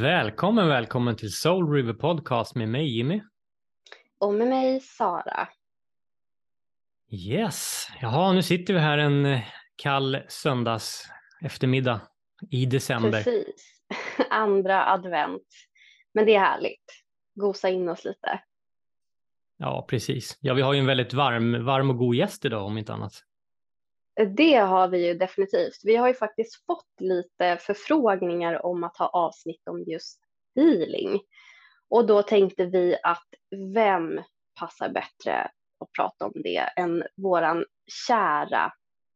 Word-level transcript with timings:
Välkommen, 0.00 0.68
välkommen 0.68 1.16
till 1.16 1.32
Soul 1.32 1.72
River 1.72 1.92
Podcast 1.92 2.54
med 2.54 2.68
mig 2.68 2.96
Jimmy. 2.96 3.22
Och 4.18 4.34
med 4.34 4.48
mig 4.48 4.80
Sara. 4.80 5.48
Yes, 7.10 7.88
jaha 8.00 8.32
nu 8.32 8.42
sitter 8.42 8.74
vi 8.74 8.80
här 8.80 8.98
en 8.98 9.26
eh, 9.26 9.40
kall 9.76 10.18
söndags 10.28 11.08
eftermiddag 11.44 12.00
i 12.50 12.66
december. 12.66 13.22
Precis, 13.22 13.82
andra 14.30 14.92
advent. 14.92 15.46
Men 16.14 16.26
det 16.26 16.34
är 16.34 16.40
härligt, 16.40 17.02
gosa 17.34 17.68
in 17.68 17.88
oss 17.88 18.04
lite. 18.04 18.40
Ja, 19.56 19.86
precis. 19.88 20.38
Ja, 20.40 20.54
vi 20.54 20.62
har 20.62 20.72
ju 20.72 20.78
en 20.78 20.86
väldigt 20.86 21.12
varm, 21.12 21.64
varm 21.64 21.90
och 21.90 21.96
god 21.96 22.14
gäst 22.14 22.44
idag 22.44 22.66
om 22.66 22.78
inte 22.78 22.92
annat. 22.92 23.24
Det 24.26 24.56
har 24.56 24.88
vi 24.88 25.06
ju 25.06 25.14
definitivt. 25.14 25.80
Vi 25.84 25.96
har 25.96 26.08
ju 26.08 26.14
faktiskt 26.14 26.66
fått 26.66 27.00
lite 27.00 27.56
förfrågningar 27.56 28.66
om 28.66 28.84
att 28.84 28.96
ha 28.96 29.08
avsnitt 29.08 29.68
om 29.68 29.82
just 29.82 30.20
healing. 30.54 31.20
Och 31.88 32.06
då 32.06 32.22
tänkte 32.22 32.64
vi 32.64 32.96
att 33.02 33.26
vem 33.74 34.22
passar 34.60 34.88
bättre 34.88 35.50
att 35.78 35.92
prata 35.92 36.26
om 36.26 36.32
det 36.34 36.68
än 36.76 37.04
våran 37.16 37.64
kära 38.06 38.72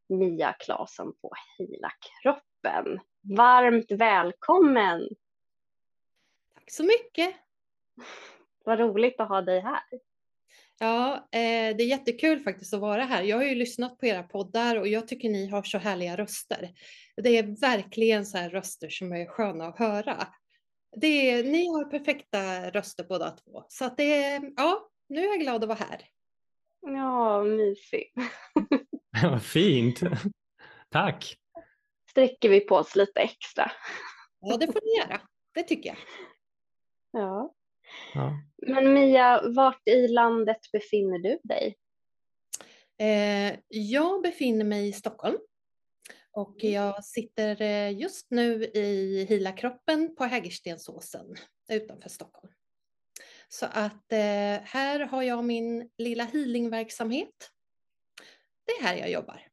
Mia 0.09 0.53
Klasen 0.53 1.13
på 1.23 1.33
Hela 1.59 1.91
kroppen. 2.23 3.01
Varmt 3.37 3.91
välkommen! 3.91 5.09
Tack 6.55 6.71
så 6.71 6.85
mycket! 6.85 7.37
Vad 8.65 8.79
roligt 8.79 9.21
att 9.21 9.29
ha 9.29 9.43
dig 9.43 9.61
här. 9.61 9.83
Ja, 10.83 11.17
eh, 11.17 11.77
det 11.77 11.83
är 11.83 11.87
jättekul 11.87 12.41
faktiskt 12.41 12.75
att 12.75 12.81
vara 12.81 13.05
här. 13.05 13.23
Jag 13.23 13.37
har 13.37 13.45
ju 13.45 13.55
lyssnat 13.55 13.99
på 13.99 14.07
era 14.07 14.23
poddar 14.23 14.77
och 14.77 14.89
jag 14.89 15.09
tycker 15.09 15.31
ni 15.31 15.47
har 15.47 15.63
så 15.63 15.79
härliga 15.79 16.17
röster. 16.17 16.71
Det 17.17 17.39
är 17.39 17.61
verkligen 17.61 18.27
så 18.27 18.39
här 18.39 18.51
röster 18.51 18.89
som 18.89 19.13
är 19.13 19.27
sköna 19.27 19.67
att 19.67 19.79
höra. 19.79 20.27
Det 20.97 21.31
är, 21.31 21.45
ni 21.45 21.67
har 21.67 21.85
perfekta 21.85 22.71
röster 22.71 23.05
båda 23.09 23.31
två. 23.31 23.65
Så 23.69 23.85
att 23.85 23.97
det 23.97 24.25
är, 24.25 24.53
ja, 24.57 24.91
nu 25.09 25.25
är 25.25 25.29
jag 25.29 25.41
glad 25.41 25.63
att 25.63 25.69
vara 25.69 25.79
här. 25.79 26.03
Ja, 26.81 27.43
mysigt. 27.43 28.17
Vad 29.23 29.43
fint. 29.43 30.01
Tack. 30.91 31.37
Sträcker 32.11 32.49
vi 32.49 32.61
på 32.61 32.77
oss 32.77 32.97
lite 32.97 33.21
extra. 33.21 33.73
Ja, 34.41 34.57
det 34.57 34.67
får 34.67 34.81
ni 34.85 35.05
göra. 35.05 35.21
Det 35.55 35.63
tycker 35.63 35.89
jag. 35.89 35.99
Ja. 37.23 37.55
Ja. 38.15 38.39
Men 38.67 38.93
Mia, 38.93 39.43
vart 39.49 39.89
i 39.89 40.09
landet 40.09 40.61
befinner 40.73 41.19
du 41.19 41.39
dig? 41.43 41.77
Eh, 42.99 43.59
jag 43.69 44.23
befinner 44.23 44.65
mig 44.65 44.89
i 44.89 44.93
Stockholm 44.93 45.39
och 46.33 46.65
mm. 46.65 46.75
jag 46.75 47.05
sitter 47.05 47.63
eh, 47.63 47.99
just 48.01 48.31
nu 48.31 48.65
i 48.65 49.25
Hila 49.29 49.53
kroppen 49.53 50.17
på 50.17 50.25
Hägerstensåsen 50.25 51.37
utanför 51.69 52.09
Stockholm. 52.09 52.53
Så 53.49 53.67
att 53.67 54.13
eh, 54.13 54.63
här 54.65 55.01
har 55.01 55.23
jag 55.23 55.45
min 55.45 55.91
lilla 55.99 56.25
healingverksamhet. 56.25 57.51
Det 58.67 58.73
är 58.73 58.83
här 58.83 58.97
jag 58.97 59.11
jobbar. 59.11 59.52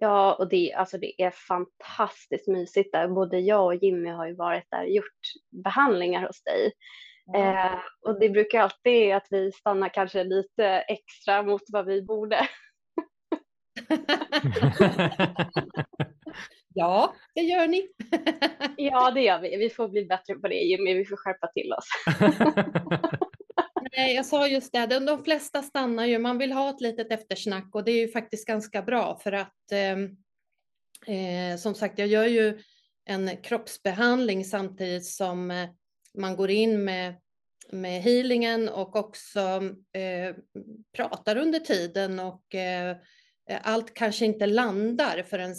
Ja, 0.00 0.34
och 0.34 0.48
det, 0.48 0.72
alltså 0.72 0.98
det 0.98 1.22
är 1.22 1.30
fantastiskt 1.30 2.48
mysigt 2.48 2.92
där. 2.92 3.08
Både 3.08 3.38
jag 3.38 3.64
och 3.64 3.74
Jimmy 3.74 4.08
har 4.10 4.26
ju 4.26 4.34
varit 4.34 4.64
där 4.70 4.82
och 4.82 4.88
gjort 4.88 5.20
behandlingar 5.64 6.26
hos 6.26 6.42
dig. 6.42 6.72
Mm. 7.34 7.56
Eh, 7.56 7.78
och 8.00 8.20
det 8.20 8.28
brukar 8.28 8.60
alltid 8.60 9.14
att 9.14 9.26
vi 9.30 9.52
stannar 9.52 9.88
kanske 9.88 10.24
lite 10.24 10.64
extra 10.66 11.42
mot 11.42 11.62
vad 11.72 11.86
vi 11.86 12.02
borde. 12.02 12.48
ja, 16.74 17.14
det 17.34 17.40
gör 17.40 17.68
ni. 17.68 17.88
ja, 18.76 19.10
det 19.10 19.22
gör 19.22 19.40
vi. 19.40 19.56
Vi 19.56 19.70
får 19.70 19.88
bli 19.88 20.04
bättre 20.04 20.34
på 20.34 20.48
det 20.48 20.54
Jimmy. 20.54 20.94
Vi 20.94 21.04
får 21.04 21.16
skärpa 21.16 21.46
till 21.46 21.72
oss. 21.72 21.86
Nej, 23.96 24.14
jag 24.14 24.26
sa 24.26 24.48
just 24.48 24.72
det, 24.72 24.86
de, 24.86 25.06
de 25.06 25.24
flesta 25.24 25.62
stannar 25.62 26.06
ju, 26.06 26.18
man 26.18 26.38
vill 26.38 26.52
ha 26.52 26.70
ett 26.70 26.80
litet 26.80 27.12
eftersnack 27.12 27.74
och 27.74 27.84
det 27.84 27.90
är 27.92 28.00
ju 28.06 28.08
faktiskt 28.08 28.46
ganska 28.46 28.82
bra 28.82 29.20
för 29.22 29.32
att 29.32 29.72
ehm, 29.72 30.16
eh, 31.06 31.58
som 31.58 31.74
sagt, 31.74 31.98
jag 31.98 32.08
gör 32.08 32.26
ju 32.26 32.58
en 33.04 33.36
kroppsbehandling 33.42 34.44
samtidigt 34.44 35.06
som 35.06 35.50
eh, 35.50 35.68
man 36.14 36.36
går 36.36 36.50
in 36.50 36.84
med, 36.84 37.14
med 37.72 38.02
healingen 38.02 38.68
och 38.68 38.96
också 38.96 39.40
eh, 39.92 40.36
pratar 40.96 41.36
under 41.36 41.58
tiden 41.58 42.18
och 42.18 42.54
eh, 42.54 42.96
allt 43.62 43.94
kanske 43.94 44.24
inte 44.24 44.46
landar 44.46 45.22
förrän 45.22 45.54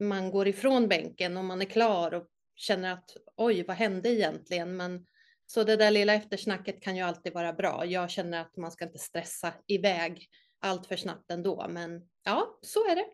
man 0.00 0.30
går 0.30 0.48
ifrån 0.48 0.88
bänken 0.88 1.36
och 1.36 1.44
man 1.44 1.62
är 1.62 1.66
klar 1.66 2.14
och 2.14 2.26
känner 2.56 2.92
att 2.92 3.16
oj, 3.36 3.62
vad 3.62 3.76
hände 3.76 4.08
egentligen? 4.08 4.76
Men 4.76 5.06
så 5.46 5.64
det 5.64 5.76
där 5.76 5.90
lilla 5.90 6.14
eftersnacket 6.14 6.82
kan 6.82 6.96
ju 6.96 7.02
alltid 7.02 7.32
vara 7.32 7.52
bra. 7.52 7.86
Jag 7.86 8.10
känner 8.10 8.40
att 8.40 8.56
man 8.56 8.70
ska 8.70 8.84
inte 8.84 8.98
stressa 8.98 9.52
iväg 9.66 10.28
allt 10.60 10.86
för 10.86 10.96
snabbt 10.96 11.30
ändå, 11.30 11.66
men 11.68 12.02
ja, 12.24 12.58
så 12.60 12.90
är 12.90 12.96
det. 12.96 13.06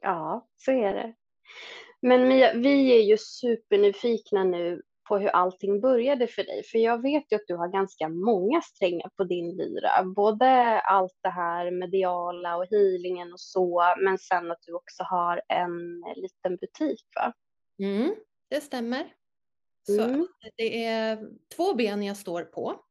Ja, 0.00 0.48
så 0.56 0.70
är 0.70 0.94
det. 0.94 1.14
Men 2.02 2.28
Mia, 2.28 2.54
vi 2.54 2.98
är 2.98 3.02
ju 3.02 3.16
supernyfikna 3.18 4.44
nu 4.44 4.82
på 5.08 5.18
hur 5.18 5.28
allting 5.28 5.80
började 5.80 6.26
för 6.26 6.44
dig, 6.44 6.64
för 6.64 6.78
jag 6.78 7.02
vet 7.02 7.32
ju 7.32 7.36
att 7.36 7.46
du 7.46 7.56
har 7.56 7.68
ganska 7.68 8.08
många 8.08 8.60
strängar 8.60 9.10
på 9.16 9.24
din 9.24 9.56
lyra, 9.56 10.04
både 10.04 10.80
allt 10.80 11.18
det 11.22 11.28
här 11.28 11.70
mediala 11.70 12.56
och 12.56 12.66
healingen 12.70 13.32
och 13.32 13.40
så, 13.40 13.94
men 14.04 14.18
sen 14.18 14.50
att 14.50 14.62
du 14.66 14.72
också 14.72 15.02
har 15.02 15.42
en 15.48 16.04
liten 16.16 16.56
butik, 16.56 17.04
va? 17.16 17.32
Mm, 17.78 18.14
det 18.50 18.60
stämmer. 18.60 19.12
Så 19.82 20.02
mm. 20.02 20.26
det 20.56 20.84
är 20.84 21.28
två 21.56 21.74
ben 21.74 22.02
jag 22.02 22.16
står 22.16 22.42
på. 22.42 22.84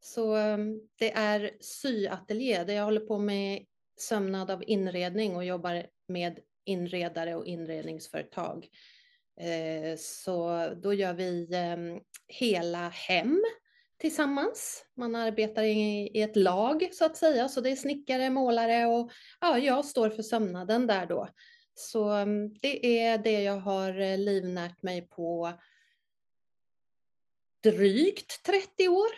Så 0.00 0.36
um, 0.36 0.88
det 0.98 1.12
är 1.12 1.50
syateljé 1.60 2.64
där 2.64 2.74
jag 2.74 2.84
håller 2.84 3.00
på 3.00 3.18
med 3.18 3.64
sömnad 3.98 4.50
av 4.50 4.64
inredning 4.66 5.36
och 5.36 5.44
jobbar 5.44 5.86
med 6.08 6.38
inredare 6.64 7.34
och 7.34 7.46
inredningsföretag. 7.46 8.68
Eh, 9.40 9.96
så 9.98 10.68
då 10.82 10.94
gör 10.94 11.14
vi 11.14 11.48
ehm, 11.54 12.00
hela 12.28 12.88
hem 12.88 13.42
tillsammans. 13.98 14.84
Man 14.96 15.14
arbetar 15.14 15.62
i 15.62 16.20
ett 16.22 16.36
lag 16.36 16.88
så 16.92 17.04
att 17.04 17.16
säga, 17.16 17.48
så 17.48 17.60
det 17.60 17.70
är 17.70 17.76
snickare, 17.76 18.30
målare 18.30 18.86
och 18.86 19.10
ja, 19.40 19.58
jag 19.58 19.84
står 19.84 20.10
för 20.10 20.22
sömnaden 20.22 20.86
där 20.86 21.06
då. 21.06 21.28
Så 21.80 22.10
mm, 22.10 22.54
det 22.54 22.98
är 22.98 23.18
det 23.18 23.42
jag 23.42 23.56
har 23.56 24.00
eh, 24.00 24.18
livnärt 24.18 24.82
mig 24.82 25.02
på 25.02 25.52
drygt 27.62 28.42
30 28.42 28.88
år. 28.88 29.10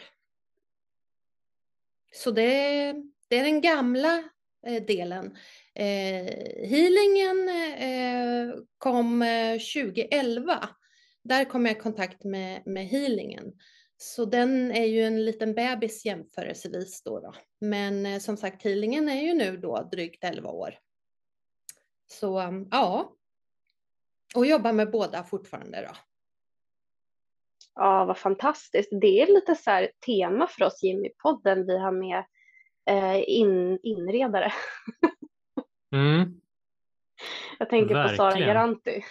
Så 2.12 2.30
det, 2.30 2.92
det 3.28 3.36
är 3.36 3.44
den 3.44 3.60
gamla 3.60 4.24
eh, 4.66 4.82
delen. 4.82 5.36
Eh, 5.74 6.66
healingen 6.68 7.48
eh, 7.78 8.54
kom 8.78 9.22
eh, 9.22 9.52
2011. 9.52 10.68
Där 11.24 11.44
kom 11.44 11.66
jag 11.66 11.76
i 11.76 11.80
kontakt 11.80 12.24
med, 12.24 12.66
med 12.66 12.86
healingen. 12.86 13.52
Så 13.96 14.24
den 14.24 14.72
är 14.72 14.84
ju 14.84 15.02
en 15.02 15.24
liten 15.24 15.54
bebis 15.54 16.04
jämförelsevis 16.04 17.02
då, 17.02 17.20
då. 17.20 17.34
Men 17.60 18.06
eh, 18.06 18.18
som 18.18 18.36
sagt, 18.36 18.62
healingen 18.62 19.08
är 19.08 19.22
ju 19.22 19.34
nu 19.34 19.56
då 19.56 19.88
drygt 19.92 20.24
11 20.24 20.50
år. 20.50 20.74
Så 22.12 22.66
ja, 22.70 23.12
och 24.34 24.46
jobbar 24.46 24.72
med 24.72 24.90
båda 24.90 25.24
fortfarande 25.24 25.80
då. 25.80 25.96
Ja, 27.74 28.04
vad 28.04 28.18
fantastiskt. 28.18 28.88
Det 29.00 29.20
är 29.22 29.26
lite 29.26 29.54
så 29.54 29.70
här 29.70 29.90
tema 30.06 30.46
för 30.46 30.64
oss 30.64 30.82
Jimmy-podden. 30.82 31.66
Vi 31.66 31.78
har 31.78 31.92
med 31.92 32.24
eh, 32.86 33.22
in, 33.26 33.78
inredare. 33.82 34.52
Mm. 35.92 36.40
Jag 37.58 37.70
tänker 37.70 37.94
Verkligen. 37.94 38.16
på 38.16 38.22
Sara 38.22 38.46
Garanti. 38.46 39.04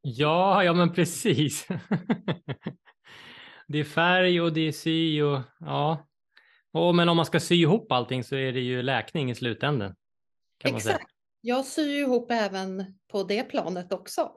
ja, 0.00 0.64
ja 0.64 0.72
men 0.72 0.92
precis. 0.92 1.68
det 3.66 3.78
är 3.78 3.84
färg 3.84 4.40
och 4.40 4.52
det 4.52 4.68
är 4.68 4.72
sy 4.72 5.22
och 5.22 5.40
ja. 5.60 6.06
Och, 6.72 6.94
men 6.94 7.08
om 7.08 7.16
man 7.16 7.26
ska 7.26 7.40
sy 7.40 7.54
ihop 7.54 7.92
allting 7.92 8.24
så 8.24 8.36
är 8.36 8.52
det 8.52 8.60
ju 8.60 8.82
läkning 8.82 9.30
i 9.30 9.34
slutändan. 9.34 9.94
Exakt. 10.64 11.17
Jag 11.40 11.64
syr 11.64 11.98
ihop 11.98 12.30
även 12.30 12.98
på 13.08 13.22
det 13.22 13.42
planet 13.42 13.92
också. 13.92 14.32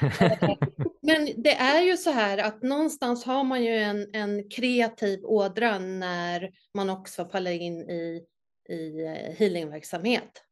Men 1.02 1.42
det 1.42 1.54
är 1.54 1.82
ju 1.82 1.96
så 1.96 2.10
här 2.10 2.38
att 2.38 2.62
någonstans 2.62 3.24
har 3.24 3.44
man 3.44 3.64
ju 3.64 3.76
en, 3.76 4.14
en 4.14 4.50
kreativ 4.50 5.24
ådra 5.24 5.78
när 5.78 6.50
man 6.74 6.90
också 6.90 7.24
faller 7.24 7.50
in 7.50 7.90
i, 7.90 8.26
i 8.68 9.04
eh, 9.04 9.36
healingverksamhet. 9.36 10.42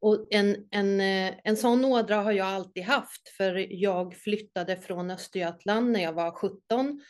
Och 0.00 0.26
en, 0.30 0.68
en, 0.70 1.00
eh, 1.00 1.34
en 1.44 1.56
sån 1.56 1.84
ådra 1.84 2.16
har 2.16 2.32
jag 2.32 2.46
alltid 2.46 2.84
haft, 2.84 3.28
för 3.28 3.82
jag 3.82 4.16
flyttade 4.16 4.76
från 4.76 5.10
Östergötland 5.10 5.92
när 5.92 6.02
jag 6.02 6.12
var 6.12 6.30
17 6.30 7.02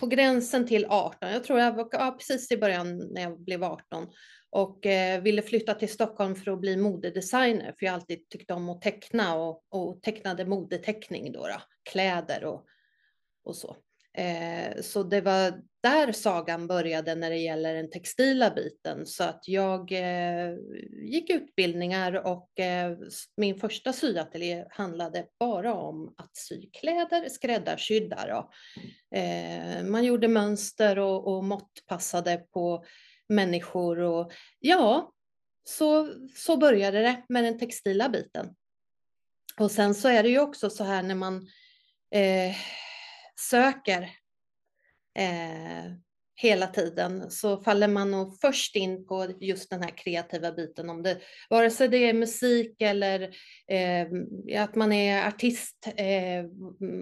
på 0.00 0.06
gränsen 0.06 0.66
till 0.66 0.86
18. 0.88 1.30
Jag 1.30 1.44
tror 1.44 1.60
jag 1.60 1.72
var 1.72 1.88
ja, 1.92 2.16
precis 2.18 2.52
i 2.52 2.56
början 2.56 2.98
när 2.98 3.22
jag 3.22 3.40
blev 3.40 3.64
18 3.64 4.08
och 4.54 4.86
eh, 4.86 5.22
ville 5.22 5.42
flytta 5.42 5.74
till 5.74 5.88
Stockholm 5.88 6.34
för 6.34 6.50
att 6.50 6.60
bli 6.60 6.76
modedesigner, 6.76 7.74
för 7.78 7.86
jag 7.86 7.94
alltid 7.94 8.28
tyckte 8.28 8.54
om 8.54 8.68
att 8.68 8.82
teckna 8.82 9.34
och, 9.34 9.64
och 9.68 10.02
tecknade 10.02 10.44
modeteckning 10.44 11.32
då, 11.32 11.46
då 11.46 11.56
kläder 11.90 12.44
och, 12.44 12.66
och 13.44 13.56
så. 13.56 13.76
Eh, 14.18 14.80
så 14.82 15.02
det 15.02 15.20
var 15.20 15.62
där 15.82 16.12
sagan 16.12 16.66
började 16.66 17.14
när 17.14 17.30
det 17.30 17.36
gäller 17.36 17.74
den 17.74 17.90
textila 17.90 18.50
biten. 18.50 19.06
Så 19.06 19.24
att 19.24 19.48
jag 19.48 19.92
eh, 19.92 20.54
gick 21.02 21.30
utbildningar 21.30 22.26
och 22.26 22.60
eh, 22.60 22.96
min 23.36 23.60
första 23.60 23.92
syateljé 23.92 24.64
handlade 24.70 25.26
bara 25.38 25.74
om 25.74 26.14
att 26.16 26.36
sy 26.36 26.70
kläder 26.72 27.28
skräddarsydda. 27.28 28.48
Eh, 29.14 29.84
man 29.84 30.04
gjorde 30.04 30.28
mönster 30.28 30.98
och, 30.98 31.26
och 31.26 31.44
måttpassade 31.44 32.36
på 32.36 32.84
människor 33.28 33.98
och 33.98 34.32
ja, 34.58 35.12
så, 35.64 36.14
så 36.36 36.56
började 36.56 37.02
det 37.02 37.24
med 37.28 37.44
den 37.44 37.58
textila 37.58 38.08
biten. 38.08 38.54
Och 39.58 39.70
sen 39.70 39.94
så 39.94 40.08
är 40.08 40.22
det 40.22 40.28
ju 40.28 40.38
också 40.38 40.70
så 40.70 40.84
här 40.84 41.02
när 41.02 41.14
man 41.14 41.48
eh, 42.10 42.56
söker 43.50 44.02
eh, 45.18 45.92
hela 46.36 46.66
tiden 46.66 47.30
så 47.30 47.62
faller 47.62 47.88
man 47.88 48.10
nog 48.10 48.40
först 48.40 48.76
in 48.76 49.06
på 49.06 49.28
just 49.40 49.70
den 49.70 49.82
här 49.82 49.96
kreativa 49.96 50.52
biten, 50.52 50.90
om 50.90 51.02
det, 51.02 51.18
vare 51.50 51.70
sig 51.70 51.88
det 51.88 51.98
är 51.98 52.14
musik 52.14 52.82
eller 52.82 53.22
eh, 53.68 54.06
att 54.62 54.74
man 54.74 54.92
är 54.92 55.28
artist, 55.28 55.88
eh, 55.96 56.44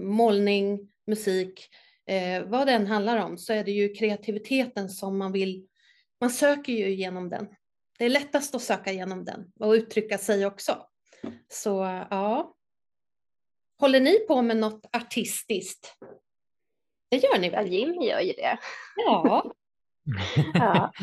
målning, 0.03 0.93
musik, 1.07 1.69
eh, 2.07 2.43
vad 2.45 2.67
den 2.67 2.87
handlar 2.87 3.17
om, 3.17 3.39
så 3.39 3.53
är 3.53 3.65
det 3.65 3.73
ju 3.73 3.95
kreativiteten 3.95 4.89
som 4.89 5.19
man 5.19 5.33
vill, 5.33 5.67
man 6.23 6.31
söker 6.31 6.73
ju 6.73 6.91
genom 6.95 7.29
den. 7.29 7.49
Det 7.99 8.05
är 8.05 8.09
lättast 8.09 8.55
att 8.55 8.63
söka 8.63 8.93
genom 8.93 9.25
den 9.25 9.53
och 9.61 9.71
uttrycka 9.73 10.19
sig 10.19 10.47
också. 10.47 10.87
Så 11.49 12.05
ja. 12.11 12.55
Håller 13.81 14.01
ni 14.01 14.19
på 14.19 14.43
med 14.43 14.57
något 14.57 14.87
artistiskt? 14.93 15.97
Det 17.11 17.17
gör 17.17 17.39
ni 17.39 17.51
väl? 17.51 17.73
Ja, 17.73 17.79
Jimmy 17.79 18.07
gör 18.09 18.21
ju 18.21 18.33
det. 18.33 18.59
Ja. 18.97 19.53
Ja. 20.55 20.93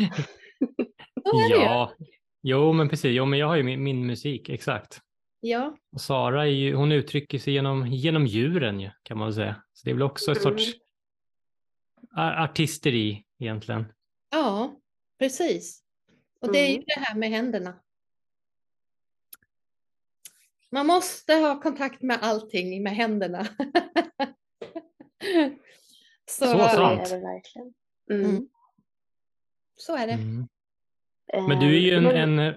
Ja, 1.49 1.93
jo 2.41 2.73
men 2.73 2.89
precis. 2.89 3.11
Jo, 3.15 3.25
men 3.25 3.39
jag 3.39 3.47
har 3.47 3.55
ju 3.55 3.63
min, 3.63 3.83
min 3.83 4.05
musik, 4.07 4.49
exakt. 4.49 5.01
Ja, 5.39 5.77
Och 5.91 6.01
Sara 6.01 6.41
är 6.43 6.49
ju, 6.49 6.75
hon 6.75 6.91
uttrycker 6.91 7.39
sig 7.39 7.53
genom, 7.53 7.87
genom 7.87 8.25
djuren 8.27 8.79
ju, 8.79 8.89
kan 9.03 9.17
man 9.17 9.27
väl 9.27 9.33
säga. 9.35 9.55
Så 9.73 9.85
det 9.85 9.89
är 9.91 9.93
väl 9.95 10.03
också 10.03 10.31
ett 10.31 10.45
Mm. 10.45 10.57
sorts 10.57 10.73
a- 12.15 12.43
artisteri 12.43 13.23
egentligen. 13.39 13.85
ja, 14.31 14.71
precis. 15.19 15.83
Och 16.41 16.51
det 16.51 16.59
är 16.59 16.67
ju 16.67 16.73
Mm. 16.73 16.83
det 16.87 16.99
här 16.99 17.15
med 17.15 17.29
händerna. 17.29 17.79
Man 20.71 20.87
måste 20.87 21.33
ha 21.33 21.61
kontakt 21.61 22.01
med 22.01 22.19
allting 22.21 22.83
med 22.83 22.95
händerna. 22.95 23.45
så, 26.29 26.45
Så 26.45 26.45
Så 26.45 26.57
sant. 26.69 26.99
är 27.11 27.15
det 27.17 27.21
verkligen. 27.23 27.73
Mm. 28.11 28.29
Mm. 28.29 28.49
så 29.75 29.95
är 29.97 30.07
det. 30.07 30.13
Mm. 30.13 30.47
Men 31.47 31.59
du 31.59 31.75
är 31.75 31.79
ju 31.79 31.93
en, 31.95 32.05
en, 32.39 32.55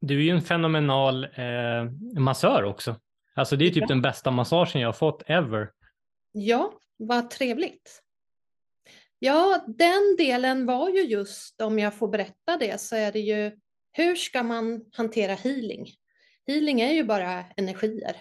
du 0.00 0.18
är 0.18 0.22
ju 0.22 0.30
en 0.30 0.42
fenomenal 0.42 1.24
eh, 1.24 1.84
massör 2.20 2.62
också. 2.62 3.00
Alltså 3.34 3.56
det 3.56 3.64
är 3.64 3.68
typ 3.70 3.80
Ja. 3.80 3.86
den 3.86 4.02
bästa 4.02 4.30
massagen 4.30 4.80
jag 4.82 4.88
har 4.88 4.92
fått 4.92 5.22
ever. 5.26 5.72
Ja, 6.32 6.72
vad 6.96 7.30
trevligt. 7.30 8.02
Ja, 9.18 9.64
den 9.66 10.16
delen 10.18 10.66
var 10.66 10.88
ju 10.88 11.02
just, 11.02 11.60
om 11.60 11.78
jag 11.78 11.94
får 11.94 12.08
berätta 12.08 12.56
det, 12.56 12.80
så 12.80 12.96
är 12.96 13.12
det 13.12 13.20
ju 13.20 13.58
hur 13.92 14.14
ska 14.14 14.42
man 14.42 14.84
hantera 14.92 15.34
healing? 15.34 15.86
Healing 16.46 16.80
är 16.80 16.92
ju 16.92 17.04
bara 17.04 17.44
energier. 17.56 18.16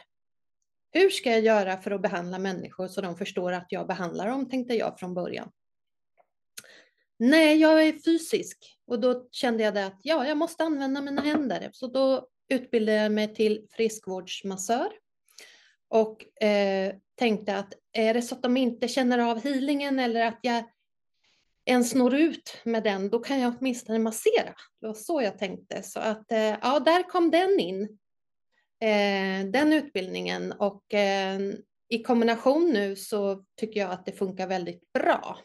Hur 0.91 1.09
ska 1.09 1.31
jag 1.31 1.41
göra 1.41 1.77
för 1.77 1.91
att 1.91 2.01
behandla 2.01 2.39
människor 2.39 2.87
så 2.87 3.01
de 3.01 3.17
förstår 3.17 3.51
att 3.51 3.65
jag 3.69 3.87
behandlar 3.87 4.27
dem, 4.27 4.49
tänkte 4.49 4.73
jag 4.73 4.99
från 4.99 5.13
början. 5.13 5.51
Nej, 7.19 7.57
jag 7.57 7.87
är 7.87 7.93
fysisk 7.93 8.77
och 8.87 8.99
då 8.99 9.27
kände 9.31 9.63
jag 9.63 9.73
det 9.73 9.85
att 9.85 9.99
ja, 10.01 10.27
jag 10.27 10.37
måste 10.37 10.63
använda 10.63 11.01
mina 11.01 11.21
händer. 11.21 11.69
Så 11.73 11.87
då 11.87 12.27
utbildade 12.49 12.97
jag 12.97 13.11
mig 13.11 13.35
till 13.35 13.67
friskvårdsmassör 13.71 14.91
och 15.87 16.43
eh, 16.43 16.95
tänkte 17.15 17.57
att 17.57 17.73
är 17.91 18.13
det 18.13 18.21
så 18.21 18.35
att 18.35 18.43
de 18.43 18.57
inte 18.57 18.87
känner 18.87 19.19
av 19.19 19.43
healingen 19.43 19.99
eller 19.99 20.25
att 20.25 20.39
jag 20.41 20.63
ens 21.65 21.95
når 21.95 22.15
ut 22.15 22.57
med 22.63 22.83
den, 22.83 23.09
då 23.09 23.19
kan 23.19 23.39
jag 23.39 23.53
åtminstone 23.59 23.99
massera. 23.99 24.53
Det 24.81 24.87
var 24.87 24.93
så 24.93 25.21
jag 25.21 25.37
tänkte. 25.37 25.83
Så 25.83 25.99
att 25.99 26.31
eh, 26.31 26.55
ja, 26.61 26.79
där 26.79 27.09
kom 27.09 27.31
den 27.31 27.59
in, 27.59 27.83
eh, 28.79 29.51
den 29.51 29.73
utbildningen. 29.73 30.51
Och 30.51 30.93
eh, 30.93 31.39
i 31.89 32.03
kombination 32.03 32.69
nu 32.73 32.95
så 32.95 33.45
tycker 33.55 33.79
jag 33.79 33.91
att 33.91 34.05
det 34.05 34.11
funkar 34.11 34.47
väldigt 34.47 34.93
bra. 34.93 35.39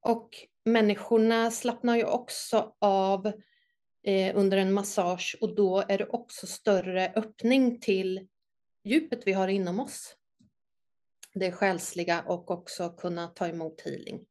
Och 0.00 0.30
människorna 0.64 1.50
slappnar 1.50 1.96
ju 1.96 2.04
också 2.04 2.76
av 2.78 3.32
under 4.34 4.56
en 4.56 4.72
massage 4.72 5.36
och 5.40 5.54
då 5.54 5.84
är 5.88 5.98
det 5.98 6.06
också 6.06 6.46
större 6.46 7.12
öppning 7.16 7.80
till 7.80 8.28
djupet 8.84 9.22
vi 9.26 9.32
har 9.32 9.48
inom 9.48 9.80
oss. 9.80 10.16
Det 11.34 11.52
själsliga 11.52 12.22
och 12.26 12.50
också 12.50 12.90
kunna 12.90 13.28
ta 13.28 13.48
emot 13.48 13.80
healing. 13.80 14.26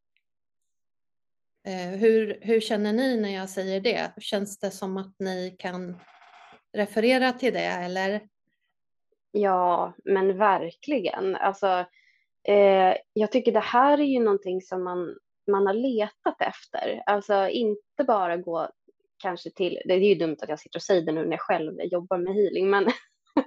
Eh, 1.67 1.99
hur, 1.99 2.39
hur 2.41 2.59
känner 2.59 2.93
ni 2.93 3.17
när 3.21 3.35
jag 3.35 3.49
säger 3.49 3.81
det? 3.81 4.11
Känns 4.17 4.59
det 4.59 4.71
som 4.71 4.97
att 4.97 5.15
ni 5.19 5.55
kan 5.59 5.99
referera 6.73 7.31
till 7.31 7.53
det 7.53 7.65
eller? 7.65 8.21
Ja, 9.31 9.93
men 10.05 10.37
verkligen. 10.37 11.35
Alltså, 11.35 11.85
eh, 12.47 12.95
jag 13.13 13.31
tycker 13.31 13.51
det 13.51 13.59
här 13.59 13.97
är 13.97 14.05
ju 14.05 14.19
någonting 14.19 14.61
som 14.61 14.83
man, 14.83 15.15
man 15.51 15.67
har 15.67 15.73
letat 15.73 16.41
efter. 16.41 17.03
Alltså 17.05 17.49
inte 17.49 18.03
bara 18.07 18.37
gå 18.37 18.69
kanske 19.17 19.49
till, 19.51 19.81
det 19.85 19.93
är 19.93 19.99
ju 19.99 20.15
dumt 20.15 20.37
att 20.41 20.49
jag 20.49 20.59
sitter 20.59 20.77
och 20.77 20.83
säger 20.83 21.01
det 21.01 21.11
nu 21.11 21.23
när 21.23 21.31
jag 21.31 21.41
själv 21.41 21.81
jobbar 21.81 22.17
med 22.17 22.33
healing, 22.33 22.69
men 22.69 22.87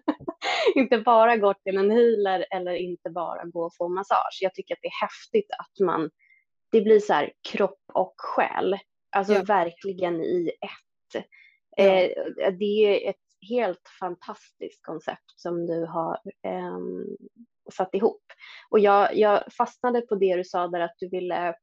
inte 0.74 0.98
bara 0.98 1.36
gå 1.36 1.54
till 1.54 1.76
en 1.76 1.90
healer 1.90 2.46
eller 2.50 2.74
inte 2.74 3.10
bara 3.10 3.44
gå 3.44 3.64
och 3.64 3.76
få 3.76 3.88
massage. 3.88 4.38
Jag 4.40 4.54
tycker 4.54 4.74
att 4.74 4.82
det 4.82 4.88
är 4.88 5.06
häftigt 5.06 5.50
att 5.50 5.86
man, 5.86 6.10
det 6.72 6.80
blir 6.80 7.00
så 7.00 7.12
här 7.12 7.32
kropp 7.52 7.80
och 7.94 8.14
själ, 8.16 8.78
alltså 9.16 9.32
Ja. 9.32 9.42
verkligen 9.42 10.20
i 10.22 10.48
ett. 10.60 11.24
Ja. 11.76 11.84
Eh, 11.84 12.10
det 12.58 12.64
är 13.04 13.10
ett 13.10 13.16
helt 13.50 13.88
fantastiskt 14.00 14.82
koncept 14.82 15.32
som 15.36 15.66
du 15.66 15.86
har 15.86 16.20
ehm, 16.42 17.06
satt 17.72 17.94
ihop. 17.94 18.22
Och 18.70 18.78
jag, 18.78 19.16
jag 19.16 19.52
fastnade 19.52 20.00
på 20.00 20.14
det 20.14 20.36
du 20.36 20.44
sa 20.44 20.68
där 20.68 20.80
att 20.80 20.94
du 20.98 21.08
ville 21.08 21.54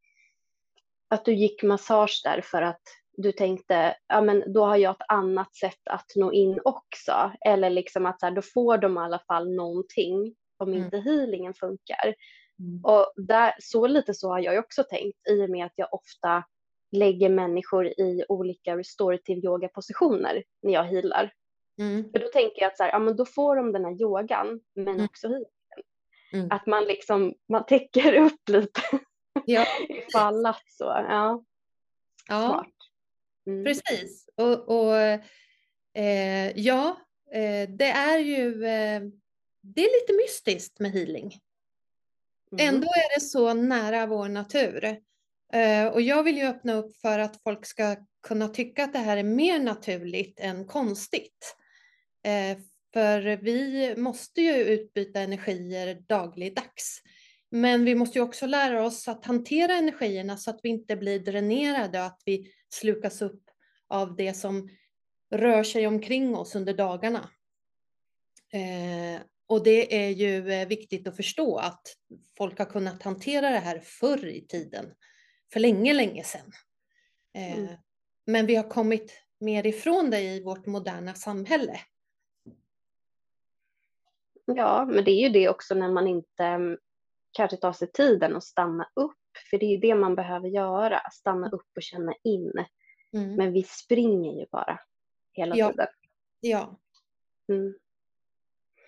att 1.10 1.26
du 1.26 1.34
gick 1.34 1.64
massage 1.64 2.22
där 2.24 2.42
för 2.44 2.62
att 2.62 2.82
du 3.18 3.32
tänkte, 3.32 3.96
ja 4.08 4.22
men 4.22 4.54
då 4.54 4.66
har 4.66 4.78
jag 4.78 4.92
ett 4.92 5.06
annat 5.08 5.56
sätt 5.56 5.88
att 5.90 6.12
nå 6.16 6.32
in 6.34 6.60
också. 6.64 7.32
Eller 7.46 7.70
liksom 7.70 8.06
att 8.06 8.20
så 8.20 8.26
här, 8.26 8.34
då 8.34 8.42
får 8.42 8.78
de 8.78 8.98
i 8.98 9.00
alla 9.00 9.20
fall 9.20 9.56
någonting 9.56 10.36
om 10.58 10.70
Mm. 10.74 10.84
inte 10.84 10.98
healingen 10.98 11.54
funkar. 11.54 12.16
Och 12.84 13.14
där, 13.16 13.54
så 13.60 13.88
lite 13.88 14.14
så 14.14 14.30
har 14.30 14.40
jag 14.40 14.60
också 14.60 14.84
tänkt 14.84 15.28
i 15.30 15.42
och 15.46 15.50
med 15.50 15.66
att 15.66 15.74
jag 15.76 15.94
ofta 15.94 16.44
lägger 16.92 17.30
människor 17.30 17.88
i 17.88 18.26
olika 18.30 18.78
restorative 18.78 19.42
yoga-positioner 19.48 20.44
när 20.62 20.74
jag 20.74 20.84
healar. 20.84 21.34
Mm. 21.80 22.12
För 22.12 22.20
då 22.20 22.28
tänker 22.28 22.62
jag 22.62 22.68
att 22.68 22.78
så 22.78 22.84
här, 22.84 22.92
ja, 22.92 23.00
men 23.00 23.16
då 23.16 23.26
får 23.26 23.56
de 23.56 23.72
den 23.72 23.86
här 23.86 24.02
yogan, 24.02 24.62
men 24.76 24.88
Mm. 24.88 25.06
också 25.06 25.28
healingen. 25.28 25.52
Mm. 26.34 26.48
Att 26.52 26.66
man 26.66 26.84
liksom, 26.84 27.34
man 27.48 27.66
täcker 27.66 28.14
upp 28.26 28.50
lite 28.50 28.82
Ja, 29.46 29.66
ifall 29.90 30.46
att 30.46 30.72
så. 30.72 30.84
Ja, 30.84 31.44
ja. 32.28 32.48
smart. 32.48 32.74
Mm. 33.48 33.66
Precis. 33.66 34.30
Och, 34.36 34.70
och 34.70 34.96
eh, 36.02 36.52
ja, 36.56 36.98
eh, 37.32 37.70
det 37.70 37.90
är 37.90 38.20
ju 38.20 38.66
eh, 38.66 39.02
det 39.62 39.82
är 39.86 40.02
lite 40.02 40.14
mystiskt 40.14 40.80
med 40.80 40.92
healing. 40.92 41.40
Mm. 42.52 42.76
Ändå 42.76 42.88
är 42.88 43.20
det 43.20 43.26
så 43.26 43.54
nära 43.54 44.06
vår 44.06 44.30
natur. 44.30 44.84
Eh, 45.54 45.86
och 45.86 46.02
jag 46.02 46.24
vill 46.24 46.38
ju 46.38 46.44
öppna 46.44 46.74
upp 46.74 46.98
för 46.98 47.20
att 47.20 47.42
folk 47.44 47.66
ska 47.66 47.96
kunna 48.28 48.48
tycka 48.48 48.84
att 48.84 48.94
det 48.94 49.00
här 49.00 49.18
är 49.18 49.24
mer 49.24 49.60
naturligt 49.60 50.40
än 50.40 50.68
konstigt. 50.68 51.56
Eh, 52.26 52.58
för 52.94 53.38
vi 53.38 53.96
måste 53.98 54.42
ju 54.42 54.54
utbyta 54.54 55.20
energier 55.20 56.04
dagligdags. 56.08 57.02
Men 57.52 57.86
vi 57.86 57.96
måste 57.96 58.18
ju 58.18 58.24
också 58.24 58.46
lära 58.46 58.86
oss 58.86 59.08
att 59.08 59.26
hantera 59.26 59.74
energierna 59.74 60.38
så 60.38 60.50
att 60.50 60.60
vi 60.64 60.70
inte 60.70 60.96
blir 60.96 61.20
dränerade 61.20 62.00
och 62.00 62.06
att 62.06 62.22
vi 62.26 62.52
slukas 62.70 63.22
upp 63.22 63.44
av 63.88 64.16
det 64.16 64.34
som 64.34 64.70
rör 65.32 65.64
sig 65.64 65.88
omkring 65.88 66.36
oss 66.36 66.56
under 66.56 66.74
dagarna. 66.74 67.30
Eh, 68.54 69.22
och 69.50 69.64
det 69.64 70.06
är 70.06 70.10
ju 70.10 70.52
eh, 70.52 70.68
viktigt 70.68 71.08
att 71.08 71.16
förstå 71.16 71.58
att 71.58 71.82
folk 72.38 72.60
har 72.60 72.66
kunnat 72.66 73.04
hantera 73.04 73.50
det 73.50 73.60
här 73.60 73.80
förr 73.80 74.26
i 74.26 74.48
tiden, 74.48 74.96
för 75.54 75.60
länge, 75.60 75.94
länge 75.94 76.24
sedan. 76.24 76.52
Eh, 77.34 77.60
mm. 77.60 77.76
Men 78.26 78.46
vi 78.46 78.56
har 78.56 78.70
kommit 78.70 79.14
mer 79.40 79.68
ifrån 79.68 80.10
det 80.10 80.22
i 80.22 80.44
vårt 80.44 80.66
moderna 80.66 81.14
samhälle. 81.14 81.80
Ja, 84.46 84.86
men 84.86 85.04
det 85.04 85.12
är 85.12 85.28
ju 85.28 85.30
det 85.30 85.50
också 85.50 85.76
när 85.76 85.92
man 85.92 86.08
inte 86.08 86.44
mm, 86.44 86.78
kanske 87.32 87.58
tar 87.58 87.74
sig 87.74 87.92
tiden 87.92 88.36
att 88.36 88.44
stanna 88.44 88.90
upp, 88.94 89.18
för 89.50 89.58
det 89.58 89.66
är 89.66 89.72
ju 89.72 89.78
det 89.78 89.96
man 89.96 90.16
behöver 90.16 90.48
göra, 90.48 91.02
stanna 91.12 91.50
upp 91.50 91.68
och 91.76 91.84
känna 91.84 92.14
in. 92.24 92.54
Mm. 93.14 93.36
Men 93.36 93.54
vi 93.54 93.64
springer 93.64 94.40
ju 94.40 94.46
bara 94.52 94.80
hela 95.34 95.56
ja. 95.56 95.70
tiden. 95.70 95.88
Ja. 96.40 96.80
Mm. 97.50 97.74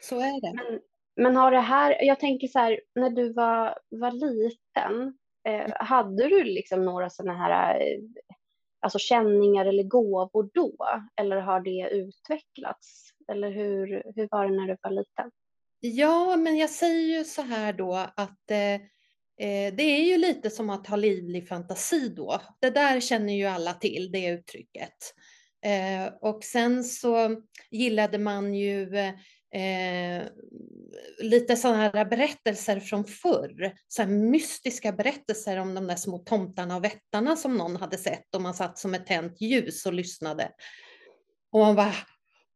Så 0.02 0.20
är 0.20 0.42
det. 0.42 0.54
Men, 0.54 0.80
men, 1.16 1.36
har 1.36 1.52
det 1.52 1.60
här, 1.60 1.98
jag 2.04 2.20
tänker 2.20 2.48
så 2.48 2.60
här, 2.60 2.80
när 2.96 3.10
du 3.10 3.34
var, 3.34 3.78
var 3.90 4.12
liten, 4.12 5.18
eh, 5.48 5.66
mm. 5.66 5.72
hade 5.76 6.30
du 6.30 6.44
liksom 6.44 6.86
några 6.86 7.10
sådana 7.10 7.38
här 7.38 7.80
eh, 7.80 8.00
alltså 8.80 9.00
känningar 9.00 9.66
eller 9.66 9.84
gåvor 9.84 10.50
då? 10.54 10.76
Eller 11.16 11.38
har 11.38 11.60
det 11.60 11.90
utvecklats? 11.92 13.10
Eller 13.32 13.52
hur, 13.52 14.04
hur 14.16 14.28
var 14.32 14.48
det 14.48 14.56
när 14.56 14.68
du 14.68 14.78
var 14.82 14.92
liten? 14.92 15.32
Ja, 15.80 16.38
men 16.38 16.58
jag 16.58 16.70
säger 16.70 17.18
ju 17.18 17.24
så 17.24 17.42
här 17.42 17.74
då 17.74 17.94
att 18.16 18.52
eh, 18.52 18.74
eh, 19.48 19.74
det 19.74 19.84
är 19.84 20.04
ju 20.04 20.18
lite 20.18 20.50
som 20.50 20.70
att 20.70 20.88
ha 20.88 20.96
livlig 20.96 21.48
fantasi 21.48 22.10
då. 22.10 22.42
Det 22.60 22.70
där 22.70 23.00
känner 23.00 23.34
ju 23.34 23.46
alla 23.46 23.74
till, 23.74 24.12
det 24.12 24.28
uttrycket. 24.28 24.94
Eh, 25.66 26.14
och 26.22 26.44
sen 26.44 26.84
så 26.84 27.42
gillade 27.72 28.18
man 28.18 28.54
ju 28.54 28.90
eh, 29.54 30.28
lite 31.20 31.56
sådana 31.56 31.78
här 31.78 32.06
berättelser 32.06 32.80
från 32.80 33.06
förr. 33.06 33.74
Så 33.88 34.06
mystiska 34.06 34.92
berättelser 34.92 35.58
om 35.58 35.74
de 35.74 35.88
där 35.88 35.96
små 35.96 36.18
tomtarna 36.18 36.76
och 36.76 36.84
vättarna 36.84 37.36
som 37.36 37.58
någon 37.58 37.76
hade 37.76 37.98
sett 37.98 38.36
och 38.36 38.42
man 38.42 38.54
satt 38.54 38.78
som 38.78 38.94
ett 38.94 39.08
tänt 39.08 39.42
ljus 39.42 39.86
och 39.86 39.94
lyssnade. 39.94 40.52
Och 41.52 41.60
man 41.60 41.76
bara 41.76 41.94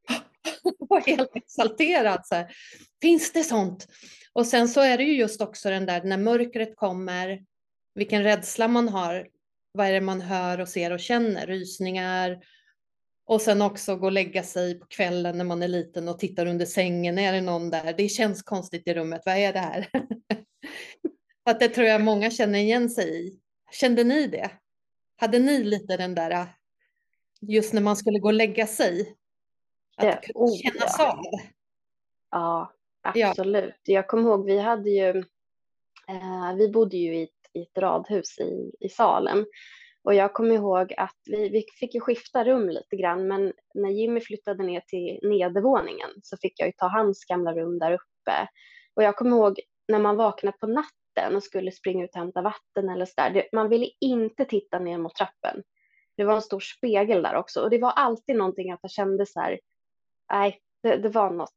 var 0.80 1.02
helt 1.02 1.36
exalterad. 1.36 2.22
Så 2.26 2.36
här. 2.36 2.56
Finns 3.02 3.34
det 3.34 3.44
sånt? 3.44 3.88
Och 4.34 4.48
sen 4.48 4.68
så 4.68 4.82
är 4.82 4.98
det 4.98 5.04
ju 5.04 5.18
just 5.18 5.42
också 5.42 5.70
den 5.70 5.86
där 5.86 6.04
när 6.04 6.18
mörkret 6.18 6.76
kommer, 6.76 7.42
vilken 7.96 8.24
rädsla 8.24 8.68
man 8.68 8.90
har, 8.90 9.28
vad 9.72 9.88
är 9.88 9.94
det 9.94 10.02
man 10.02 10.22
hör 10.22 10.60
och 10.62 10.70
ser 10.70 10.92
och 10.92 11.00
känner, 11.00 11.48
rysningar, 11.48 12.40
och 13.26 13.42
sen 13.42 13.62
också 13.62 13.96
gå 13.96 14.06
och 14.06 14.12
lägga 14.12 14.44
sig 14.44 14.80
på 14.80 14.86
kvällen 14.86 15.38
när 15.38 15.46
man 15.46 15.64
är 15.64 15.68
liten 15.68 16.08
och 16.10 16.20
tittar 16.20 16.46
under 16.46 16.66
sängen. 16.66 17.18
Är 17.18 17.34
det 17.34 17.42
någon 17.42 17.70
där? 17.70 17.94
Det 17.98 18.10
känns 18.10 18.44
konstigt 18.44 18.88
i 18.88 18.94
rummet. 18.94 19.22
Vad 19.26 19.38
är 19.38 19.54
det 19.54 19.60
här? 19.60 19.90
att 21.46 21.60
det 21.60 21.70
tror 21.70 21.88
jag 21.88 22.02
många 22.02 22.32
känner 22.32 22.60
igen 22.60 22.90
sig 22.90 23.28
i. 23.28 23.40
Kände 23.72 24.04
ni 24.04 24.28
det? 24.28 24.52
Hade 25.18 25.40
ni 25.40 25.64
lite 25.64 25.98
den 25.98 26.16
där, 26.16 26.48
just 27.42 27.74
när 27.74 27.82
man 27.82 27.96
skulle 27.96 28.20
gå 28.20 28.28
och 28.28 28.34
lägga 28.34 28.68
sig? 28.68 29.16
Att 29.98 30.06
det 30.06 30.28
kunde 30.28 30.40
oh, 30.40 30.58
kännas 30.58 30.96
ja. 30.98 31.12
av? 31.12 31.40
Ja, 32.32 32.74
absolut. 33.02 33.80
Ja. 33.84 33.94
Jag 33.94 34.08
kommer 34.08 34.24
ihåg, 34.24 34.46
vi 34.46 34.60
hade 34.60 34.90
ju, 34.90 35.10
eh, 36.08 36.56
vi 36.58 36.70
bodde 36.70 36.98
ju 36.98 37.16
i 37.16 37.24
ett, 37.24 37.50
i 37.54 37.62
ett 37.62 37.78
radhus 37.78 38.40
i, 38.40 38.72
i 38.80 38.90
Salem 38.90 39.46
och 40.06 40.14
jag 40.14 40.34
kommer 40.34 40.56
ihåg 40.56 40.94
att 40.98 41.18
vi, 41.26 41.50
vi 41.50 41.66
fick 41.80 41.96
ju 41.96 42.00
skifta 42.00 42.44
rum 42.44 42.70
lite 42.70 42.96
grann, 42.96 43.28
men 43.28 43.54
när 43.74 43.90
Jimmy 43.90 44.22
flyttade 44.22 44.64
ner 44.64 44.82
till 44.88 45.20
nedervåningen 45.24 46.10
så 46.24 46.38
fick 46.38 46.60
jag 46.60 46.68
ju 46.68 46.74
ta 46.78 46.88
hans 46.88 47.26
gamla 47.26 47.54
rum 47.54 47.80
där 47.80 47.92
uppe. 47.92 48.48
Och 48.96 49.04
jag 49.04 49.16
kommer 49.16 49.38
ihåg 49.38 49.60
när 49.88 50.00
man 50.00 50.18
vaknade 50.18 50.58
på 50.58 50.68
natten 50.68 51.36
och 51.36 51.44
skulle 51.44 51.72
springa 51.72 52.06
ut 52.06 52.16
och 52.16 52.20
hämta 52.20 52.42
vatten 52.42 52.90
eller 52.90 53.06
så 53.06 53.14
där. 53.16 53.48
man 53.54 53.70
ville 53.70 53.90
inte 54.02 54.46
titta 54.46 54.80
ner 54.80 54.98
mot 54.98 55.16
trappen. 55.16 55.64
Det 56.18 56.24
var 56.24 56.36
en 56.36 56.42
stor 56.42 56.60
spegel 56.60 57.24
där 57.24 57.36
också 57.36 57.62
och 57.62 57.70
det 57.70 57.78
var 57.78 57.92
alltid 57.92 58.36
någonting 58.36 58.72
att 58.72 58.80
jag 58.82 58.92
kände 58.92 59.26
så 59.26 59.40
här, 59.40 59.60
nej, 60.32 60.60
det, 60.84 60.98
det 60.98 61.10
var 61.10 61.32
något 61.32 61.50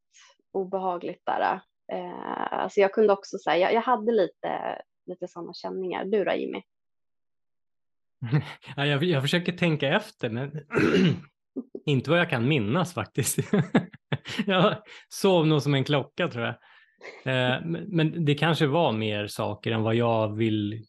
obehagligt 0.52 1.23
där. 1.26 1.61
Eh, 1.93 2.52
alltså 2.52 2.81
jag 2.81 2.93
kunde 2.93 3.12
också 3.12 3.38
säga, 3.38 3.59
jag, 3.59 3.73
jag 3.73 3.83
hade 3.83 4.12
lite, 4.12 4.83
lite 5.07 5.28
sådana 5.28 5.52
känningar. 5.55 6.05
Du 6.05 6.25
då 6.25 6.33
Jimmy? 6.33 6.62
ja, 8.76 8.87
jag, 8.87 9.04
jag 9.04 9.22
försöker 9.22 9.52
tänka 9.52 9.88
efter, 9.88 10.30
men 10.30 10.52
inte 11.87 12.10
vad 12.10 12.18
jag 12.18 12.30
kan 12.30 12.48
minnas 12.48 12.94
faktiskt. 12.94 13.38
jag 14.46 14.82
sov 15.08 15.46
nog 15.46 15.62
som 15.62 15.75
en 15.75 15.84
klocka 15.84 16.28
tror 16.28 16.44
jag. 16.44 16.54
Eh, 17.25 17.60
men 17.87 18.25
det 18.25 18.34
kanske 18.34 18.66
var 18.66 18.92
mer 18.92 19.26
saker 19.26 19.72
än 19.72 19.82
vad 19.82 19.94
jag 19.94 20.37
vill 20.37 20.84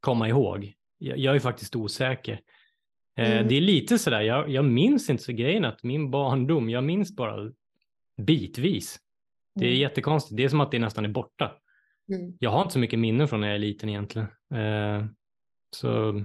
komma 0.00 0.28
ihåg. 0.28 0.72
Jag, 0.98 1.18
jag 1.18 1.34
är 1.36 1.40
faktiskt 1.40 1.76
osäker. 1.76 2.40
Eh, 3.16 3.32
mm. 3.32 3.48
Det 3.48 3.54
är 3.54 3.60
lite 3.60 3.98
sådär, 3.98 4.20
jag, 4.20 4.50
jag 4.50 4.64
minns 4.64 5.10
inte 5.10 5.22
så 5.22 5.32
grejen 5.32 5.64
att 5.64 5.82
min 5.82 6.10
barndom, 6.10 6.70
jag 6.70 6.84
minns 6.84 7.16
bara 7.16 7.52
bitvis. 8.16 8.98
Det 9.54 9.64
är 9.64 9.68
mm. 9.68 9.80
jättekonstigt, 9.80 10.36
det 10.36 10.44
är 10.44 10.48
som 10.48 10.60
att 10.60 10.70
det 10.70 10.78
nästan 10.78 11.04
är 11.04 11.08
borta. 11.08 11.52
Mm. 12.08 12.36
Jag 12.38 12.50
har 12.50 12.62
inte 12.62 12.72
så 12.72 12.78
mycket 12.78 12.98
minnen 12.98 13.28
från 13.28 13.40
när 13.40 13.48
jag 13.48 13.54
är 13.54 13.58
liten 13.58 13.88
egentligen. 13.88 14.28
Eh, 14.54 15.06
så 15.70 16.22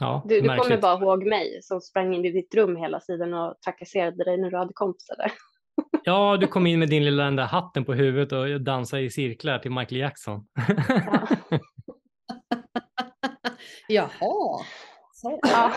Ja, 0.00 0.22
du, 0.28 0.40
du 0.40 0.48
kommer 0.48 0.76
bara 0.76 0.98
ihåg 0.98 1.26
mig 1.26 1.58
som 1.62 1.80
sprang 1.80 2.14
in 2.14 2.24
i 2.24 2.30
ditt 2.30 2.54
rum 2.54 2.76
hela 2.76 3.00
tiden 3.00 3.34
och 3.34 3.60
trakasserade 3.64 4.24
dig 4.24 4.38
när 4.38 4.50
du 4.50 4.56
hade 4.56 4.72
kompisar 4.74 5.16
där. 5.16 5.32
Ja, 6.04 6.36
du 6.36 6.46
kom 6.56 6.66
in 6.66 6.78
med 6.78 6.88
din 6.88 7.04
lilla 7.04 7.24
den 7.24 7.36
där 7.36 7.44
hatten 7.44 7.84
på 7.84 7.94
huvudet 7.94 8.32
och 8.32 8.60
dansade 8.60 9.02
i 9.02 9.10
cirklar 9.10 9.58
till 9.58 9.70
Michael 9.70 10.00
Jackson. 10.00 10.46
Ja. 10.98 11.28
Jaha. 13.88 14.64
Ja. 15.42 15.72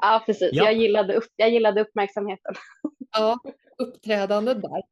ja, 0.00 0.22
precis. 0.26 0.50
Ja. 0.52 0.64
Jag, 0.64 0.74
gillade 0.74 1.14
upp, 1.14 1.28
jag 1.36 1.50
gillade 1.50 1.80
uppmärksamheten. 1.80 2.54
Ja, 3.12 3.38
uppträdande 3.78 4.54
där. 4.54 4.82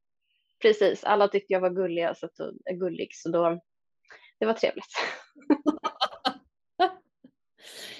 Precis, 0.62 1.04
alla 1.04 1.28
tyckte 1.28 1.52
jag 1.52 1.60
var 1.60 1.70
gullig, 1.70 2.08
så, 2.16 2.28
gullig, 2.72 3.08
så 3.12 3.28
då, 3.28 3.60
det 4.38 4.46
var 4.46 4.52
trevligt. 4.52 4.92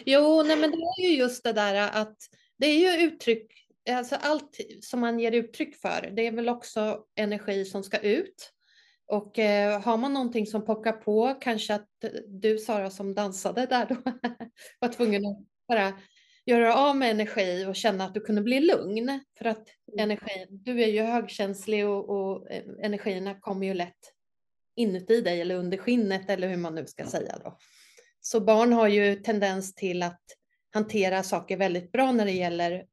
Jo, 0.04 0.42
nej, 0.42 0.56
men 0.56 0.70
det 0.70 0.76
är 0.76 1.11
ju 1.11 1.16
just 1.16 1.44
det 1.44 1.52
där 1.52 1.90
att 1.92 2.16
det 2.58 2.66
är 2.66 2.78
ju 2.78 3.06
uttryck, 3.06 3.52
alltså 3.90 4.16
allt 4.20 4.61
som 4.82 5.00
man 5.00 5.20
ger 5.20 5.32
uttryck 5.32 5.76
för, 5.76 6.12
det 6.16 6.26
är 6.26 6.32
väl 6.32 6.49
också 6.49 7.04
energi 7.16 7.64
som 7.64 7.82
ska 7.82 7.99
ut. 7.99 8.52
Och 9.08 9.38
eh, 9.38 9.80
har 9.80 9.96
man 9.96 10.12
någonting 10.14 10.46
som 10.46 10.64
pockar 10.64 10.92
på, 10.92 11.35
kanske 11.40 11.75
att 11.75 11.88
du 12.26 12.58
Sara 12.58 12.90
som 12.90 13.14
dansade 13.14 13.66
där 13.66 13.87
då 13.87 13.96
var 14.80 14.88
tvungen 14.88 15.26
att 15.26 15.38
bara 15.68 15.92
göra 16.46 16.76
av 16.76 16.96
med 16.96 17.11
energi 17.11 17.64
och 17.68 17.76
känna 17.76 18.04
att 18.04 18.14
du 18.14 18.20
kunde 18.20 18.42
bli 18.42 18.61
lugn. 18.61 19.20
För 19.38 19.44
att 19.44 19.68
mm. 19.92 20.04
energi, 20.04 20.46
du 20.50 20.82
är 20.82 20.88
ju 20.88 21.02
högkänslig 21.02 21.87
och, 21.87 22.08
och 22.11 22.50
eh, 22.50 22.62
energierna 22.82 23.40
kommer 23.40 23.66
ju 23.66 23.75
lätt 23.75 24.12
inuti 24.76 25.20
dig 25.20 25.40
eller 25.40 25.54
under 25.54 25.78
skinnet 25.78 26.30
eller 26.30 26.49
hur 26.49 26.56
man 26.56 26.75
nu 26.75 26.87
ska 26.87 27.04
säga 27.04 27.38
då. 27.44 27.58
Så 28.26 28.40
barn 28.40 28.73
har 28.73 28.88
ju 28.88 29.16
tendens 29.16 29.75
till 29.75 30.02
att 30.02 30.21
hantera 30.73 31.23
saker 31.23 31.56
väldigt 31.56 31.92
bra 31.92 32.12
när 32.12 32.25
det 32.25 32.33
gäller 32.33 32.85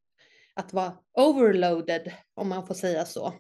att 0.54 0.74
vara 0.74 0.98
overloaded, 1.14 2.12
om 2.34 2.50
man 2.50 2.68
får 2.68 2.74
säga 2.74 3.06
så. 3.06 3.34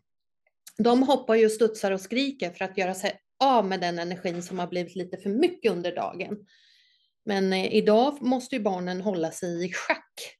De 0.78 1.04
hoppar 1.04 1.36
ju, 1.36 1.50
studsar 1.50 1.92
och 1.92 2.02
skriker 2.02 2.52
för 2.52 2.66
att 2.66 2.78
göra 2.78 2.94
sig 2.94 3.20
av 3.44 3.66
med 3.66 3.82
den 3.82 4.00
energin 4.00 4.44
som 4.44 4.60
har 4.60 4.68
blivit 4.68 4.96
lite 4.96 5.18
för 5.18 5.30
mycket 5.30 5.72
under 5.72 5.96
dagen. 5.96 6.38
Men 7.26 7.54
eh, 7.54 7.74
idag 7.74 8.22
måste 8.22 8.56
ju 8.56 8.62
barnen 8.62 9.02
hålla 9.02 9.32
sig 9.32 9.66
i 9.66 9.74
schack. 9.74 10.38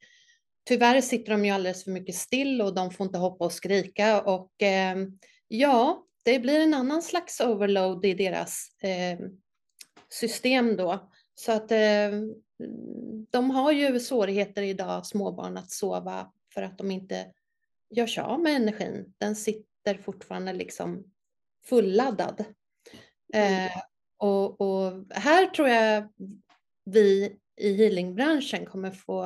Tyvärr 0.66 1.02
sitter 1.02 1.32
de 1.32 1.46
ju 1.46 1.52
alldeles 1.52 1.84
för 1.84 1.92
mycket 1.92 2.16
still 2.16 2.62
och 2.62 2.76
de 2.76 2.92
får 2.92 3.06
inte 3.06 3.20
hoppa 3.20 3.46
och 3.46 3.54
skrika 3.54 4.22
och 4.22 4.62
eh, 4.62 4.98
ja, 5.48 6.06
det 6.24 6.40
blir 6.40 6.60
en 6.60 6.74
annan 6.74 7.02
slags 7.02 7.40
overload 7.40 8.06
i 8.06 8.14
deras 8.14 8.68
eh, 8.84 9.20
system 10.10 10.76
då. 10.78 11.10
Så 11.36 11.52
att 11.52 11.72
eh, 11.72 12.12
de 13.30 13.50
har 13.52 13.72
ju 13.72 14.00
svårigheter 14.00 14.62
idag, 14.62 15.06
småbarn, 15.06 15.58
att 15.58 15.72
sova 15.72 16.32
för 16.54 16.62
att 16.62 16.78
de 16.78 16.92
inte 16.92 17.34
gör 17.90 18.08
sig 18.08 18.24
av 18.24 18.40
med 18.40 18.56
energin. 18.56 19.14
Den 19.18 19.36
sitter 19.36 19.98
fortfarande 19.98 20.54
liksom 20.54 21.04
fulladdad. 21.66 22.46
Mm. 23.34 23.66
Eh, 23.66 23.82
och, 24.18 24.62
och, 24.62 25.06
här 25.10 25.46
tror 25.46 25.70
jag 25.70 26.10
vi 26.86 27.38
i 27.56 27.74
healingbranschen 27.74 28.66
kommer 28.66 28.92
få 28.92 29.24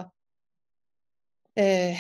eh, 1.55 1.97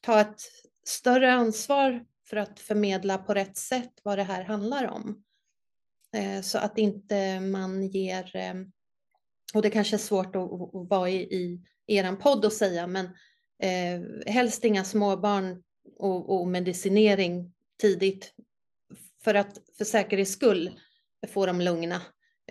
ta 0.00 0.20
ett 0.20 0.40
större 0.84 1.32
ansvar 1.32 2.04
för 2.24 2.36
att 2.36 2.60
förmedla 2.60 3.18
på 3.18 3.34
rätt 3.34 3.56
sätt 3.56 3.92
vad 4.02 4.18
det 4.18 4.24
här 4.24 4.42
handlar 4.42 4.88
om. 4.88 5.24
Eh, 6.12 6.40
så 6.40 6.58
att 6.58 6.78
inte 6.78 7.40
man 7.40 7.88
ger 7.88 8.36
eh, 8.36 8.54
och 9.54 9.62
det 9.62 9.70
kanske 9.70 9.96
är 9.96 9.98
svårt 9.98 10.36
att, 10.36 10.52
att 10.52 10.88
vara 10.90 11.10
i, 11.10 11.16
i 11.16 11.60
er 11.86 12.16
podd 12.16 12.44
och 12.44 12.52
säga, 12.52 12.86
men 12.86 13.06
eh, 13.62 14.32
helst 14.32 14.64
inga 14.64 14.84
småbarn 14.84 15.62
och, 15.98 16.40
och 16.40 16.48
medicinering 16.48 17.52
tidigt 17.80 18.34
för 19.24 19.34
att 19.34 19.58
för 19.78 19.84
säkerhets 19.84 20.32
skull 20.32 20.70
få 21.28 21.46
dem 21.46 21.60
lugna, 21.60 22.02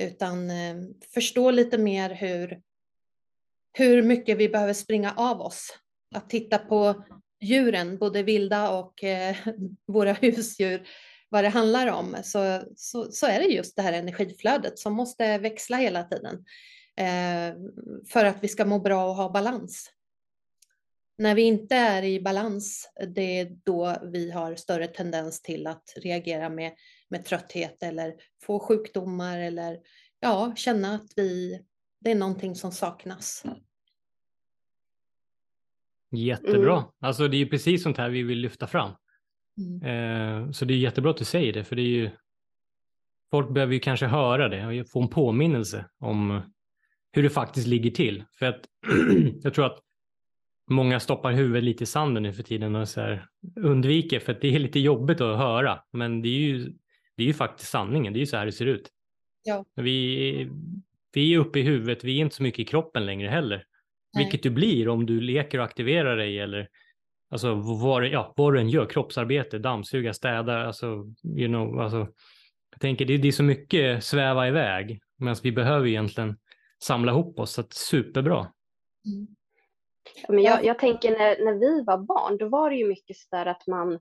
utan 0.01 0.49
eh, 0.49 0.75
förstå 1.13 1.51
lite 1.51 1.77
mer 1.77 2.09
hur, 2.09 2.61
hur 3.73 4.03
mycket 4.03 4.37
vi 4.37 4.49
behöver 4.49 4.73
springa 4.73 5.13
av 5.17 5.41
oss. 5.41 5.77
Att 6.15 6.29
titta 6.29 6.57
på 6.57 7.03
djuren, 7.41 7.97
både 7.97 8.23
vilda 8.23 8.71
och 8.71 9.03
eh, 9.03 9.35
våra 9.87 10.13
husdjur, 10.13 10.87
vad 11.29 11.43
det 11.43 11.49
handlar 11.49 11.87
om, 11.87 12.15
så, 12.23 12.61
så, 12.75 13.11
så, 13.11 13.27
är 13.27 13.39
det 13.39 13.45
just 13.45 13.75
det 13.75 13.81
här 13.81 13.93
energiflödet 13.93 14.79
som 14.79 14.93
måste 14.93 15.37
växla 15.37 15.77
hela 15.77 16.03
tiden 16.03 16.45
för 18.07 18.25
att 18.25 18.43
vi 18.43 18.47
ska 18.47 18.65
må 18.65 18.79
bra 18.79 19.09
och 19.09 19.15
ha 19.15 19.29
balans. 19.29 19.91
När 21.17 21.35
vi 21.35 21.41
inte 21.41 21.75
är 21.75 22.03
i 22.03 22.21
balans, 22.21 22.91
det 23.15 23.39
är 23.39 23.57
då 23.63 23.95
vi 24.03 24.31
har 24.31 24.55
större 24.55 24.87
tendens 24.87 25.41
till 25.41 25.67
att 25.67 25.93
reagera 25.95 26.49
med, 26.49 26.71
med 27.09 27.25
trötthet 27.25 27.83
eller 27.83 28.15
få 28.41 28.59
sjukdomar 28.59 29.39
eller 29.39 29.77
ja, 30.19 30.53
känna 30.55 30.95
att 30.95 31.11
vi, 31.15 31.61
det 31.99 32.11
är 32.11 32.15
någonting 32.15 32.55
som 32.55 32.71
saknas. 32.71 33.43
Jättebra. 36.11 36.77
Mm. 36.77 36.89
Alltså 36.99 37.27
det 37.27 37.37
är 37.37 37.39
ju 37.39 37.49
precis 37.49 37.83
sånt 37.83 37.97
här 37.97 38.09
vi 38.09 38.23
vill 38.23 38.39
lyfta 38.39 38.67
fram. 38.67 38.91
Mm. 39.57 40.45
Eh, 40.45 40.51
så 40.51 40.65
det 40.65 40.73
är 40.73 40.77
jättebra 40.77 41.11
att 41.11 41.17
du 41.17 41.25
säger 41.25 41.53
det, 41.53 41.63
för 41.63 41.75
det 41.75 41.81
är 41.81 41.83
ju 41.83 42.09
folk 43.31 43.49
behöver 43.49 43.73
ju 43.73 43.79
kanske 43.79 44.05
höra 44.05 44.49
det 44.49 44.81
och 44.81 44.89
få 44.89 45.01
en 45.01 45.07
påminnelse 45.07 45.85
om 45.99 46.41
hur 47.11 47.23
det 47.23 47.29
faktiskt 47.29 47.67
ligger 47.67 47.91
till. 47.91 48.23
För 48.39 48.45
att 48.45 48.59
jag 49.43 49.53
tror 49.53 49.65
att 49.65 49.79
många 50.69 50.99
stoppar 50.99 51.31
huvudet 51.31 51.63
lite 51.63 51.83
i 51.83 51.87
sanden 51.87 52.23
nu 52.23 52.33
för 52.33 52.43
tiden 52.43 52.75
och 52.75 52.89
så 52.89 53.01
här 53.01 53.25
undviker 53.55 54.19
för 54.19 54.31
att 54.31 54.41
det 54.41 54.55
är 54.55 54.59
lite 54.59 54.79
jobbigt 54.79 55.21
att 55.21 55.37
höra. 55.37 55.79
Men 55.91 56.21
det 56.21 56.29
är 56.29 56.39
ju, 56.39 56.73
det 57.15 57.23
är 57.23 57.27
ju 57.27 57.33
faktiskt 57.33 57.71
sanningen. 57.71 58.13
Det 58.13 58.17
är 58.17 58.21
ju 58.21 58.25
så 58.25 58.37
här 58.37 58.45
det 58.45 58.51
ser 58.51 58.65
ut. 58.65 58.89
Ja. 59.43 59.65
Vi, 59.75 60.49
vi 61.13 61.33
är 61.33 61.37
uppe 61.37 61.59
i 61.59 61.61
huvudet. 61.61 62.03
Vi 62.03 62.17
är 62.17 62.21
inte 62.21 62.35
så 62.35 62.43
mycket 62.43 62.59
i 62.59 62.65
kroppen 62.65 63.05
längre 63.05 63.29
heller. 63.29 63.65
Nej. 64.13 64.23
Vilket 64.23 64.43
du 64.43 64.49
blir 64.49 64.89
om 64.89 65.05
du 65.05 65.21
leker 65.21 65.57
och 65.57 65.65
aktiverar 65.65 66.17
dig 66.17 66.39
eller 66.39 66.69
alltså 67.29 67.53
vad, 67.55 68.07
ja, 68.07 68.33
vad 68.35 68.53
du 68.53 68.59
än 68.59 68.69
gör, 68.69 68.85
kroppsarbete, 68.85 69.59
dammsuga, 69.59 70.13
städa, 70.13 70.65
alltså, 70.67 70.85
you 71.23 71.47
know, 71.47 71.79
alltså, 71.79 71.97
jag 72.71 72.81
tänker 72.81 73.05
det, 73.05 73.17
det 73.17 73.27
är 73.27 73.31
så 73.31 73.43
mycket 73.43 74.03
sväva 74.03 74.47
iväg, 74.47 74.99
medan 75.17 75.35
vi 75.43 75.51
behöver 75.51 75.87
egentligen 75.87 76.37
samla 76.83 77.11
ihop 77.11 77.39
oss, 77.39 77.51
så 77.51 77.61
att 77.61 77.73
superbra. 77.73 78.39
Mm. 79.05 79.27
Men 80.27 80.43
jag, 80.43 80.65
jag 80.65 80.79
tänker 80.79 81.11
när, 81.11 81.45
när 81.45 81.53
vi 81.59 81.83
var 81.83 81.97
barn, 81.97 82.37
då 82.37 82.49
var 82.49 82.69
det 82.69 82.75
ju 82.75 82.87
mycket 82.87 83.17
så 83.17 83.27
där 83.31 83.45
att 83.45 83.67
man 83.67 83.93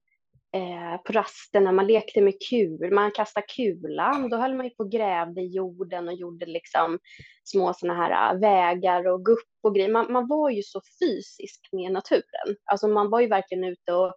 eh, 0.55 1.03
på 1.05 1.13
rasterna, 1.13 1.73
man 1.73 1.87
lekte 1.87 2.21
med 2.21 2.35
kul, 2.51 2.95
man 2.95 3.11
kastade 3.11 3.47
kulan, 3.47 4.29
då 4.29 4.37
höll 4.37 4.55
man 4.55 4.67
ju 4.67 4.71
på 4.71 4.83
och 4.83 4.91
grävde 4.91 5.41
i 5.41 5.47
jorden 5.47 6.09
och 6.09 6.15
gjorde 6.15 6.47
liksom 6.47 6.99
små 7.45 7.75
sådana 7.75 7.95
här 8.07 8.35
äh, 8.35 8.41
vägar 8.41 9.07
och 9.07 9.25
gupp 9.25 9.49
och 9.63 9.75
grejer. 9.75 9.93
Man, 9.93 10.13
man 10.13 10.29
var 10.29 10.51
ju 10.51 10.63
så 10.63 10.81
fysisk 11.01 11.69
med 11.73 11.93
naturen. 11.93 12.57
Alltså 12.65 12.89
man 12.89 13.11
var 13.11 13.21
ju 13.21 13.27
verkligen 13.27 13.65
ute 13.65 13.93
och 13.93 14.15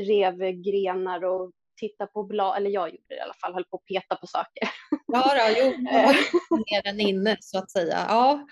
rev 0.00 0.38
grenar 0.38 1.24
och 1.24 1.52
titta 1.76 2.06
på 2.06 2.24
blad, 2.24 2.56
eller 2.56 2.70
jag 2.70 2.88
gjorde 2.88 3.02
det 3.08 3.16
i 3.16 3.20
alla 3.20 3.34
fall, 3.34 3.54
höll 3.54 3.64
på 3.64 3.76
att 3.76 3.84
peta 3.84 4.16
på 4.16 4.26
saker. 4.26 4.68
Ja, 5.06 5.34
då, 5.34 5.54
jo, 5.58 5.70
mer 6.70 6.86
än 6.86 7.00
inne 7.00 7.36
så 7.40 7.58
att 7.58 7.70
säga. 7.70 8.06
Ja, 8.08 8.46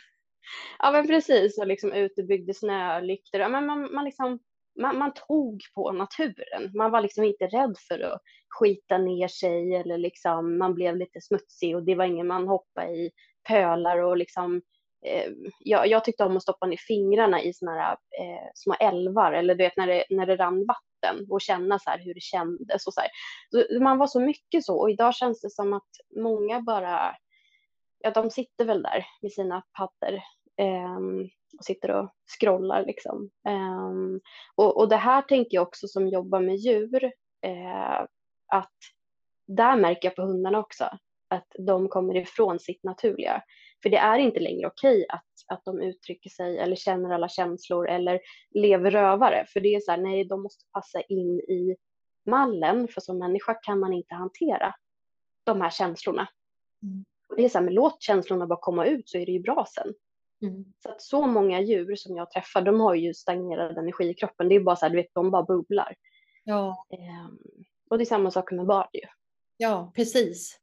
Ja, 0.79 0.91
men 0.91 1.07
precis. 1.07 1.59
Och 1.59 1.67
liksom 1.67 1.93
ute 1.93 2.23
byggde 2.23 2.55
snölyktor. 2.55 3.41
Ja, 3.41 3.49
men 3.49 3.67
man, 3.67 3.95
man, 3.95 4.05
liksom, 4.05 4.39
man, 4.81 4.99
man, 4.99 5.13
tog 5.15 5.61
på 5.75 5.93
naturen. 5.93 6.71
Man 6.75 6.91
var 6.91 7.01
liksom 7.01 7.25
inte 7.25 7.47
rädd 7.47 7.77
för 7.89 8.01
att 8.01 8.21
skita 8.49 8.99
ner 8.99 9.29
sig 9.29 9.75
eller 9.75 9.99
liksom 9.99 10.59
man 10.59 10.75
blev 10.75 10.97
lite 10.97 11.21
smutsig 11.21 11.77
och 11.77 11.83
det 11.83 11.95
var 11.95 12.05
ingen 12.05 12.27
man 12.27 12.49
hoppade 12.49 12.93
i 12.93 13.11
pölar 13.49 13.99
och 13.99 14.17
liksom 14.17 14.63
Ehm, 15.07 15.51
jag, 15.59 15.87
jag, 15.87 16.05
tyckte 16.05 16.25
om 16.25 16.37
att 16.37 16.43
stoppa 16.43 16.67
ner 16.67 16.77
fingrarna 16.77 17.43
i 17.43 17.55
såna 17.55 17.73
här 17.73 17.93
eh, 17.93 18.49
små 18.55 18.75
älvar 18.81 19.33
eller 19.33 19.55
du 19.55 19.65
vet 19.65 19.77
när 19.77 19.87
det, 19.87 20.05
när 20.11 20.27
det 20.27 20.37
rann 20.37 20.67
vatten 20.67 21.27
och 21.31 21.41
känna 21.41 21.79
så 21.79 21.91
här 21.91 21.99
hur 21.99 22.15
det 22.15 22.23
kändes 22.23 22.87
och 22.87 22.95
så 22.95 23.01
här. 23.01 23.11
Så 23.51 23.83
man 23.83 23.99
var 23.99 24.07
så 24.07 24.21
mycket 24.21 24.65
så 24.65 24.79
och 24.79 24.91
idag 24.91 25.15
känns 25.15 25.41
det 25.41 25.51
som 25.51 25.73
att 25.73 25.89
många 26.17 26.61
bara 26.61 27.17
ja, 27.99 28.11
de 28.11 28.31
sitter 28.31 28.65
väl 28.65 28.83
där 28.83 29.07
med 29.23 29.33
sina 29.33 29.63
paddor 29.79 30.15
eh, 30.57 30.97
och 31.59 31.65
sitter 31.65 31.91
och 31.91 32.11
scrollar 32.41 32.87
liksom. 32.87 33.31
Eh, 33.49 33.91
och, 34.55 34.77
och 34.77 34.89
det 34.89 34.97
här 34.97 35.23
tänker 35.23 35.57
jag 35.57 35.63
också 35.63 35.89
som 35.89 36.09
jobbar 36.09 36.41
med 36.41 36.57
djur, 36.57 37.05
eh, 37.43 38.07
att 38.47 38.77
där 39.47 39.77
märker 39.77 40.09
jag 40.09 40.17
på 40.17 40.23
hundarna 40.23 40.59
också 40.59 40.85
att 41.29 41.47
de 41.59 41.89
kommer 41.89 42.17
ifrån 42.17 42.59
sitt 42.59 42.85
naturliga. 42.85 43.43
För 43.83 43.91
det 43.91 43.97
är 43.97 44.19
inte 44.19 44.41
längre 44.41 44.67
okej 44.67 45.07
att, 45.09 45.25
att 45.47 45.65
de 45.65 45.81
uttrycker 45.81 46.31
sig 46.31 46.59
eller 46.59 46.77
känner 46.77 47.15
alla 47.15 47.29
känslor 47.29 47.89
eller 47.89 48.21
lever 48.55 48.91
rövare. 48.91 49.47
För 49.49 49.61
det 49.61 49.75
är 49.75 49.81
så 49.81 49.91
här, 49.91 49.99
nej, 49.99 50.25
de 50.25 50.43
måste 50.43 50.65
passa 50.73 51.01
in 51.01 51.41
i 51.41 51.77
mallen, 52.27 52.89
för 52.89 53.01
som 53.01 53.19
människa 53.19 53.55
kan 53.55 53.81
man 53.81 53.93
inte 53.93 54.15
hantera 54.15 54.75
de 55.45 55.61
här 55.61 55.71
känslorna. 55.71 56.29
Mm 56.83 57.05
det 57.37 57.45
är 57.45 57.49
så 57.49 57.59
här, 57.59 57.65
men 57.65 57.75
låt 57.75 58.03
känslorna 58.03 58.47
bara 58.47 58.59
komma 58.61 58.87
ut 58.87 59.09
så 59.09 59.19
är 59.19 59.27
det 59.27 59.33
ju 59.33 59.41
bra 59.41 59.67
sen. 59.75 59.95
Mm. 60.43 60.65
Så 60.83 60.89
att 60.89 61.03
så 61.03 61.27
många 61.27 61.61
djur 61.61 61.97
som 61.97 62.17
jag 62.17 62.31
träffar, 62.31 62.63
de 62.63 62.81
har 62.81 62.95
ju 62.95 63.15
stagnerad 63.15 63.79
energi 63.79 64.05
i 64.05 64.15
kroppen. 64.15 64.49
Det 64.49 64.55
är 64.55 64.61
bara 64.61 64.77
så 64.77 64.87
här, 64.87 64.91
du 64.91 64.97
vet, 64.97 65.15
de 65.15 65.31
bara 65.31 65.43
bubblar. 65.43 65.95
Ja. 66.45 66.87
Ehm, 66.91 67.39
och 67.91 67.99
det 67.99 68.05
är 68.05 68.07
samma 68.07 68.31
sak 68.31 68.53
med 68.53 68.67
barn 68.67 68.89
ju. 68.93 69.07
Ja, 69.57 69.93
precis. 69.95 70.61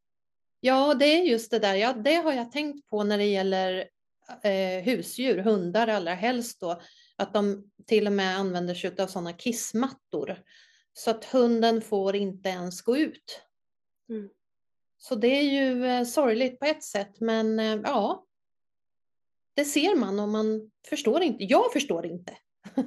Ja, 0.60 0.94
det 0.94 1.06
är 1.06 1.24
just 1.24 1.52
det 1.52 1.60
där. 1.60 1.76
Ja, 1.76 1.94
det 1.94 2.16
har 2.16 2.34
jag 2.34 2.52
tänkt 2.52 2.90
på 2.90 3.04
när 3.04 3.18
det 3.18 3.26
gäller 3.26 3.90
eh, 4.44 4.84
husdjur, 4.84 5.38
hundar 5.38 5.88
allra 5.88 6.14
helst 6.14 6.60
då, 6.60 6.82
att 7.16 7.34
de 7.34 7.72
till 7.86 8.08
och 8.08 8.14
med 8.14 8.38
använder 8.38 8.76
sig 8.76 8.96
av 9.00 9.08
sådana 9.08 9.34
kissmattor. 9.34 10.40
Så 10.94 11.12
att 11.12 11.26
hunden 11.26 11.82
får 11.82 12.16
inte 12.16 12.50
ens 12.50 12.82
gå 12.82 12.98
ut. 12.98 13.42
Mm. 14.10 14.30
Så 14.98 15.16
det 15.16 15.28
är 15.28 15.44
ju 15.44 15.86
eh, 15.86 16.04
sorgligt 16.04 16.60
på 16.60 16.66
ett 16.66 16.84
sätt, 16.84 17.20
men 17.20 17.60
eh, 17.60 17.80
ja, 17.84 18.26
det 19.54 19.66
ser 19.66 19.96
man 19.96 20.20
och 20.20 20.30
man 20.30 20.72
förstår 20.90 21.22
inte. 21.22 21.44
Jag 21.44 21.74
förstår 21.74 22.06
inte. 22.06 22.38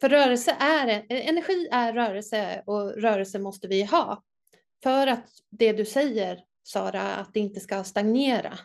För 0.00 0.08
rörelse 0.08 0.56
är, 0.60 1.06
energi 1.08 1.68
är 1.72 1.92
rörelse 1.92 2.62
och 2.66 2.90
rörelse 2.90 3.38
måste 3.38 3.68
vi 3.68 3.82
ha. 3.82 4.22
För 4.82 5.06
att 5.06 5.30
det 5.50 5.72
du 5.72 5.84
säger, 5.84 6.44
Sara, 6.62 7.14
att 7.14 7.34
det 7.34 7.40
inte 7.40 7.60
ska 7.60 7.84
stagnera. 7.84 8.58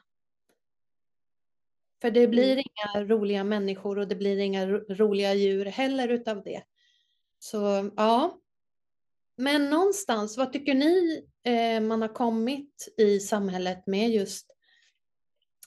För 2.01 2.11
det 2.11 2.27
blir 2.27 2.51
mm. 2.51 2.63
inga 2.65 3.05
roliga 3.05 3.43
människor 3.43 3.99
och 3.99 4.07
det 4.07 4.15
blir 4.15 4.37
inga 4.37 4.67
roliga 4.67 5.33
djur 5.33 5.65
heller 5.65 6.09
utav 6.09 6.43
det. 6.43 6.63
Så 7.39 7.91
ja, 7.95 8.39
men 9.37 9.69
någonstans, 9.69 10.37
vad 10.37 10.53
tycker 10.53 10.73
ni 10.73 11.25
eh, 11.43 11.81
man 11.81 12.01
har 12.01 12.13
kommit 12.13 12.93
i 12.97 13.19
samhället 13.19 13.87
med 13.87 14.09
just 14.09 14.51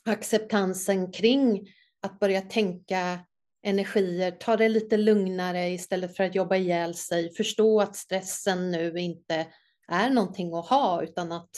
acceptansen 0.04 1.12
kring 1.12 1.68
att 2.00 2.18
börja 2.18 2.40
tänka 2.40 3.18
energier, 3.62 4.30
ta 4.30 4.56
det 4.56 4.68
lite 4.68 4.96
lugnare 4.96 5.68
istället 5.68 6.16
för 6.16 6.24
att 6.24 6.34
jobba 6.34 6.56
ihjäl 6.56 6.94
sig, 6.94 7.34
förstå 7.34 7.80
att 7.80 7.96
stressen 7.96 8.70
nu 8.70 8.98
inte 8.98 9.46
är 9.88 10.10
någonting 10.10 10.54
att 10.54 10.68
ha 10.68 11.02
utan 11.02 11.32
att 11.32 11.50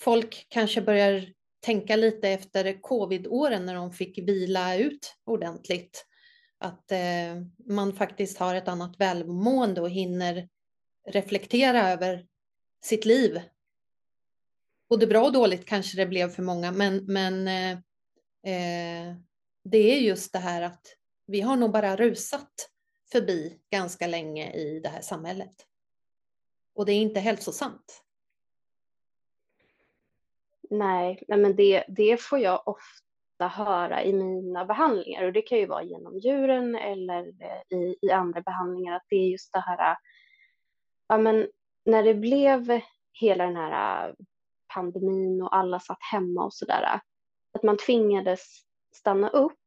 folk 0.00 0.46
kanske 0.48 0.80
börjar 0.82 1.32
tänka 1.60 1.96
lite 1.96 2.28
efter 2.28 2.80
covid-åren 2.80 3.66
när 3.66 3.74
de 3.74 3.92
fick 3.92 4.18
vila 4.18 4.76
ut 4.76 5.16
ordentligt. 5.24 6.06
Att 6.58 6.92
eh, 6.92 7.42
man 7.66 7.92
faktiskt 7.92 8.38
har 8.38 8.54
ett 8.54 8.68
annat 8.68 9.00
välmående 9.00 9.80
och 9.80 9.90
hinner 9.90 10.48
reflektera 11.08 11.92
över 11.92 12.26
sitt 12.84 13.04
liv. 13.04 13.40
Både 14.88 15.06
bra 15.06 15.24
och 15.24 15.32
dåligt 15.32 15.66
kanske 15.66 15.96
det 15.96 16.06
blev 16.06 16.28
för 16.28 16.42
många, 16.42 16.72
men, 16.72 17.04
men 17.04 17.48
eh, 17.48 17.72
eh, 18.52 19.14
det 19.64 19.78
är 19.78 20.00
just 20.00 20.32
det 20.32 20.38
här 20.38 20.62
att 20.62 20.86
vi 21.26 21.40
har 21.40 21.56
nog 21.56 21.72
bara 21.72 21.96
rusat 21.96 22.70
förbi 23.12 23.58
ganska 23.70 24.06
länge 24.06 24.52
i 24.52 24.80
det 24.80 24.88
här 24.88 25.00
samhället. 25.00 25.66
Och 26.74 26.86
det 26.86 26.92
är 26.92 27.00
inte 27.00 27.20
hälsosamt. 27.20 28.02
Nej, 30.70 31.22
men 31.28 31.56
det, 31.56 31.84
det 31.88 32.20
får 32.20 32.38
jag 32.38 32.68
ofta 32.68 33.48
höra 33.48 34.04
i 34.04 34.12
mina 34.12 34.64
behandlingar 34.64 35.24
och 35.24 35.32
det 35.32 35.42
kan 35.42 35.58
ju 35.58 35.66
vara 35.66 35.82
genom 35.82 36.18
djuren 36.18 36.74
eller 36.74 37.26
eh, 37.26 37.78
i, 37.78 37.96
i 38.02 38.10
andra 38.10 38.40
behandlingar 38.40 38.96
att 38.96 39.06
det 39.08 39.16
är 39.16 39.28
just 39.28 39.52
det 39.52 39.60
här 39.60 39.90
eh, 39.90 39.96
ja, 41.08 41.18
men 41.18 41.48
när 41.84 42.02
det 42.02 42.14
blev 42.14 42.80
hela 43.12 43.44
den 43.44 43.56
här 43.56 44.08
eh, 44.08 44.14
pandemin 44.74 45.42
och 45.42 45.56
alla 45.56 45.80
satt 45.80 46.02
hemma 46.12 46.44
och 46.44 46.54
sådär, 46.54 47.00
att 47.52 47.62
man 47.62 47.76
tvingades 47.76 48.40
stanna 48.94 49.28
upp 49.28 49.58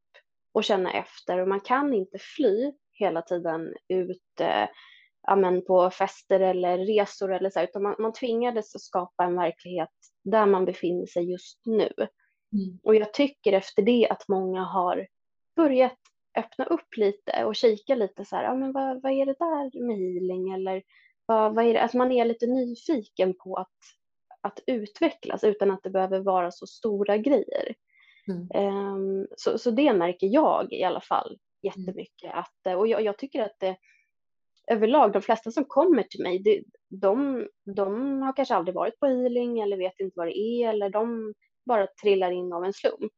och 0.52 0.64
känna 0.64 0.92
efter 0.92 1.38
och 1.38 1.48
man 1.48 1.60
kan 1.60 1.94
inte 1.94 2.18
fly 2.18 2.72
hela 2.92 3.22
tiden 3.22 3.74
ut 3.88 4.40
amen, 5.26 5.64
på 5.64 5.90
fester 5.90 6.40
eller 6.40 6.78
resor 6.78 7.32
eller 7.32 7.50
så, 7.50 7.60
utan 7.60 7.82
man, 7.82 7.94
man 7.98 8.12
tvingades 8.12 8.74
att 8.74 8.82
skapa 8.82 9.24
en 9.24 9.36
verklighet 9.36 9.90
där 10.24 10.46
man 10.46 10.64
befinner 10.64 11.06
sig 11.06 11.30
just 11.30 11.60
nu. 11.66 11.92
Mm. 12.52 12.78
Och 12.82 12.94
jag 12.94 13.14
tycker 13.14 13.52
efter 13.52 13.82
det 13.82 14.08
att 14.10 14.28
många 14.28 14.62
har 14.64 15.06
börjat 15.56 15.98
öppna 16.38 16.64
upp 16.64 16.96
lite 16.96 17.44
och 17.44 17.56
kika 17.56 17.94
lite 17.94 18.24
så 18.24 18.36
här, 18.36 18.44
ja 18.44 18.54
men 18.54 18.72
vad, 18.72 19.02
vad 19.02 19.12
är 19.12 19.26
det 19.26 19.36
där 19.38 19.86
med 19.86 19.96
healing 19.96 20.52
eller 20.52 20.82
vad, 21.26 21.54
vad 21.54 21.64
är 21.64 21.74
det, 21.74 21.82
att 21.82 21.94
man 21.94 22.12
är 22.12 22.24
lite 22.24 22.46
nyfiken 22.46 23.34
på 23.34 23.56
att, 23.56 23.78
att 24.40 24.60
utvecklas 24.66 25.44
utan 25.44 25.70
att 25.70 25.82
det 25.82 25.90
behöver 25.90 26.20
vara 26.20 26.50
så 26.50 26.66
stora 26.66 27.16
grejer. 27.16 27.74
Mm. 28.28 28.66
Um, 28.74 29.26
så, 29.36 29.58
så 29.58 29.70
det 29.70 29.92
märker 29.92 30.26
jag 30.26 30.72
i 30.72 30.84
alla 30.84 31.00
fall 31.00 31.38
jättemycket. 31.62 32.32
Mm. 32.32 32.38
Att, 32.38 32.76
och 32.78 32.88
jag, 32.88 33.02
jag 33.02 33.18
tycker 33.18 33.42
att 33.42 33.56
det, 33.58 33.76
överlag, 34.66 35.12
de 35.12 35.22
flesta 35.22 35.50
som 35.50 35.64
kommer 35.64 36.02
till 36.02 36.22
mig, 36.22 36.38
det, 36.38 36.62
de, 36.88 37.46
de 37.64 38.22
har 38.22 38.36
kanske 38.36 38.54
aldrig 38.54 38.74
varit 38.74 39.00
på 39.00 39.06
healing 39.06 39.60
eller 39.60 39.76
vet 39.76 40.00
inte 40.00 40.14
vad 40.16 40.26
det 40.26 40.38
är 40.38 40.68
eller 40.68 40.90
de 40.90 41.34
bara 41.66 41.86
trillar 42.02 42.30
in 42.30 42.52
av 42.52 42.64
en 42.64 42.72
slump. 42.72 43.12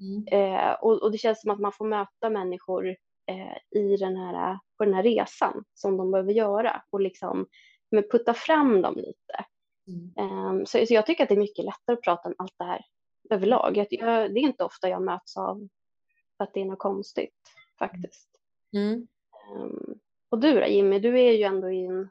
Mm. 0.00 0.26
Eh, 0.26 0.72
och, 0.72 1.02
och, 1.02 1.12
det 1.12 1.18
känns 1.18 1.40
som 1.40 1.50
att 1.50 1.60
man 1.60 1.72
får 1.72 1.86
möta 1.86 2.30
människor 2.30 2.88
eh, 3.26 3.80
i 3.80 3.96
den 3.96 4.16
här, 4.16 4.58
på 4.78 4.84
den 4.84 4.94
här 4.94 5.02
resan 5.02 5.64
som 5.74 5.96
de 5.96 6.10
behöver 6.10 6.32
göra 6.32 6.82
och 6.90 7.00
liksom 7.00 7.46
men 7.90 8.08
putta 8.10 8.34
fram 8.34 8.82
dem 8.82 8.94
lite. 8.96 9.44
Mm. 9.88 10.12
Eh, 10.16 10.64
så, 10.64 10.86
så 10.86 10.94
jag 10.94 11.06
tycker 11.06 11.22
att 11.22 11.28
det 11.28 11.34
är 11.34 11.38
mycket 11.38 11.64
lättare 11.64 11.94
att 11.94 12.02
prata 12.02 12.28
om 12.28 12.34
allt 12.38 12.54
det 12.58 12.64
här 12.64 12.80
överlag. 13.30 13.76
Jag, 13.76 13.86
jag, 13.90 14.34
det 14.34 14.40
är 14.40 14.42
inte 14.42 14.64
ofta 14.64 14.88
jag 14.88 15.02
möts 15.02 15.36
av 15.36 15.68
att 16.36 16.54
det 16.54 16.60
är 16.60 16.64
något 16.64 16.78
konstigt 16.78 17.40
faktiskt. 17.78 18.28
Mm. 18.72 19.06
Och 20.34 20.40
du 20.40 20.60
då 20.60 20.66
Jimmy, 20.66 20.98
du 20.98 21.20
är 21.20 21.32
ju 21.32 21.42
ändå 21.42 21.70
i 21.70 21.86
en 21.86 22.08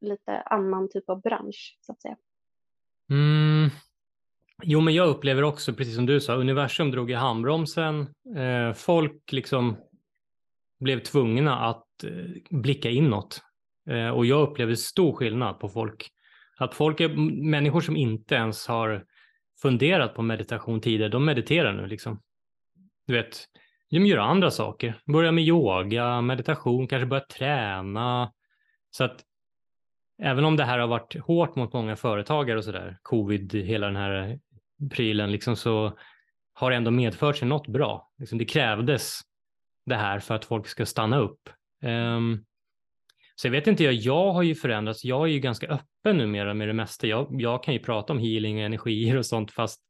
lite 0.00 0.40
annan 0.40 0.88
typ 0.90 1.10
av 1.10 1.20
bransch 1.20 1.78
så 1.80 1.92
att 1.92 2.02
säga. 2.02 2.16
Mm. 3.10 3.70
Jo, 4.62 4.80
men 4.80 4.94
jag 4.94 5.08
upplever 5.08 5.42
också, 5.42 5.74
precis 5.74 5.94
som 5.94 6.06
du 6.06 6.20
sa, 6.20 6.34
universum 6.34 6.90
drog 6.90 7.10
i 7.10 7.14
handbromsen. 7.14 8.00
Eh, 8.36 8.72
folk 8.72 9.32
liksom 9.32 9.76
blev 10.80 11.00
tvungna 11.00 11.58
att 11.58 12.04
eh, 12.04 12.58
blicka 12.58 12.90
inåt. 12.90 13.42
Eh, 13.90 14.08
och 14.08 14.26
jag 14.26 14.50
upplever 14.50 14.74
stor 14.74 15.12
skillnad 15.12 15.58
på 15.58 15.68
folk. 15.68 16.08
Att 16.58 16.74
folk 16.74 17.00
är 17.00 17.08
människor 17.50 17.80
som 17.80 17.96
inte 17.96 18.34
ens 18.34 18.66
har 18.66 19.04
funderat 19.62 20.14
på 20.14 20.22
meditation 20.22 20.80
tidigare, 20.80 21.10
de 21.10 21.24
mediterar 21.24 21.72
nu 21.72 21.86
liksom. 21.86 22.22
Du 23.06 23.12
vet, 23.12 23.44
de 23.90 24.06
gör 24.06 24.18
andra 24.18 24.50
saker. 24.50 25.00
Börja 25.06 25.32
med 25.32 25.44
yoga, 25.44 26.20
meditation, 26.20 26.88
kanske 26.88 27.06
börja 27.06 27.24
träna. 27.24 28.32
Så 28.90 29.04
att 29.04 29.24
även 30.22 30.44
om 30.44 30.56
det 30.56 30.64
här 30.64 30.78
har 30.78 30.86
varit 30.86 31.16
hårt 31.20 31.56
mot 31.56 31.72
många 31.72 31.96
företagare 31.96 32.58
och 32.58 32.64
så 32.64 32.72
där, 32.72 32.98
covid, 33.02 33.54
hela 33.54 33.86
den 33.86 33.96
här 33.96 34.38
prylen, 34.90 35.32
liksom, 35.32 35.56
så 35.56 35.98
har 36.52 36.70
det 36.70 36.76
ändå 36.76 36.90
medfört 36.90 37.36
sig 37.36 37.48
något 37.48 37.66
bra. 37.66 38.10
Liksom 38.18 38.38
det 38.38 38.44
krävdes 38.44 39.20
det 39.86 39.96
här 39.96 40.18
för 40.18 40.34
att 40.34 40.44
folk 40.44 40.66
ska 40.66 40.86
stanna 40.86 41.18
upp. 41.18 41.50
Um, 41.82 42.44
så 43.34 43.46
jag 43.46 43.52
vet 43.52 43.66
inte, 43.66 43.84
jag, 43.84 43.94
jag 43.94 44.32
har 44.32 44.42
ju 44.42 44.54
förändrats. 44.54 45.04
Jag 45.04 45.22
är 45.22 45.32
ju 45.32 45.38
ganska 45.38 45.66
öppen 45.66 46.16
numera 46.16 46.54
med 46.54 46.68
det 46.68 46.74
mesta. 46.74 47.06
Jag, 47.06 47.28
jag 47.30 47.62
kan 47.62 47.74
ju 47.74 47.80
prata 47.80 48.12
om 48.12 48.18
healing 48.18 48.56
och 48.56 48.62
energier 48.62 49.16
och 49.16 49.26
sånt 49.26 49.50
fast, 49.50 49.80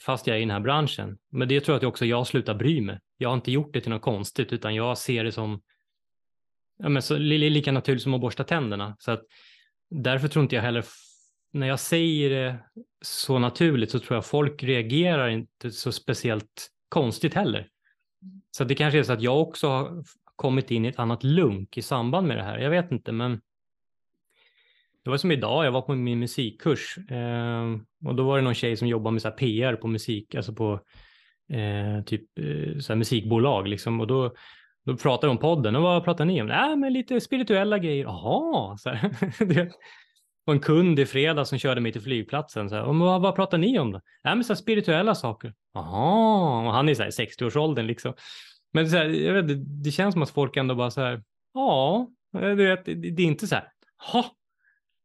fast 0.00 0.26
jag 0.26 0.36
är 0.36 0.38
i 0.38 0.42
den 0.42 0.50
här 0.50 0.60
branschen. 0.60 1.18
Men 1.30 1.48
det 1.48 1.60
tror 1.60 1.74
jag 1.74 1.78
att 1.78 1.88
också 1.88 2.06
jag 2.06 2.26
slutar 2.26 2.54
bry 2.54 2.80
mig. 2.80 2.98
Jag 3.16 3.28
har 3.28 3.34
inte 3.34 3.52
gjort 3.52 3.72
det 3.72 3.80
till 3.80 3.90
något 3.90 4.02
konstigt 4.02 4.52
utan 4.52 4.74
jag 4.74 4.98
ser 4.98 5.24
det 5.24 5.32
som 5.32 5.62
ja, 6.78 6.88
men 6.88 7.02
så, 7.02 7.16
lika 7.18 7.72
naturligt 7.72 8.02
som 8.02 8.14
att 8.14 8.20
borsta 8.20 8.44
tänderna. 8.44 8.96
Så 8.98 9.10
att, 9.10 9.22
därför 9.90 10.28
tror 10.28 10.42
inte 10.42 10.54
jag 10.54 10.62
heller, 10.62 10.84
när 11.52 11.66
jag 11.66 11.80
säger 11.80 12.30
det 12.30 12.58
så 13.02 13.38
naturligt 13.38 13.90
så 13.90 13.98
tror 13.98 14.16
jag 14.16 14.26
folk 14.26 14.62
reagerar 14.62 15.28
inte 15.28 15.70
så 15.70 15.92
speciellt 15.92 16.70
konstigt 16.88 17.34
heller. 17.34 17.68
Så 18.50 18.64
det 18.64 18.74
kanske 18.74 18.98
är 18.98 19.02
så 19.02 19.12
att 19.12 19.22
jag 19.22 19.40
också 19.40 19.68
har 19.68 20.04
kommit 20.36 20.70
in 20.70 20.84
i 20.84 20.88
ett 20.88 20.98
annat 20.98 21.24
lunk 21.24 21.78
i 21.78 21.82
samband 21.82 22.26
med 22.26 22.36
det 22.36 22.42
här. 22.42 22.58
Jag 22.58 22.70
vet 22.70 22.92
inte, 22.92 23.12
men 23.12 23.40
det 25.04 25.10
var 25.10 25.16
som 25.16 25.30
idag, 25.30 25.66
jag 25.66 25.72
var 25.72 25.82
på 25.82 25.94
min 25.94 26.18
musikkurs 26.18 26.98
eh, 26.98 27.64
och 28.04 28.14
då 28.14 28.24
var 28.24 28.36
det 28.36 28.42
någon 28.42 28.54
tjej 28.54 28.76
som 28.76 28.88
jobbar 28.88 29.10
med 29.10 29.22
så 29.22 29.30
PR 29.30 29.76
på 29.76 29.86
musik, 29.86 30.34
alltså 30.34 30.54
på 30.54 30.80
eh, 31.52 32.04
typ 32.04 32.38
eh, 32.38 32.78
så 32.78 32.96
musikbolag 32.96 33.68
liksom. 33.68 34.00
Och 34.00 34.06
då, 34.06 34.34
då 34.86 34.96
pratade 34.96 35.26
de 35.26 35.30
om 35.30 35.38
podden 35.38 35.76
och 35.76 35.82
vad 35.82 36.04
pratar 36.04 36.24
ni 36.24 36.42
om? 36.42 36.48
Nej, 36.48 36.76
men 36.76 36.92
lite 36.92 37.20
spirituella 37.20 37.78
grejer. 37.78 38.04
Jaha, 38.04 38.76
så 38.76 38.90
här. 38.90 39.10
och 40.46 40.52
en 40.52 40.60
kund 40.60 40.98
i 40.98 41.06
fredag 41.06 41.44
som 41.44 41.58
körde 41.58 41.80
mig 41.80 41.92
till 41.92 42.02
flygplatsen. 42.02 42.68
Så 42.68 42.74
här, 42.74 42.82
och 42.82 42.96
vad, 42.96 43.20
vad 43.20 43.36
pratar 43.36 43.58
ni 43.58 43.78
om 43.78 43.92
då? 43.92 44.00
Nej, 44.24 44.34
men 44.34 44.44
så 44.44 44.56
spirituella 44.56 45.14
saker. 45.14 45.54
Jaha, 45.74 46.66
och 46.66 46.72
han 46.72 46.88
är 46.88 46.92
i 46.92 47.26
60-årsåldern 47.26 47.86
liksom. 47.86 48.14
Men 48.72 48.90
så 48.90 48.96
här, 48.96 49.04
jag 49.04 49.34
vet, 49.34 49.48
det, 49.48 49.54
det 49.54 49.90
känns 49.90 50.12
som 50.12 50.22
att 50.22 50.30
folk 50.30 50.56
ändå 50.56 50.74
bara 50.74 50.90
så 50.90 51.00
här, 51.00 51.22
ja, 51.54 52.08
du 52.32 52.54
vet, 52.54 52.84
det, 52.84 52.94
det 52.94 53.22
är 53.22 53.26
inte 53.26 53.46
så 53.46 53.54
här, 53.54 53.68
ha, 54.12 54.24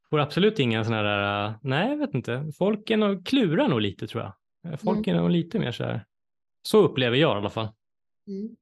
får 0.10 0.20
absolut 0.20 0.60
inga 0.60 0.84
sådana 0.84 1.04
där, 1.04 1.54
nej 1.62 1.90
jag 1.90 1.98
vet 1.98 2.14
inte, 2.14 2.52
folk 2.58 2.90
är 2.90 2.98
nog, 2.98 3.26
klurar 3.26 3.68
nog 3.68 3.82
lite 3.82 4.08
tror 4.08 4.24
jag. 4.24 4.34
Folk 4.80 5.08
mm. 5.08 5.18
är 5.18 5.22
nog 5.22 5.32
lite 5.32 5.60
mer 5.60 5.72
så 5.72 5.84
här, 5.84 6.06
så 6.62 6.82
upplever 6.82 7.18
jag 7.18 7.36
i 7.36 7.38
alla 7.38 7.50
fall. 7.50 7.68
Mm. 8.28 8.56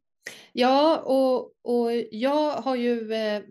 Ja, 0.53 0.97
och, 0.99 1.51
och 1.63 1.91
jag 2.11 2.51
har 2.51 2.75
ju 2.75 3.13
eh, 3.13 3.41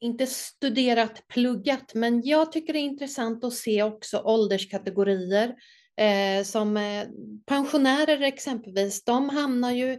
inte 0.00 0.26
studerat, 0.26 1.28
pluggat, 1.28 1.94
men 1.94 2.22
jag 2.24 2.52
tycker 2.52 2.72
det 2.72 2.78
är 2.78 2.80
intressant 2.80 3.44
att 3.44 3.54
se 3.54 3.82
också 3.82 4.18
ålderskategorier. 4.18 5.54
Eh, 6.00 6.44
som 6.44 6.76
eh, 6.76 7.06
pensionärer 7.46 8.22
exempelvis, 8.22 9.04
de 9.04 9.28
hamnar 9.28 9.70
ju 9.70 9.92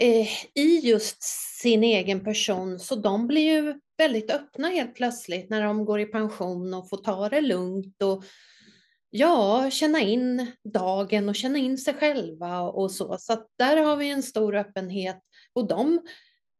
eh, 0.00 0.28
i 0.54 0.80
just 0.82 1.22
sin 1.60 1.84
egen 1.84 2.24
person, 2.24 2.78
så 2.78 2.94
de 2.94 3.26
blir 3.26 3.52
ju 3.52 3.74
väldigt 3.98 4.30
öppna 4.30 4.68
helt 4.68 4.94
plötsligt 4.94 5.50
när 5.50 5.62
de 5.62 5.84
går 5.84 6.00
i 6.00 6.06
pension 6.06 6.74
och 6.74 6.88
får 6.88 6.96
ta 6.96 7.28
det 7.28 7.40
lugnt 7.40 8.02
och 8.02 8.24
ja, 9.14 9.70
känna 9.70 10.00
in 10.00 10.52
dagen 10.64 11.28
och 11.28 11.36
känna 11.36 11.58
in 11.58 11.78
sig 11.78 11.94
själva 11.94 12.60
och 12.60 12.90
så. 12.90 13.16
Så 13.18 13.46
där 13.58 13.76
har 13.76 13.96
vi 13.96 14.10
en 14.10 14.22
stor 14.22 14.56
öppenhet 14.56 15.20
och 15.52 15.68
de 15.68 16.00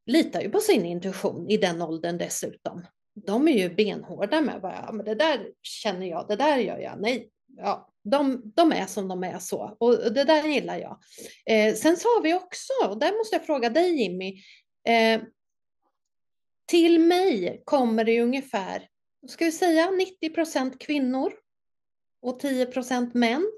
litar 0.06 0.40
ju 0.40 0.50
på 0.50 0.60
sin 0.60 0.84
intuition 0.84 1.50
i 1.50 1.56
den 1.56 1.82
åldern 1.82 2.18
dessutom. 2.18 2.86
De 3.26 3.48
är 3.48 3.52
ju 3.52 3.74
benhårda 3.74 4.40
med 4.40 4.60
vad 4.60 4.72
ja, 4.72 4.92
men 4.92 5.06
det 5.06 5.14
där 5.14 5.50
känner 5.62 6.06
jag, 6.06 6.28
det 6.28 6.36
där 6.36 6.56
gör 6.56 6.78
jag, 6.78 7.00
nej, 7.00 7.30
ja, 7.56 7.88
de, 8.04 8.52
de 8.54 8.72
är 8.72 8.86
som 8.86 9.08
de 9.08 9.24
är 9.24 9.38
så 9.38 9.76
och 9.80 10.12
det 10.12 10.24
där 10.24 10.48
gillar 10.48 10.78
jag. 10.78 10.98
Eh, 11.46 11.74
sen 11.74 11.96
så 11.96 12.08
har 12.08 12.22
vi 12.22 12.34
också, 12.34 12.72
och 12.88 12.98
där 12.98 13.18
måste 13.18 13.36
jag 13.36 13.46
fråga 13.46 13.70
dig 13.70 14.02
Jimmy, 14.02 14.42
eh, 14.88 15.22
till 16.66 17.00
mig 17.00 17.62
kommer 17.64 18.04
det 18.04 18.22
ungefär, 18.22 18.88
ska 19.28 19.44
vi 19.44 19.52
säga 19.52 19.90
90 19.90 20.30
procent 20.30 20.78
kvinnor 20.78 21.32
och 22.22 22.40
10 22.40 22.66
män. 23.12 23.52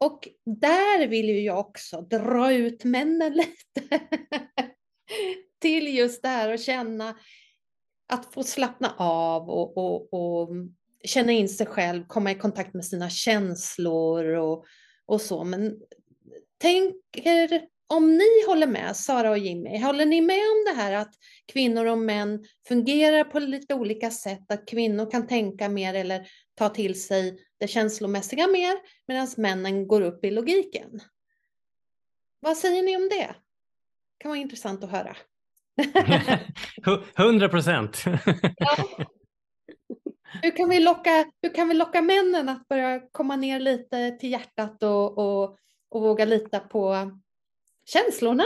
Och 0.00 0.28
där 0.44 1.06
vill 1.06 1.28
ju 1.28 1.40
jag 1.40 1.58
också 1.58 2.00
dra 2.00 2.52
ut 2.52 2.84
männen 2.84 3.32
lite 3.36 4.00
till 5.60 5.96
just 5.96 6.22
det 6.22 6.28
här 6.28 6.52
och 6.52 6.58
känna 6.58 7.16
att 8.08 8.34
få 8.34 8.42
slappna 8.42 8.94
av 8.98 9.50
och, 9.50 9.76
och, 9.76 10.14
och 10.14 10.48
känna 11.04 11.32
in 11.32 11.48
sig 11.48 11.66
själv, 11.66 12.04
komma 12.06 12.30
i 12.30 12.34
kontakt 12.34 12.74
med 12.74 12.84
sina 12.84 13.10
känslor 13.10 14.24
och, 14.24 14.64
och 15.06 15.20
så. 15.20 15.44
Men 15.44 15.76
tänker, 16.58 17.62
om 17.86 18.16
ni 18.16 18.46
håller 18.46 18.66
med, 18.66 18.96
Sara 18.96 19.30
och 19.30 19.38
Jimmy, 19.38 19.78
håller 19.78 20.06
ni 20.06 20.20
med 20.20 20.36
om 20.36 20.64
det 20.66 20.82
här 20.82 20.92
att 20.92 21.14
kvinnor 21.52 21.86
och 21.86 21.98
män 21.98 22.44
fungerar 22.68 23.24
på 23.24 23.38
lite 23.38 23.74
olika 23.74 24.10
sätt, 24.10 24.52
att 24.52 24.68
kvinnor 24.68 25.10
kan 25.10 25.26
tänka 25.26 25.68
mer 25.68 25.94
eller 25.94 26.28
ta 26.58 26.68
till 26.68 27.02
sig 27.02 27.38
det 27.58 27.68
känslomässiga 27.68 28.46
mer, 28.46 28.76
medan 29.06 29.28
männen 29.36 29.88
går 29.88 30.00
upp 30.00 30.24
i 30.24 30.30
logiken? 30.30 31.00
Vad 32.40 32.56
säger 32.56 32.82
ni 32.82 32.96
om 32.96 33.08
det? 33.08 33.34
Det 34.16 34.18
kan 34.18 34.28
vara 34.28 34.38
intressant 34.38 34.84
att 34.84 34.90
höra. 34.90 35.16
Hundra 37.16 37.48
procent. 37.48 38.04
Hur 40.42 40.56
kan, 40.56 40.68
vi 40.68 40.80
locka, 40.80 41.32
hur 41.42 41.54
kan 41.54 41.68
vi 41.68 41.74
locka 41.74 42.02
männen 42.02 42.48
att 42.48 42.68
börja 42.68 43.00
komma 43.12 43.36
ner 43.36 43.60
lite 43.60 44.10
till 44.10 44.30
hjärtat 44.30 44.82
och, 44.82 45.18
och, 45.18 45.58
och 45.88 46.02
våga 46.02 46.24
lita 46.24 46.60
på 46.60 47.10
känslorna? 47.84 48.44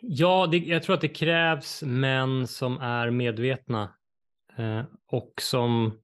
Ja, 0.00 0.48
det, 0.50 0.58
jag 0.58 0.82
tror 0.82 0.94
att 0.94 1.00
det 1.00 1.08
krävs 1.08 1.82
män 1.82 2.46
som 2.46 2.78
är 2.78 3.10
medvetna 3.10 3.97
och 5.06 5.32
som 5.40 5.98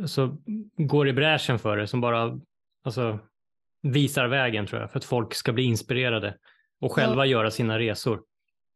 alltså, 0.00 0.36
går 0.76 1.08
i 1.08 1.12
bräschen 1.12 1.58
för 1.58 1.76
det, 1.76 1.86
som 1.86 2.00
bara 2.00 2.40
alltså, 2.84 3.18
visar 3.82 4.26
vägen 4.26 4.66
tror 4.66 4.80
jag, 4.80 4.90
för 4.90 4.98
att 4.98 5.04
folk 5.04 5.34
ska 5.34 5.52
bli 5.52 5.62
inspirerade 5.62 6.36
och 6.80 6.92
själva 6.92 7.26
ja. 7.26 7.30
göra 7.30 7.50
sina 7.50 7.78
resor. 7.78 8.22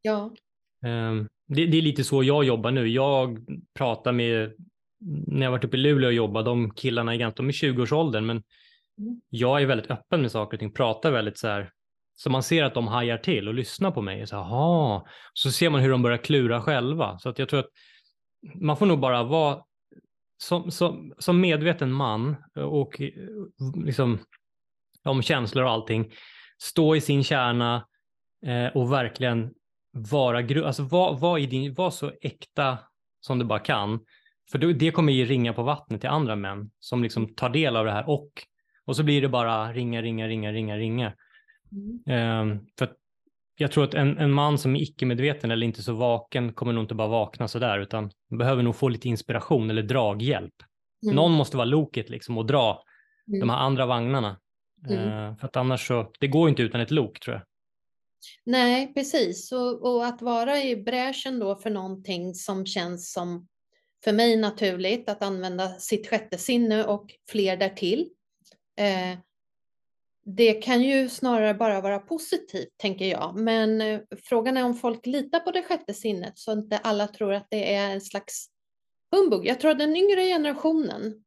Ja. 0.03 0.31
Um, 0.85 1.29
det, 1.49 1.67
det, 1.67 1.79
är 1.79 1.83
lite 1.83 2.05
så 2.05 2.23
jag 2.23 2.45
jobbar 2.45 2.71
nu. 2.71 2.89
Jag 2.89 3.39
pratar 3.75 4.13
med, 4.13 4.53
när 5.27 5.47
jag 5.47 5.51
varit 5.51 5.65
uppe 5.65 5.77
i 5.77 5.81
Luleå 5.81 6.09
och 6.09 6.15
jobbat, 6.15 6.45
de 6.45 6.71
killarna 6.71 7.15
är 7.15 7.19
ganska, 7.19 7.43
de 7.43 7.49
är 7.49 7.53
20-årsåldern, 7.53 8.27
men 8.27 8.43
mm. 8.99 9.21
jag 9.29 9.63
är 9.63 9.67
väldigt 9.67 9.91
öppen 9.91 10.23
med 10.23 10.33
saker 10.33 10.57
och 10.57 10.61
ting, 10.61 10.73
pratar 10.73 11.11
väldigt 11.11 11.39
så 11.39 11.49
här, 11.49 11.71
så 12.17 12.31
man 12.31 12.43
ser 12.43 12.65
att 12.65 12.75
de 12.75 12.89
hajar 12.89 13.19
till 13.19 13.49
och 13.49 13.55
lyssnar 13.55 13.91
på 13.91 14.03
mig. 14.03 14.27
Så, 14.27 14.37
aha. 14.37 15.07
så 15.33 15.51
ser 15.51 15.71
man 15.71 15.81
hur 15.81 15.91
de 15.91 16.03
börjar 16.03 16.19
klura 16.19 16.63
själva. 16.63 17.19
Så 17.19 17.29
att 17.29 17.39
jag 17.39 17.49
tror 17.49 17.61
att 17.61 17.71
man 18.55 18.77
får 18.77 18.87
nog 18.87 19.01
bara 19.01 19.23
vara 19.23 19.63
som, 20.39 20.71
som, 20.71 21.15
som 21.19 21.41
medveten 21.41 21.93
man 21.93 22.37
och 22.55 23.01
liksom, 23.85 24.19
om 25.05 25.23
känslor 25.23 25.65
och 25.65 25.71
allting, 25.71 26.13
stå 26.59 26.97
i 26.97 27.01
sin 27.01 27.25
kärna 27.25 27.87
eh, 28.47 28.77
och 28.77 28.93
verkligen 28.93 29.55
vara, 29.93 30.67
alltså 30.67 30.83
var, 30.83 31.19
var, 31.19 31.39
i 31.39 31.47
din, 31.47 31.75
var 31.75 31.91
så 31.91 32.13
äkta 32.21 32.79
som 33.21 33.39
du 33.39 33.45
bara 33.45 33.59
kan. 33.59 34.01
För 34.53 34.59
det 34.59 34.91
kommer 34.91 35.13
ju 35.13 35.25
ringa 35.25 35.53
på 35.53 35.63
vattnet 35.63 36.01
till 36.01 36.11
andra 36.11 36.37
män 36.37 36.71
som 36.79 37.03
liksom 37.03 37.35
tar 37.35 37.49
del 37.49 37.77
av 37.77 37.85
det 37.85 37.93
här 37.93 38.09
och, 38.09 38.31
och 38.85 38.97
så 38.97 39.03
blir 39.03 39.23
det 39.23 39.29
bara 39.29 39.73
ringa, 39.73 40.03
ringa, 40.03 40.29
ringa, 40.29 40.53
ringa, 40.53 40.77
ringa. 40.77 41.15
Mm. 42.07 42.51
Um, 42.53 42.67
för 42.79 42.89
jag 43.57 43.73
tror 43.73 43.85
att 43.85 43.95
en, 43.95 44.19
en 44.19 44.33
man 44.33 44.59
som 44.59 44.77
är 44.77 44.81
icke-medveten 44.81 45.51
eller 45.51 45.67
inte 45.67 45.83
så 45.83 45.93
vaken 45.93 46.53
kommer 46.53 46.73
nog 46.73 46.85
inte 46.85 46.95
bara 46.95 47.09
vakna 47.09 47.49
sådär 47.49 47.79
utan 47.79 48.11
behöver 48.39 48.63
nog 48.63 48.77
få 48.77 48.89
lite 48.89 49.09
inspiration 49.09 49.71
eller 49.71 49.83
draghjälp. 49.83 50.55
Mm. 51.03 51.17
Någon 51.17 51.33
måste 51.33 51.57
vara 51.57 51.65
loket 51.65 52.11
liksom 52.11 52.39
och 52.39 52.47
dra 52.47 52.83
mm. 53.29 53.41
de 53.41 53.51
här 53.51 53.59
andra 53.59 53.87
vagnarna. 53.87 54.41
Uh, 54.91 55.37
för 55.37 55.47
att 55.47 55.57
annars 55.57 55.87
så, 55.87 56.13
det 56.21 56.27
går 56.27 56.49
inte 56.49 56.63
utan 56.63 56.81
ett 56.81 56.91
lok 56.91 57.21
tror 57.21 57.37
jag. 57.37 57.43
Nej, 58.45 58.95
precis. 58.95 59.53
Och, 59.53 59.83
och, 59.83 60.07
att 60.07 60.23
vara 60.23 60.63
i 60.63 60.77
bräschen 60.77 61.39
då 61.39 61.57
för 61.57 61.71
någonting 61.71 62.35
som 62.35 62.67
känns 62.67 63.13
som 63.13 63.49
för 64.05 64.13
mig 64.13 64.37
naturligt, 64.37 65.09
att 65.09 65.23
använda 65.23 65.69
sitt 65.69 66.09
sjätte 66.09 66.39
sinne 66.39 66.85
och 66.85 67.07
fler 67.31 67.57
därtill. 67.57 68.09
Eh, 68.79 69.19
det 70.29 70.53
kan 70.55 70.83
ju 70.83 71.09
snarare 71.09 71.55
bara 71.55 71.81
vara 71.81 71.99
positivt, 71.99 72.69
tänker 72.77 73.05
jag. 73.05 73.39
Men 73.39 73.81
eh, 73.81 74.01
frågan 74.25 74.57
är 74.57 74.65
om 74.65 74.75
folk 74.75 75.07
litar 75.07 75.41
på 75.41 75.51
det 75.51 75.63
sjätte 75.63 75.95
sinnet 75.95 76.39
så 76.39 76.53
inte 76.53 76.79
alla 76.79 77.07
tror 77.07 77.33
att 77.33 77.47
det 77.51 77.75
är 77.75 77.91
en 77.91 78.01
slags 78.01 78.51
humbug. 79.11 79.47
Jag 79.47 79.61
tror 79.61 79.71
att 79.71 79.79
den 79.79 79.97
yngre 79.97 80.25
generationen, 80.25 81.25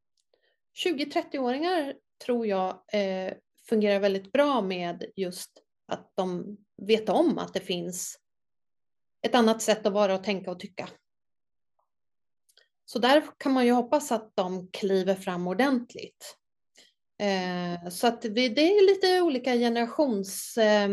20-30-åringar, 0.84 1.94
tror 2.24 2.46
jag 2.46 2.68
eh, 2.92 3.32
fungerar 3.68 4.00
väldigt 4.00 4.32
bra 4.32 4.62
med 4.62 5.04
just 5.16 5.50
att 5.86 6.12
de 6.14 6.56
vet 6.76 7.08
om 7.08 7.38
att 7.38 7.54
det 7.54 7.60
finns 7.60 8.18
ett 9.22 9.34
annat 9.34 9.62
sätt 9.62 9.86
att 9.86 9.92
vara 9.92 10.14
och 10.14 10.24
tänka 10.24 10.50
och 10.50 10.60
tycka. 10.60 10.88
Så 12.84 12.98
där 12.98 13.22
kan 13.38 13.52
man 13.52 13.66
ju 13.66 13.72
hoppas 13.72 14.12
att 14.12 14.32
de 14.34 14.68
kliver 14.72 15.14
fram 15.14 15.46
ordentligt. 15.46 16.39
Eh, 17.20 17.88
så 17.88 18.06
att 18.06 18.22
det, 18.22 18.48
det, 18.48 18.76
är 18.76 18.86
lite 18.86 19.22
olika 19.22 19.54
generations... 19.54 20.58
Eh, 20.58 20.90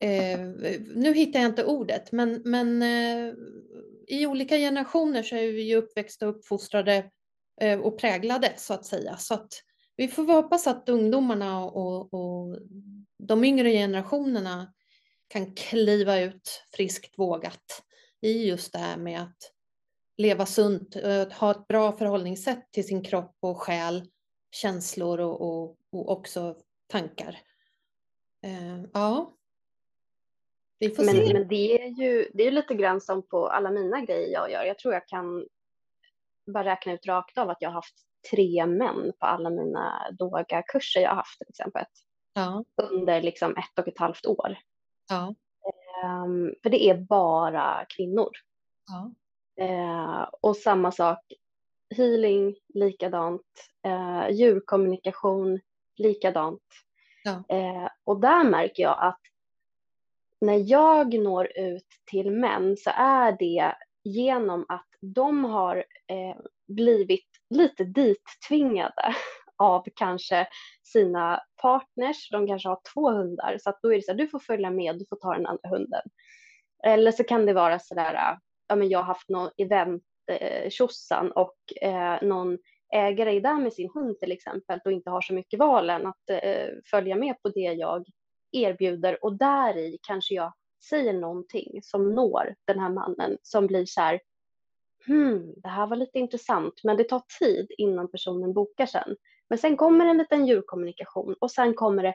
eh, 0.00 0.40
nu 0.94 1.14
hittar 1.14 1.40
jag 1.40 1.48
inte 1.48 1.64
ordet, 1.64 2.12
men, 2.12 2.42
men 2.44 2.82
eh, 2.82 3.34
i 4.06 4.26
olika 4.26 4.56
generationer 4.56 5.22
så 5.22 5.36
är 5.36 5.52
vi 5.52 5.62
ju 5.62 5.76
uppväxta 5.76 6.28
och 6.28 6.36
uppfostrade 6.36 7.10
eh, 7.60 7.80
och 7.80 7.98
präglade 7.98 8.52
så 8.56 8.74
att 8.74 8.86
säga. 8.86 9.16
Så 9.16 9.34
att 9.34 9.48
vi 9.96 10.08
får 10.08 10.24
hoppas 10.24 10.66
att 10.66 10.88
ungdomarna 10.88 11.64
och, 11.64 12.14
och 12.14 12.58
de 13.18 13.44
yngre 13.44 13.70
generationerna 13.70 14.72
kan 15.28 15.54
kliva 15.54 16.20
ut 16.20 16.62
friskt 16.76 17.18
vågat 17.18 17.82
i 18.20 18.48
just 18.48 18.72
det 18.72 18.78
här 18.78 18.96
med 18.96 19.22
att 19.22 19.52
leva 20.16 20.46
sunt, 20.46 20.96
eh, 20.96 21.32
ha 21.32 21.50
ett 21.50 21.68
bra 21.68 21.92
förhållningssätt 21.92 22.72
till 22.72 22.86
sin 22.86 23.04
kropp 23.04 23.36
och 23.40 23.62
själ, 23.62 24.08
känslor 24.50 25.20
och, 25.20 25.40
och, 25.40 25.76
och 25.92 26.10
också 26.10 26.56
tankar. 26.86 27.38
Uh, 28.46 28.84
ja. 28.92 29.34
Vi 30.78 30.90
får 30.90 31.04
men, 31.04 31.14
se. 31.14 31.32
Men 31.32 31.48
det 31.48 31.82
är 31.82 31.88
ju 31.88 32.30
det 32.34 32.46
är 32.46 32.50
lite 32.50 32.74
grann 32.74 33.00
som 33.00 33.22
på 33.22 33.48
alla 33.48 33.70
mina 33.70 34.00
grejer 34.00 34.32
jag 34.32 34.50
gör. 34.50 34.64
Jag 34.64 34.78
tror 34.78 34.94
jag 34.94 35.08
kan 35.08 35.46
bara 36.46 36.64
räkna 36.64 36.92
ut 36.92 37.06
rakt 37.06 37.38
av 37.38 37.50
att 37.50 37.56
jag 37.60 37.68
har 37.68 37.74
haft 37.74 37.94
tre 38.30 38.66
män 38.66 39.12
på 39.18 39.26
alla 39.26 39.50
mina 39.50 40.10
yogakurser 40.20 41.00
jag 41.00 41.08
har 41.08 41.16
haft 41.16 41.38
till 41.38 41.48
exempel 41.48 41.84
ja. 42.32 42.64
under 42.76 43.22
liksom 43.22 43.56
ett 43.56 43.78
och 43.78 43.88
ett 43.88 43.98
halvt 43.98 44.26
år. 44.26 44.58
Ja. 45.08 45.34
Um, 46.04 46.54
för 46.62 46.70
det 46.70 46.90
är 46.90 46.94
bara 46.94 47.86
kvinnor. 47.96 48.30
Ja. 48.86 49.12
Uh, 49.64 50.28
och 50.40 50.56
samma 50.56 50.92
sak, 50.92 51.18
healing 51.96 52.54
likadant, 52.74 53.42
uh, 53.86 54.30
djurkommunikation 54.30 55.60
likadant. 55.96 56.62
Ja. 57.24 57.56
Uh, 57.56 57.88
och 58.04 58.20
där 58.20 58.44
märker 58.44 58.82
jag 58.82 58.98
att 59.00 59.20
när 60.40 60.70
jag 60.70 61.14
når 61.14 61.58
ut 61.58 61.86
till 62.10 62.30
män 62.30 62.76
så 62.76 62.90
är 62.94 63.36
det 63.38 63.74
genom 64.04 64.66
att 64.68 64.86
de 65.00 65.44
har 65.44 65.76
eh, 66.06 66.36
blivit 66.68 67.28
lite 67.50 67.84
dittvingade 67.84 69.14
av 69.56 69.84
kanske 69.94 70.48
sina 70.82 71.40
partners. 71.62 72.30
De 72.30 72.46
kanske 72.46 72.68
har 72.68 72.80
två 72.94 73.10
hundar 73.10 73.58
så 73.60 73.70
att 73.70 73.82
då 73.82 73.92
är 73.92 73.96
det 73.96 74.02
så 74.02 74.10
här, 74.10 74.18
du 74.18 74.28
får 74.28 74.38
följa 74.38 74.70
med, 74.70 74.98
du 74.98 75.06
får 75.08 75.16
ta 75.16 75.34
den 75.34 75.46
andra 75.46 75.68
hunden. 75.68 76.02
Eller 76.84 77.12
så 77.12 77.24
kan 77.24 77.46
det 77.46 77.52
vara 77.52 77.78
så 77.78 77.94
där, 77.94 78.38
ja 78.68 78.76
men 78.76 78.88
jag 78.88 78.98
har 78.98 79.04
haft 79.04 79.28
någon 79.28 79.50
event 79.56 80.02
eh, 80.28 80.70
tjosan 80.70 81.32
och 81.32 81.56
eh, 81.82 82.22
någon 82.22 82.58
ägare 82.94 83.36
är 83.36 83.40
där 83.40 83.58
med 83.58 83.72
sin 83.72 83.90
hund 83.94 84.18
till 84.18 84.32
exempel 84.32 84.80
och 84.84 84.92
inte 84.92 85.10
har 85.10 85.20
så 85.20 85.34
mycket 85.34 85.58
val 85.58 85.90
än 85.90 86.06
att 86.06 86.30
eh, 86.30 86.68
följa 86.90 87.16
med 87.16 87.42
på 87.42 87.48
det 87.48 87.60
jag 87.60 88.06
erbjuder 88.52 89.24
och 89.24 89.38
där 89.38 89.76
i 89.76 89.98
kanske 90.02 90.34
jag 90.34 90.52
säger 90.88 91.12
någonting 91.12 91.82
som 91.82 92.14
når 92.14 92.54
den 92.66 92.80
här 92.80 92.90
mannen 92.90 93.38
som 93.42 93.66
blir 93.66 93.84
så 93.86 94.00
här, 94.00 94.20
hmm, 95.06 95.54
det 95.56 95.68
här 95.68 95.86
var 95.86 95.96
lite 95.96 96.18
intressant, 96.18 96.80
men 96.84 96.96
det 96.96 97.04
tar 97.04 97.22
tid 97.38 97.66
innan 97.78 98.10
personen 98.10 98.52
bokar 98.52 98.86
sen. 98.86 99.16
Men 99.48 99.58
sen 99.58 99.76
kommer 99.76 100.06
en 100.06 100.18
liten 100.18 100.46
djurkommunikation 100.46 101.34
och 101.40 101.50
sen 101.50 101.74
kommer 101.74 102.02
det 102.02 102.14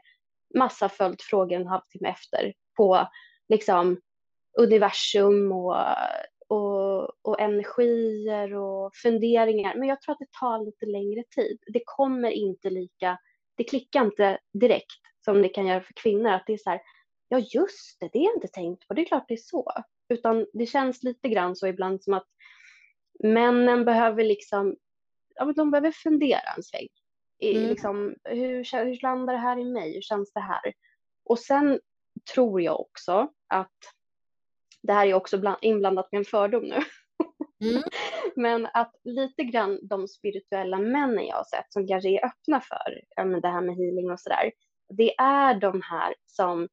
massa 0.56 0.90
följdfrågor 0.90 1.56
en 1.56 1.68
halvtimme 1.68 2.10
efter 2.10 2.54
på 2.78 3.08
liksom 3.50 4.02
universum 4.60 5.52
och, 5.52 5.76
och, 7.04 7.12
och 7.22 7.40
energier 7.40 8.54
och 8.56 8.96
funderingar. 8.96 9.76
Men 9.76 9.88
jag 9.88 10.02
tror 10.02 10.14
att 10.14 10.20
det 10.20 10.40
tar 10.40 10.66
lite 10.66 10.86
längre 10.86 11.24
tid. 11.36 11.60
Det 11.68 11.82
kommer 11.86 12.30
inte 12.30 12.70
lika, 12.70 13.18
det 13.58 13.64
klickar 13.64 14.06
inte 14.06 14.40
direkt 14.54 15.02
som 15.26 15.42
det 15.42 15.50
kan 15.50 15.68
göra 15.68 15.82
för 15.82 15.94
kvinnor. 15.94 16.32
Att 16.32 16.44
det 16.48 16.54
är 16.54 16.58
så 16.58 16.70
här, 16.70 16.82
ja 17.28 17.40
just 17.40 18.00
det, 18.00 18.10
det 18.14 18.20
är 18.20 18.36
inte 18.36 18.48
tänkt 18.48 18.88
på, 18.88 18.94
det 18.94 19.02
är 19.02 19.06
klart 19.06 19.26
det 19.28 19.34
är 19.34 19.38
så. 19.38 19.72
Utan 20.10 20.46
det 20.54 20.66
känns 20.66 21.04
lite 21.04 21.30
grann 21.30 21.56
så 21.56 21.68
ibland 21.68 22.04
som 22.04 22.14
att 22.14 22.28
männen 23.24 23.86
behöver 23.86 24.24
liksom, 24.24 24.76
ja 25.36 25.46
men 25.46 25.56
de 25.56 25.72
behöver 25.72 25.92
fundera 25.92 26.54
en 26.58 26.64
sväng. 26.64 26.88
Mm. 27.40 27.70
Liksom, 27.70 28.16
hur, 28.24 28.86
hur 28.86 29.02
landar 29.02 29.34
det 29.34 29.40
här 29.40 29.60
i 29.60 29.66
mig? 29.66 29.94
Hur 29.94 30.02
känns 30.02 30.34
det 30.34 30.40
här? 30.40 30.74
Och 31.24 31.40
sen 31.40 31.80
tror 32.34 32.62
jag 32.62 32.80
också 32.80 33.32
att 33.48 33.78
det 34.84 34.94
här 34.94 35.08
är 35.08 35.14
också 35.14 35.38
bland, 35.38 35.58
inblandat 35.62 36.12
med 36.12 36.20
en 36.20 36.26
fördom 36.26 36.64
nu. 36.64 36.80
Mm. 37.70 37.84
Men 38.36 38.68
att 38.74 38.92
lite 39.04 39.44
grann 39.44 39.80
de 39.82 40.08
spirituella 40.08 40.78
männen 40.78 41.26
jag 41.26 41.36
har 41.36 41.44
sett 41.44 41.74
som 41.74 41.88
kanske 41.88 42.10
är 42.10 42.26
öppna 42.26 42.62
för 42.62 43.02
det 43.42 43.48
här 43.48 43.62
med 43.62 43.76
healing 43.76 44.12
och 44.12 44.20
sådär. 44.20 44.52
Det 44.98 45.16
är 45.18 45.56
de 45.56 45.82
här 45.82 46.16
som 46.26 46.68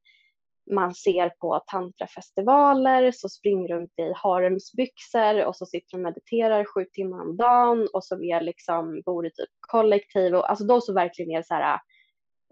man 0.71 0.95
ser 0.95 1.29
på 1.29 1.63
tantrafestivaler 1.67 3.13
så 3.13 3.29
springer 3.29 3.69
runt 3.69 3.99
i 3.99 4.13
haremsbyxor 4.17 5.45
och 5.45 5.57
så 5.57 5.67
sitter 5.67 5.97
och 5.97 6.03
mediterar 6.03 6.65
sju 6.65 6.85
timmar 6.93 7.21
om 7.21 7.37
dagen 7.37 7.89
och 7.93 8.05
som 8.05 8.25
är 8.25 8.41
liksom, 8.41 9.03
bor 9.07 9.27
i 9.27 9.31
typ 9.31 9.51
kollektiv 9.61 10.35
och 10.35 10.51
alltså 10.51 10.65
de 10.65 10.81
som 10.81 10.95
verkligen 10.95 11.39
är 11.39 11.43
så 11.43 11.55
här, 11.55 11.81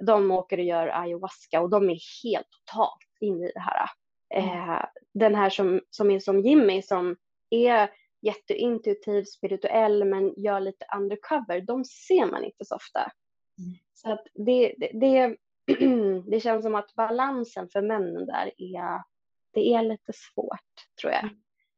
de 0.07 0.31
åker 0.31 0.59
och 0.59 0.65
gör 0.65 0.87
ayahuasca 0.87 1.61
och 1.61 1.71
de 1.71 1.91
är 1.91 1.99
helt 2.25 2.47
totalt 2.51 3.09
inne 3.21 3.49
i 3.49 3.53
det 3.55 3.61
här. 3.61 3.89
Eh, 4.35 4.85
den 5.15 5.35
här 5.35 5.51
som, 5.51 5.81
som 5.91 6.11
är 6.11 6.19
som 6.19 6.41
Jimmy 6.41 6.83
som 6.83 7.17
är 7.51 7.91
jätteintuitiv, 8.21 9.25
spirituell 9.25 10.05
men 10.05 10.35
gör 10.37 10.61
lite 10.61 10.85
undercover, 10.97 11.61
de 11.61 11.85
ser 11.85 12.27
man 12.27 12.45
inte 12.45 12.65
så 12.65 12.75
ofta. 12.75 13.01
Mm. 13.59 13.79
Så 13.95 14.13
att 14.13 14.27
det, 14.35 14.75
det, 14.79 14.91
det, 14.93 15.37
det 16.31 16.41
känns 16.41 16.65
som 16.65 16.75
att 16.75 16.95
balansen 16.95 17.69
för 17.69 17.83
männen 17.83 18.27
där 18.27 18.53
är, 18.57 19.03
det 19.53 19.75
är 19.75 19.83
lite 19.83 20.13
svårt 20.15 20.99
tror 21.01 21.13
jag. 21.13 21.29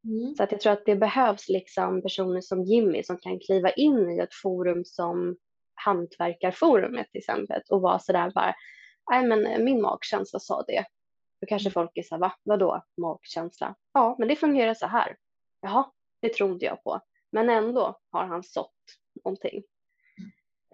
Mm. 0.03 0.35
Så 0.35 0.43
att 0.43 0.51
jag 0.51 0.61
tror 0.61 0.73
att 0.73 0.85
det 0.85 0.95
behövs 0.95 1.49
liksom 1.49 2.01
personer 2.01 2.41
som 2.41 2.63
Jimmy 2.63 3.03
som 3.03 3.17
kan 3.17 3.39
kliva 3.39 3.69
in 3.69 4.11
i 4.11 4.19
ett 4.19 4.33
forum 4.33 4.85
som 4.85 5.37
Hantverkarforumet 5.73 7.11
till 7.11 7.19
exempel 7.19 7.61
och 7.69 7.81
vara 7.81 7.99
sådär 7.99 8.31
bara, 8.35 8.55
nej 9.11 9.25
men 9.25 9.65
min 9.65 9.81
magkänsla 9.81 10.39
sa 10.39 10.63
det. 10.67 10.85
Då 11.41 11.47
kanske 11.47 11.67
mm. 11.67 11.73
folk 11.73 11.91
är 11.97 12.03
så 12.03 12.15
här, 12.15 12.19
va? 12.19 12.33
Vadå 12.43 12.83
magkänsla? 12.97 13.75
Ja, 13.93 14.15
men 14.19 14.27
det 14.27 14.35
fungerar 14.35 14.73
så 14.73 14.87
här. 14.87 15.17
Jaha, 15.61 15.91
det 16.19 16.33
tror 16.33 16.51
inte 16.51 16.65
jag 16.65 16.83
på. 16.83 17.01
Men 17.31 17.49
ändå 17.49 17.99
har 18.11 18.25
han 18.25 18.43
sått 18.43 18.75
någonting. 19.25 19.63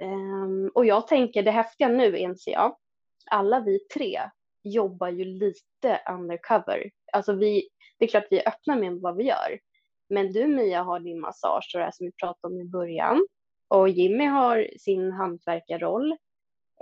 Um, 0.02 0.72
och 0.76 0.86
jag 0.86 1.08
tänker 1.08 1.44
det 1.44 1.52
häftiga 1.52 1.88
nu 1.88 2.18
inser 2.18 2.52
jag, 2.52 2.78
alla 3.32 3.60
vi 3.60 3.80
tre 3.80 4.20
jobbar 4.64 5.08
ju 5.08 5.26
lite 5.26 6.02
undercover. 6.10 6.92
Alltså 7.14 7.34
vi, 7.34 7.70
det 7.98 8.06
är 8.06 8.10
klart 8.10 8.28
vi 8.30 8.40
är 8.40 8.48
öppna 8.48 8.76
med 8.76 8.94
vad 9.02 9.16
vi 9.16 9.24
gör. 9.24 9.60
Men 10.10 10.32
du 10.32 10.48
Mia 10.48 10.84
har 10.84 11.00
din 11.00 11.20
massage 11.20 11.72
och 11.74 11.80
det 11.80 11.86
här 11.86 11.92
som 11.92 12.06
vi 12.06 12.12
pratade 12.12 12.54
om 12.54 12.62
i 12.62 12.66
början. 12.66 13.28
Och 13.68 13.90
Jimmy 13.90 14.26
har 14.26 14.68
sin 14.80 15.12
hantverkarroll. 15.12 16.18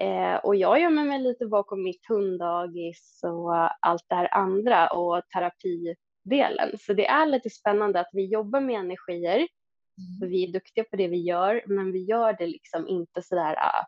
Eh, 0.02 0.36
och 0.36 0.56
jag 0.56 0.82
gömmer 0.82 1.04
mig 1.04 1.20
lite 1.20 1.46
bakom 1.46 1.84
mitt 1.84 2.06
hunddagis 2.10 3.20
och 3.24 3.86
allt 3.88 4.06
det 4.08 4.16
här 4.16 4.34
andra 4.34 4.88
och 4.88 5.22
terapidelen. 5.34 6.78
Så 6.80 6.94
det 6.94 7.08
är 7.08 7.26
lite 7.26 7.50
spännande 7.50 8.00
att 8.00 8.10
vi 8.14 8.26
jobbar 8.26 8.60
med 8.60 8.80
energier. 8.80 9.36
Mm. 9.38 10.30
Vi 10.30 10.44
är 10.44 10.52
duktiga 10.52 10.84
på 10.84 10.96
det 10.96 11.08
vi 11.08 11.22
gör, 11.22 11.64
men 11.66 11.92
vi 11.92 12.04
gör 12.04 12.34
det 12.34 12.48
liksom 12.48 12.88
inte 12.88 13.22
sådär 13.22 13.54
uh, 13.54 13.86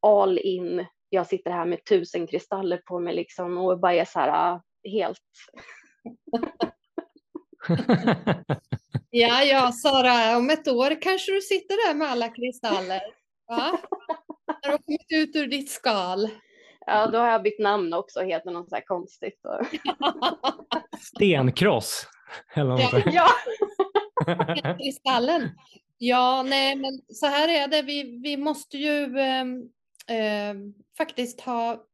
all 0.00 0.38
in. 0.38 0.86
Jag 1.08 1.26
sitter 1.26 1.50
här 1.50 1.64
med 1.64 1.84
tusen 1.84 2.26
kristaller 2.26 2.76
på 2.76 2.98
mig 2.98 3.14
liksom 3.14 3.58
och 3.58 3.80
bara 3.80 3.94
är 3.94 4.04
så 4.04 4.18
här 4.18 4.54
uh, 4.54 4.60
helt 4.92 5.20
ja, 9.10 9.42
ja, 9.42 9.72
Sara, 9.72 10.36
om 10.36 10.50
ett 10.50 10.68
år 10.68 11.02
kanske 11.02 11.32
du 11.32 11.40
sitter 11.40 11.88
där 11.88 11.94
med 11.94 12.08
alla 12.08 12.28
kristaller. 12.28 13.00
Va? 13.50 13.78
När 14.46 14.56
du 14.62 14.70
har 14.70 14.78
kommit 14.78 15.06
ut 15.10 15.36
ur 15.36 15.46
ditt 15.46 15.70
skal. 15.70 16.30
Ja, 16.86 17.06
då 17.06 17.18
har 17.18 17.28
jag 17.28 17.42
bytt 17.42 17.58
namn 17.58 17.92
också, 17.92 18.20
heter 18.20 18.50
något 18.50 18.68
så 18.68 18.74
här 18.74 18.84
konstigt. 18.86 19.40
Stenkross. 21.00 22.06
Eller 22.54 22.70
något 22.70 23.14
ja. 23.14 23.28
ja. 24.62 24.76
Kristallen. 24.78 25.50
Ja, 25.98 26.42
nej, 26.42 26.76
men 26.76 27.00
så 27.08 27.26
här 27.26 27.48
är 27.48 27.68
det. 27.68 27.82
Vi, 27.82 28.20
vi 28.22 28.36
måste 28.36 28.78
ju 28.78 29.18
eh, 29.18 29.44
eh, 30.16 30.54
faktiskt 30.98 31.40
ha 31.40 31.84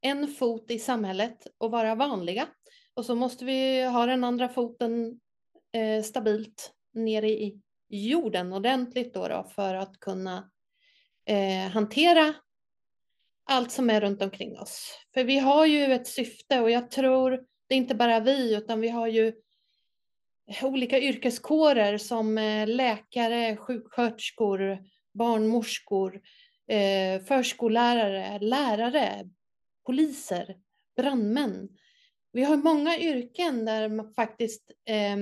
en 0.00 0.28
fot 0.28 0.70
i 0.70 0.78
samhället 0.78 1.46
och 1.58 1.70
vara 1.70 1.94
vanliga. 1.94 2.46
Och 2.94 3.04
så 3.04 3.14
måste 3.14 3.44
vi 3.44 3.84
ha 3.84 4.06
den 4.06 4.24
andra 4.24 4.48
foten 4.48 5.20
eh, 5.72 6.02
stabilt 6.02 6.72
nere 6.94 7.28
i 7.28 7.60
jorden 7.88 8.52
ordentligt 8.52 9.14
då, 9.14 9.28
då 9.28 9.46
för 9.54 9.74
att 9.74 10.00
kunna 10.00 10.50
eh, 11.26 11.70
hantera 11.70 12.34
allt 13.44 13.72
som 13.72 13.90
är 13.90 14.00
runt 14.00 14.22
omkring 14.22 14.58
oss. 14.58 14.98
För 15.14 15.24
vi 15.24 15.38
har 15.38 15.66
ju 15.66 15.92
ett 15.92 16.06
syfte 16.06 16.60
och 16.60 16.70
jag 16.70 16.90
tror 16.90 17.30
det 17.68 17.74
är 17.74 17.78
inte 17.78 17.94
bara 17.94 18.20
vi 18.20 18.54
utan 18.54 18.80
vi 18.80 18.88
har 18.88 19.06
ju 19.06 19.32
olika 20.62 20.98
yrkeskårer 20.98 21.98
som 21.98 22.38
eh, 22.38 22.68
läkare, 22.68 23.56
sjuksköterskor, 23.56 24.78
barnmorskor, 25.14 26.20
eh, 26.68 27.22
förskollärare, 27.22 28.38
lärare, 28.38 29.30
poliser, 29.86 30.56
brandmän. 30.96 31.68
Vi 32.32 32.44
har 32.44 32.56
många 32.56 32.98
yrken 32.98 33.64
där 33.64 33.88
man 33.88 34.14
faktiskt 34.14 34.70
eh, 34.84 35.16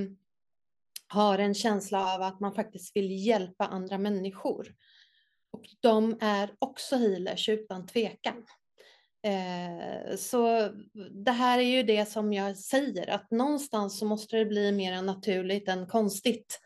har 1.08 1.38
en 1.38 1.54
känsla 1.54 2.14
av 2.14 2.22
att 2.22 2.40
man 2.40 2.54
faktiskt 2.54 2.96
vill 2.96 3.26
hjälpa 3.26 3.66
andra 3.66 3.98
människor. 3.98 4.74
Och 5.54 5.64
de 5.80 6.18
är 6.20 6.50
också 6.58 6.96
healers 6.96 7.48
utan 7.48 7.86
tvekan. 7.86 8.44
Eh, 9.26 10.16
så 10.16 10.70
det 11.24 11.30
här 11.30 11.58
är 11.58 11.62
ju 11.76 11.82
det 11.82 12.08
som 12.08 12.32
jag 12.32 12.56
säger, 12.56 13.10
att 13.10 13.30
någonstans 13.30 13.98
så 13.98 14.06
måste 14.06 14.36
det 14.36 14.44
bli 14.44 14.72
mer 14.72 15.02
naturligt 15.02 15.68
än 15.68 15.86
konstigt. 15.86 16.60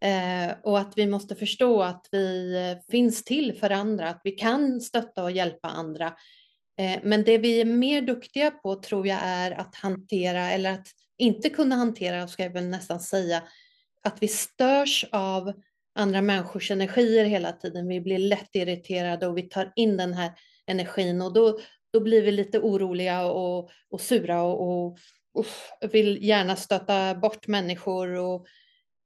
Eh, 0.00 0.56
och 0.62 0.78
att 0.78 0.92
vi 0.98 1.06
måste 1.06 1.36
förstå 1.36 1.82
att 1.82 2.08
vi 2.10 2.56
eh, 2.56 2.90
finns 2.90 3.24
till 3.24 3.58
för 3.58 3.70
andra, 3.70 4.08
att 4.08 4.20
vi 4.24 4.30
kan 4.30 4.80
stötta 4.80 5.22
och 5.22 5.30
hjälpa 5.30 5.68
andra 5.68 6.12
Eh, 6.78 6.98
men 7.02 7.24
det 7.24 7.38
vi 7.38 7.60
är 7.60 7.64
mer 7.64 8.02
duktiga 8.02 8.50
på 8.50 8.74
tror 8.74 9.06
jag 9.06 9.18
är 9.22 9.50
att 9.50 9.74
hantera, 9.74 10.50
eller 10.50 10.72
att 10.72 10.86
inte 11.18 11.50
kunna 11.50 11.76
hantera, 11.76 12.28
ska 12.28 12.42
jag 12.42 12.50
väl 12.50 12.66
nästan 12.66 13.00
säga, 13.00 13.42
att 14.02 14.22
vi 14.22 14.28
störs 14.28 15.04
av 15.12 15.52
andra 15.98 16.22
människors 16.22 16.70
energier 16.70 17.24
hela 17.24 17.52
tiden. 17.52 17.88
Vi 17.88 18.00
blir 18.00 18.18
lätt 18.18 18.50
irriterade 18.52 19.26
och 19.26 19.38
vi 19.38 19.42
tar 19.42 19.72
in 19.76 19.96
den 19.96 20.14
här 20.14 20.30
energin 20.66 21.22
och 21.22 21.32
då, 21.32 21.58
då 21.92 22.00
blir 22.00 22.22
vi 22.22 22.32
lite 22.32 22.58
oroliga 22.58 23.26
och, 23.26 23.70
och 23.90 24.00
sura 24.00 24.42
och, 24.42 24.86
och, 24.86 24.98
uff, 25.38 25.72
vill 25.92 26.24
gärna 26.24 26.56
stöta 26.56 27.14
bort 27.14 27.46
människor 27.46 28.14
och 28.14 28.46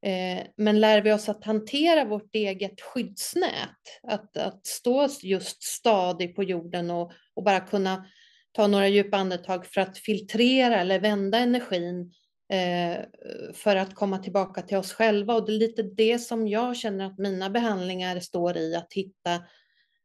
Eh, 0.06 0.42
men 0.56 0.80
lär 0.80 1.02
vi 1.02 1.12
oss 1.12 1.28
att 1.28 1.44
hantera 1.44 2.04
vårt 2.04 2.34
eget 2.34 2.80
skyddsnät, 2.80 4.00
att, 4.02 4.36
att 4.36 4.66
stå 4.66 5.08
just 5.22 5.62
stadig 5.62 6.36
på 6.36 6.42
jorden 6.42 6.90
och, 6.90 7.12
och 7.34 7.44
bara 7.44 7.60
kunna 7.60 8.06
ta 8.52 8.66
några 8.66 8.88
djupa 8.88 9.16
andetag 9.16 9.66
för 9.66 9.80
att 9.80 9.98
filtrera 9.98 10.80
eller 10.80 11.00
vända 11.00 11.38
energin 11.38 12.00
eh, 12.00 12.21
Eh, 12.48 13.04
för 13.52 13.76
att 13.76 13.94
komma 13.94 14.18
tillbaka 14.18 14.62
till 14.62 14.76
oss 14.76 14.92
själva. 14.92 15.34
Och 15.34 15.46
det 15.46 15.52
är 15.52 15.58
lite 15.58 15.82
det 15.82 16.18
som 16.18 16.48
jag 16.48 16.76
känner 16.76 17.06
att 17.06 17.18
mina 17.18 17.50
behandlingar 17.50 18.20
står 18.20 18.56
i, 18.56 18.74
att 18.74 18.92
hitta 18.92 19.42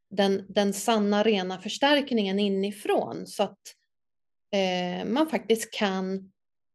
den, 0.10 0.45
den 0.50 0.73
sanna 0.73 1.23
rena 1.23 1.62
förstärkningen 1.62 2.39
inifrån 2.39 3.28
så 3.28 3.43
att 3.43 3.60
eh, 4.52 5.06
man 5.06 5.30
faktiskt 5.30 5.73
kan 5.73 6.32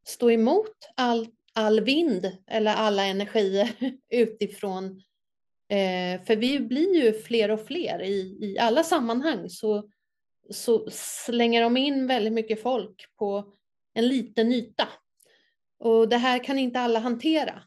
stå 0.06 0.30
emot 0.30 0.76
all, 0.96 1.28
all 1.52 1.80
vind 1.80 2.32
eller 2.46 2.74
alla 2.74 3.04
energier 3.04 3.72
utifrån. 4.10 5.02
Eh, 5.68 6.24
för 6.24 6.36
vi 6.36 6.60
blir 6.60 7.04
ju 7.04 7.12
fler 7.12 7.50
och 7.50 7.66
fler 7.66 8.02
i, 8.02 8.38
i 8.40 8.58
alla 8.58 8.84
sammanhang 8.84 9.50
så, 9.50 9.88
så 10.50 10.88
slänger 11.26 11.62
de 11.62 11.76
in 11.76 12.06
väldigt 12.06 12.32
mycket 12.32 12.62
folk 12.62 13.04
på 13.18 13.52
en 13.94 14.08
liten 14.08 14.52
yta. 14.52 14.88
Och 15.82 16.08
det 16.08 16.16
här 16.16 16.44
kan 16.44 16.58
inte 16.58 16.80
alla 16.80 16.98
hantera. 16.98 17.62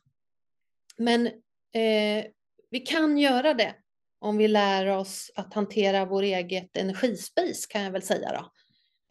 Men 0.98 1.28
eh, 1.74 2.26
vi 2.72 2.80
kan 2.80 3.18
göra 3.18 3.54
det 3.54 3.74
om 4.20 4.38
vi 4.38 4.48
lär 4.48 4.88
oss 4.88 5.32
att 5.36 5.54
hantera 5.54 6.06
vår 6.06 6.24
eget 6.24 6.78
energispace 6.78 7.68
kan 7.70 7.84
jag 7.84 7.92
väl 7.92 8.02
säga 8.02 8.32
då. 8.32 8.52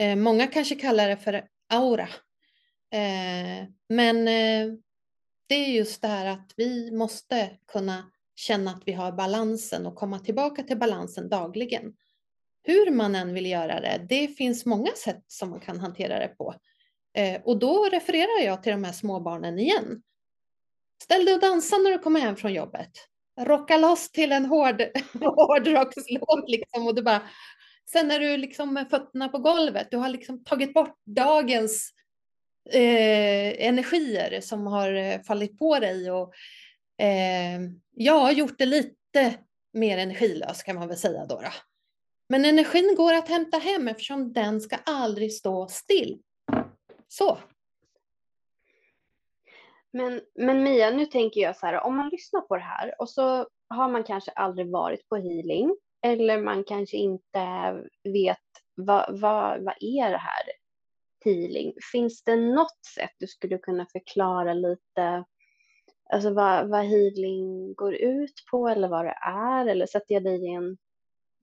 Eh, 0.04 0.16
många 0.16 0.46
kanske 0.46 0.74
kallar 0.74 1.08
det 1.08 1.16
för 1.16 1.44
aura 1.68 2.08
Eh, 2.94 3.66
men 3.88 4.28
eh, 4.28 4.74
det 5.46 5.54
är 5.54 5.68
just 5.68 6.02
det 6.02 6.08
här 6.08 6.26
att 6.26 6.52
vi 6.56 6.90
måste 6.90 7.50
kunna 7.72 8.10
känna 8.36 8.70
att 8.70 8.82
vi 8.86 8.92
har 8.92 9.12
balansen 9.12 9.86
och 9.86 9.96
komma 9.96 10.18
tillbaka 10.18 10.62
till 10.62 10.78
balansen 10.78 11.28
dagligen. 11.28 11.92
Hur 12.62 12.90
man 12.90 13.14
än 13.14 13.34
vill 13.34 13.46
göra 13.46 13.80
det, 13.80 14.06
det 14.08 14.28
finns 14.28 14.66
många 14.66 14.90
sätt 15.04 15.24
som 15.26 15.50
man 15.50 15.60
kan 15.60 15.80
hantera 15.80 16.18
det 16.18 16.28
på. 16.28 16.54
Eh, 17.14 17.40
och 17.44 17.58
då 17.58 17.84
refererar 17.84 18.44
jag 18.44 18.62
till 18.62 18.72
de 18.72 18.84
här 18.84 18.92
småbarnen 18.92 19.58
igen. 19.58 20.02
Ställ 21.02 21.24
dig 21.24 21.34
och 21.34 21.40
dansa 21.40 21.76
när 21.76 21.90
du 21.90 21.98
kommer 21.98 22.20
hem 22.20 22.36
från 22.36 22.52
jobbet. 22.52 22.90
Rocka 23.40 23.76
loss 23.76 24.10
till 24.10 24.32
en 24.32 24.46
hård, 24.46 24.82
hårdrockslåt 25.20 26.44
liksom 26.48 26.86
och 26.86 26.94
du 26.94 27.02
bara 27.02 27.22
Sen 27.86 28.10
är 28.10 28.20
du 28.20 28.36
liksom 28.36 28.74
med 28.74 28.90
fötterna 28.90 29.28
på 29.28 29.38
golvet, 29.38 29.88
du 29.90 29.96
har 29.96 30.08
liksom 30.08 30.44
tagit 30.44 30.74
bort 30.74 30.98
dagens 31.04 31.92
eh, 32.70 33.66
energier 33.66 34.40
som 34.40 34.66
har 34.66 34.94
eh, 34.94 35.22
fallit 35.22 35.58
på 35.58 35.78
dig 35.78 36.10
och 36.10 36.34
eh, 37.04 37.60
jag 37.94 38.20
har 38.20 38.32
gjort 38.32 38.58
det 38.58 38.66
lite 38.66 39.34
mer 39.72 39.98
energilös 39.98 40.62
kan 40.62 40.76
man 40.76 40.88
väl 40.88 40.96
säga 40.96 41.26
då, 41.26 41.34
då. 41.40 41.52
Men 42.28 42.44
energin 42.44 42.94
går 42.96 43.14
att 43.14 43.28
hämta 43.28 43.58
hem 43.58 43.88
eftersom 43.88 44.32
den 44.32 44.60
ska 44.60 44.76
aldrig 44.76 45.32
stå 45.32 45.68
still. 45.68 46.18
Så. 47.08 47.38
Men, 49.90 50.20
men 50.34 50.62
Mia, 50.62 50.90
nu 50.90 51.06
tänker 51.06 51.40
jag 51.40 51.56
så 51.56 51.66
här, 51.66 51.80
om 51.80 51.96
man 51.96 52.08
lyssnar 52.08 52.40
på 52.40 52.56
det 52.56 52.62
här 52.62 53.00
och 53.00 53.10
så 53.10 53.48
har 53.68 53.88
man 53.88 54.04
kanske 54.04 54.30
aldrig 54.30 54.70
varit 54.70 55.08
på 55.08 55.16
healing 55.16 55.76
eller 56.02 56.42
man 56.42 56.64
kanske 56.64 56.96
inte 56.96 57.40
vet 58.04 58.38
vad, 58.74 59.20
vad, 59.20 59.64
vad 59.64 59.74
är 59.80 60.10
det 60.10 60.18
här 60.18 60.42
healing. 61.24 61.72
Finns 61.92 62.24
det 62.24 62.36
något 62.36 62.84
sätt 62.94 63.10
du 63.18 63.26
skulle 63.26 63.58
kunna 63.58 63.86
förklara 63.86 64.54
lite 64.54 65.24
alltså 66.12 66.30
vad, 66.30 66.68
vad 66.68 66.84
healing 66.84 67.74
går 67.74 67.94
ut 67.94 68.44
på 68.50 68.68
eller 68.68 68.88
vad 68.88 69.04
det 69.04 69.18
är? 69.26 69.66
Eller 69.66 69.86
sätter 69.86 70.14
jag 70.14 70.24
dig 70.24 70.44
i 70.44 70.54
en 70.54 70.76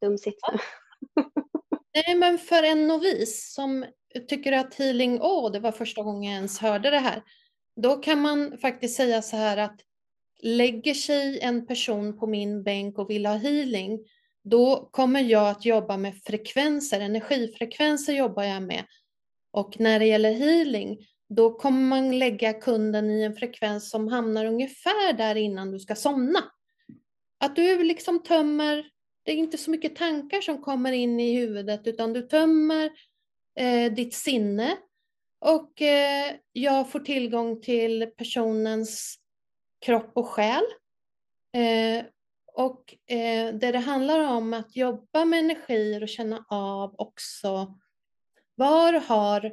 dum 0.01 0.17
sits? 0.17 0.39
Nej, 1.93 2.15
men 2.15 2.37
för 2.37 2.63
en 2.63 2.87
novis 2.87 3.53
som 3.53 3.85
tycker 4.27 4.51
att 4.51 4.75
healing, 4.75 5.19
åh, 5.21 5.47
oh, 5.47 5.51
det 5.51 5.59
var 5.59 5.71
första 5.71 6.03
gången 6.03 6.31
jag 6.31 6.37
ens 6.37 6.59
hörde 6.59 6.89
det 6.89 6.99
här. 6.99 7.23
Då 7.75 7.95
kan 7.95 8.21
man 8.21 8.57
faktiskt 8.57 8.95
säga 8.95 9.21
så 9.21 9.35
här 9.35 9.57
att 9.57 9.81
lägger 10.41 10.93
sig 10.93 11.39
en 11.39 11.67
person 11.67 12.19
på 12.19 12.27
min 12.27 12.63
bänk 12.63 12.97
och 12.97 13.09
vill 13.09 13.25
ha 13.25 13.35
healing, 13.35 13.99
då 14.43 14.89
kommer 14.91 15.21
jag 15.21 15.49
att 15.49 15.65
jobba 15.65 15.97
med 15.97 16.17
frekvenser, 16.23 17.01
energifrekvenser 17.01 18.13
jobbar 18.13 18.43
jag 18.43 18.63
med 18.63 18.85
Och 19.51 19.79
när 19.79 19.99
det 19.99 20.05
gäller 20.05 20.33
healing, 20.33 20.97
då 21.29 21.53
kommer 21.53 21.81
man 21.81 22.19
lägga 22.19 22.53
kunden 22.53 23.11
i 23.11 23.23
en 23.23 23.35
frekvens 23.35 23.89
som 23.89 24.07
hamnar 24.07 24.45
ungefär 24.45 25.13
där 25.13 25.35
innan 25.35 25.71
du 25.71 25.79
ska 25.79 25.95
somna. 25.95 26.43
Att 27.39 27.55
du 27.55 27.83
liksom 27.83 28.23
tömmer, 28.23 28.85
det 29.23 29.31
är 29.31 29.35
inte 29.35 29.57
så 29.57 29.71
mycket 29.71 29.95
tankar 29.95 30.41
som 30.41 30.61
kommer 30.61 30.91
in 30.91 31.19
i 31.19 31.35
huvudet, 31.35 31.87
utan 31.87 32.13
du 32.13 32.21
tömmer 32.21 32.91
eh, 33.59 33.93
ditt 33.93 34.13
sinne 34.13 34.77
och 35.39 35.81
eh, 35.81 36.35
jag 36.51 36.91
får 36.91 36.99
tillgång 36.99 37.61
till 37.61 38.07
personens 38.17 39.15
kropp 39.85 40.11
och 40.13 40.27
själ. 40.27 40.63
Eh, 41.53 42.05
och 42.53 42.95
eh, 43.07 43.53
det 43.53 43.71
det 43.71 43.79
handlar 43.79 44.19
om 44.19 44.53
att 44.53 44.75
jobba 44.75 45.25
med 45.25 45.39
energier 45.39 46.03
och 46.03 46.09
känna 46.09 46.45
av 46.49 46.95
också 46.97 47.77
var 48.55 48.93
har 48.93 49.51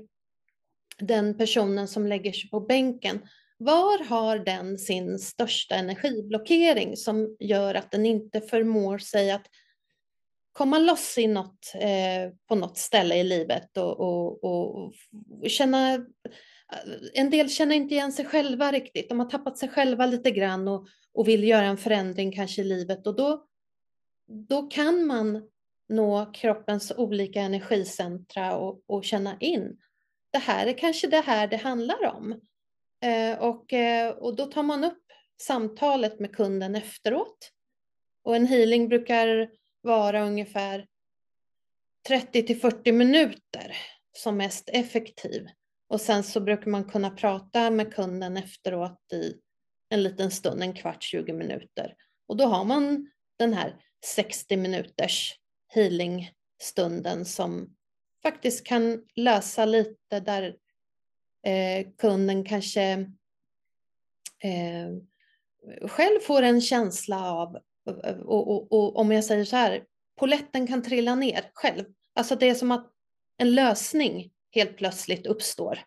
den 0.98 1.38
personen 1.38 1.88
som 1.88 2.06
lägger 2.06 2.32
sig 2.32 2.50
på 2.50 2.60
bänken, 2.60 3.28
var 3.58 4.04
har 4.04 4.38
den 4.38 4.78
sin 4.78 5.18
största 5.18 5.74
energiblockering 5.74 6.96
som 6.96 7.36
gör 7.40 7.74
att 7.74 7.90
den 7.90 8.06
inte 8.06 8.40
förmår 8.40 8.98
sig 8.98 9.30
att 9.30 9.46
komma 10.58 10.78
loss 10.78 11.18
i 11.18 11.26
något, 11.26 11.72
eh, 11.74 12.32
på 12.48 12.54
något 12.54 12.78
ställe 12.78 13.14
i 13.14 13.24
livet 13.24 13.76
och, 13.76 14.00
och, 14.00 14.44
och, 14.44 14.92
känna 15.46 15.94
eh, 15.94 16.00
en 17.14 17.30
del 17.30 17.48
känner 17.48 17.76
inte 17.76 17.94
igen 17.94 18.12
sig 18.12 18.24
själva 18.24 18.72
riktigt. 18.72 19.08
De 19.08 19.20
har 19.20 19.30
tappat 19.30 19.58
sig 19.58 19.68
själva 19.68 20.06
lite 20.06 20.30
grann 20.30 20.68
och, 20.68 20.86
och 21.14 21.28
vill 21.28 21.44
göra 21.44 21.64
en 21.64 21.76
förändring 21.76 22.32
kanske 22.32 22.60
i 22.62 22.64
livet 22.64 23.06
och 23.06 23.16
då, 23.16 23.46
då 24.48 24.62
kan 24.62 25.06
man 25.06 25.48
nå 25.88 26.32
kroppens 26.32 26.92
olika 26.96 27.40
energicentra 27.40 28.56
och, 28.56 28.82
och 28.86 29.04
känna 29.04 29.36
in. 29.40 29.78
Det 30.30 30.38
här 30.38 30.66
är 30.66 30.78
kanske 30.78 31.06
det 31.06 31.20
här 31.20 31.46
det 31.46 31.56
handlar 31.56 32.06
om. 32.06 32.40
Eh, 33.04 33.38
och, 33.38 33.72
eh, 33.72 34.10
och 34.10 34.36
då 34.36 34.46
tar 34.46 34.62
man 34.62 34.84
upp 34.84 35.04
samtalet 35.40 36.20
med 36.20 36.36
kunden 36.36 36.76
efteråt. 36.76 37.52
Och 38.22 38.36
en 38.36 38.46
healing 38.46 38.88
brukar 38.88 39.50
vara 39.80 40.26
ungefär 40.26 40.86
30 42.08 42.46
till 42.46 42.60
40 42.60 42.92
minuter 42.92 43.76
som 44.12 44.36
mest 44.36 44.68
effektiv. 44.72 45.46
Och 45.88 46.00
sen 46.00 46.22
så 46.22 46.40
brukar 46.40 46.70
man 46.70 46.84
kunna 46.84 47.10
prata 47.10 47.70
med 47.70 47.94
kunden 47.94 48.36
efteråt 48.36 49.12
i 49.12 49.34
en 49.88 50.02
liten 50.02 50.30
stund, 50.30 50.62
en 50.62 50.74
kvart, 50.74 51.02
20 51.02 51.32
minuter. 51.32 51.94
Och 52.26 52.36
då 52.36 52.44
har 52.44 52.64
man 52.64 53.10
den 53.38 53.54
här 53.54 53.76
60 54.04 54.56
minuters 54.56 55.34
healingstunden 55.68 57.24
som 57.24 57.76
faktiskt 58.22 58.66
kan 58.66 59.04
lösa 59.14 59.64
lite 59.64 60.20
där 60.20 60.56
eh, 61.42 61.86
kunden 61.98 62.44
kanske 62.44 62.82
eh, 64.38 64.88
själv 65.88 66.20
får 66.20 66.42
en 66.42 66.60
känsla 66.60 67.32
av, 67.32 67.58
och, 68.24 68.48
och, 68.48 68.72
och, 68.72 68.96
om 68.96 69.12
jag 69.12 69.24
säger 69.24 69.44
så 69.44 69.56
här, 69.56 69.84
poletten 70.16 70.66
kan 70.66 70.82
trilla 70.82 71.14
ner 71.14 71.50
själv. 71.54 71.84
Alltså 72.14 72.36
det 72.36 72.48
är 72.48 72.54
som 72.54 72.70
att 72.70 72.90
en 73.36 73.54
lösning 73.54 74.30
helt 74.50 74.76
plötsligt 74.76 75.26
uppstår. 75.26 75.78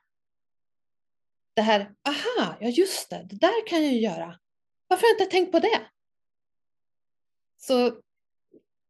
Det 1.53 1.61
här, 1.61 1.79
aha, 2.07 2.55
ja 2.59 2.67
just 2.67 3.09
det, 3.09 3.27
det 3.29 3.35
där 3.35 3.67
kan 3.67 3.83
jag 3.83 3.93
ju 3.93 3.99
göra. 3.99 4.39
Varför 4.87 5.01
har 5.01 5.09
jag 5.09 5.21
inte 5.21 5.31
tänkt 5.31 5.51
på 5.51 5.59
det? 5.59 5.81
Så 7.57 8.01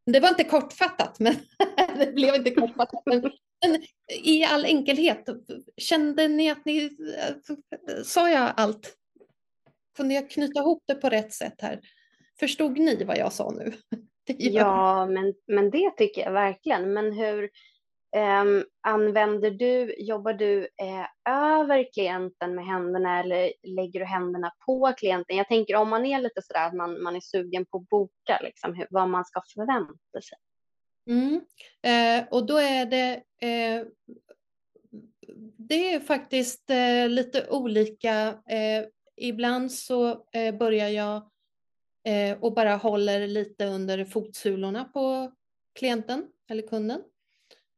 det 0.05 0.19
var 0.19 0.29
inte 0.29 0.43
kortfattat, 0.43 1.19
men 1.19 1.35
det 1.97 2.11
blev 2.15 2.35
inte 2.35 2.51
kortfattat. 2.51 3.01
Men, 3.05 3.31
men, 3.65 3.83
i 4.23 4.43
all 4.43 4.65
enkelhet, 4.65 5.25
kände 5.77 6.27
ni 6.27 6.51
att 6.51 6.65
ni, 6.65 6.83
eh, 7.17 8.03
sa 8.03 8.29
jag 8.29 8.53
allt? 8.57 8.97
Kunde 9.95 10.13
jag 10.13 10.29
knyta 10.29 10.59
ihop 10.59 10.83
det 10.87 10.95
på 10.95 11.09
rätt 11.09 11.33
sätt 11.33 11.61
här? 11.61 11.79
Förstod 12.39 12.79
ni 12.79 13.03
vad 13.03 13.17
jag 13.17 13.33
sa 13.33 13.51
nu? 13.51 13.73
Ja, 14.37 15.05
men, 15.05 15.33
men 15.47 15.69
det 15.69 15.91
tycker 15.97 16.21
jag 16.21 16.31
verkligen. 16.31 16.93
Men 16.93 17.11
hur, 17.11 17.49
Um, 18.15 18.63
använder 18.81 19.51
du, 19.51 19.95
jobbar 19.97 20.33
du 20.33 20.59
eh, 20.59 21.33
över 21.33 21.93
klienten 21.93 22.55
med 22.55 22.65
händerna 22.65 23.19
eller 23.19 23.53
lägger 23.63 23.99
du 23.99 24.05
händerna 24.05 24.51
på 24.65 24.93
klienten? 24.97 25.37
Jag 25.37 25.47
tänker 25.47 25.75
om 25.75 25.89
man 25.89 26.05
är 26.05 26.21
lite 26.21 26.41
sådär 26.41 26.67
att 26.67 26.73
man, 26.73 27.03
man 27.03 27.15
är 27.15 27.19
sugen 27.19 27.65
på 27.65 27.77
att 27.77 27.89
boka, 27.89 28.39
liksom, 28.43 28.73
hur, 28.73 28.87
vad 28.89 29.09
man 29.09 29.25
ska 29.25 29.41
förvänta 29.53 30.21
sig. 30.21 30.37
Mm. 31.09 31.41
Eh, 31.83 32.27
och 32.31 32.45
då 32.45 32.57
är 32.57 32.85
det, 32.85 33.13
eh, 33.47 33.85
det 35.57 35.93
är 35.93 35.99
faktiskt 35.99 36.69
eh, 36.69 37.09
lite 37.09 37.49
olika. 37.49 38.27
Eh, 38.27 38.85
ibland 39.17 39.71
så 39.71 40.25
eh, 40.33 40.55
börjar 40.57 40.89
jag 40.89 41.30
Eh, 42.03 42.37
och 42.39 42.53
bara 42.53 42.75
håller 42.75 43.27
lite 43.27 43.65
under 43.65 44.05
fotsulorna 44.05 44.85
på 44.85 45.31
klienten 45.73 46.27
eller 46.49 46.67
kunden. 46.67 47.01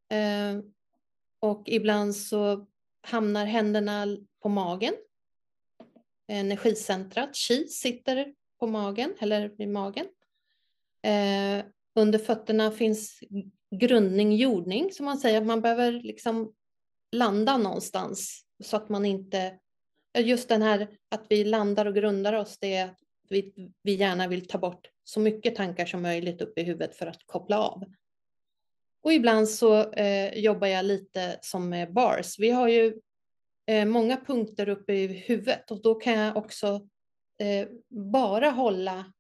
Eh, 0.09 0.63
och 1.39 1.63
ibland 1.65 2.15
så 2.15 2.67
hamnar 3.01 3.45
händerna 3.45 4.17
på 4.41 4.49
magen. 4.49 4.93
Energicentrat, 6.28 7.36
chi, 7.36 7.67
sitter 7.67 8.34
på 8.59 8.67
magen 8.67 9.13
eller 9.19 9.61
i 9.61 9.65
magen. 9.65 10.05
Eh, 11.01 11.65
under 11.95 12.19
fötterna 12.19 12.71
finns 12.71 13.19
grundning, 13.76 14.36
jordning 14.36 14.91
som 14.91 15.05
man 15.05 15.17
säger. 15.17 15.41
Man 15.41 15.61
behöver 15.61 15.91
liksom 15.91 16.53
landa 17.11 17.57
någonstans 17.57 18.45
så 18.63 18.78
att 18.78 18.89
man 18.89 19.05
inte... 19.05 19.59
Just 20.17 20.49
den 20.49 20.61
här 20.61 20.88
att 21.09 21.26
vi 21.30 21.43
landar 21.43 21.86
och 21.86 21.95
grundar 21.95 22.34
oss, 22.34 22.57
det 22.57 22.76
är 22.76 22.86
att 22.86 22.99
vi, 23.34 23.71
vi 23.84 23.93
gärna 23.93 24.27
vill 24.27 24.47
ta 24.47 24.57
bort 24.57 24.89
så 25.03 25.19
mycket 25.19 25.55
tankar 25.55 25.86
som 25.86 26.01
möjligt 26.01 26.41
upp 26.41 26.57
i 26.57 26.63
huvudet 26.63 26.95
för 26.95 27.07
att 27.07 27.25
koppla 27.25 27.59
av. 27.59 27.84
Och 29.03 29.13
ibland 29.13 29.49
så 29.49 29.91
eh, 29.91 30.34
jobbar 30.34 30.67
jag 30.67 30.86
lite 30.86 31.38
som 31.41 31.69
med 31.69 31.93
bars. 31.93 32.39
Vi 32.39 32.49
har 32.49 32.67
ju 32.67 32.99
eh, 33.67 33.86
många 33.86 34.17
punkter 34.17 34.69
uppe 34.69 34.93
i 34.93 35.07
huvudet 35.07 35.71
och 35.71 35.81
då 35.81 35.95
kan 35.95 36.13
jag 36.13 36.38
också 36.38 36.88
eh, 37.39 37.67
bara 37.89 38.49
hålla 38.49 39.13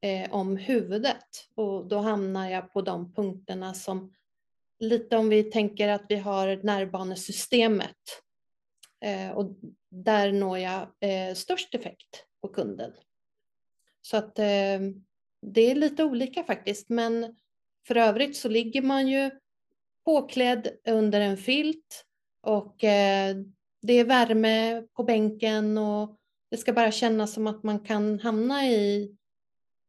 eh, 0.00 0.32
om 0.32 0.56
huvudet 0.56 1.26
och 1.54 1.88
då 1.88 1.98
hamnar 1.98 2.50
jag 2.50 2.72
på 2.72 2.82
de 2.82 3.14
punkterna 3.14 3.74
som 3.74 4.14
lite 4.78 5.16
om 5.16 5.28
vi 5.28 5.42
tänker 5.42 5.88
att 5.88 6.04
vi 6.08 6.16
har 6.16 6.56
nervbanesystemet 6.62 8.22
eh, 9.04 9.30
och 9.30 9.56
där 9.90 10.32
når 10.32 10.58
jag 10.58 10.80
eh, 11.00 11.34
störst 11.34 11.74
effekt 11.74 12.24
på 12.40 12.48
kunden. 12.48 12.92
Så 14.10 14.16
att 14.16 14.38
eh, 14.38 14.80
det 15.42 15.70
är 15.70 15.74
lite 15.74 16.04
olika 16.04 16.44
faktiskt, 16.44 16.88
men 16.88 17.36
för 17.86 17.96
övrigt 17.96 18.36
så 18.36 18.48
ligger 18.48 18.82
man 18.82 19.08
ju 19.08 19.30
påklädd 20.04 20.68
under 20.88 21.20
en 21.20 21.36
filt 21.36 22.04
och 22.42 22.84
eh, 22.84 23.36
det 23.82 23.92
är 23.92 24.04
värme 24.04 24.82
på 24.96 25.04
bänken 25.04 25.78
och 25.78 26.16
det 26.50 26.56
ska 26.56 26.72
bara 26.72 26.90
kännas 26.90 27.32
som 27.32 27.46
att 27.46 27.62
man 27.62 27.80
kan 27.80 28.20
hamna 28.20 28.66
i, 28.66 29.16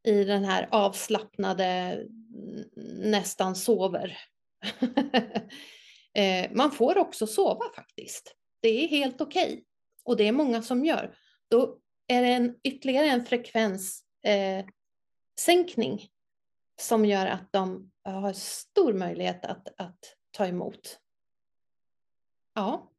i 0.03 0.23
den 0.23 0.45
här 0.45 0.67
avslappnade, 0.71 1.99
nästan 3.03 3.55
sover. 3.55 4.17
eh, 6.13 6.51
man 6.51 6.71
får 6.71 6.97
också 6.97 7.27
sova 7.27 7.65
faktiskt. 7.75 8.35
Det 8.61 8.83
är 8.83 8.87
helt 8.87 9.21
okej 9.21 9.47
okay. 9.53 9.63
och 10.03 10.17
det 10.17 10.27
är 10.27 10.31
många 10.31 10.61
som 10.61 10.85
gör. 10.85 11.15
Då 11.47 11.77
är 12.07 12.21
det 12.21 12.27
en, 12.27 12.55
ytterligare 12.63 13.07
en 13.07 13.25
frekvens 13.25 14.05
eh, 14.21 14.65
som 16.77 17.05
gör 17.05 17.25
att 17.25 17.51
de 17.51 17.91
har 18.03 18.33
stor 18.33 18.93
möjlighet 18.93 19.45
att, 19.45 19.67
att 19.77 20.15
ta 20.31 20.47
emot. 20.47 20.99
Ja. 22.53 22.91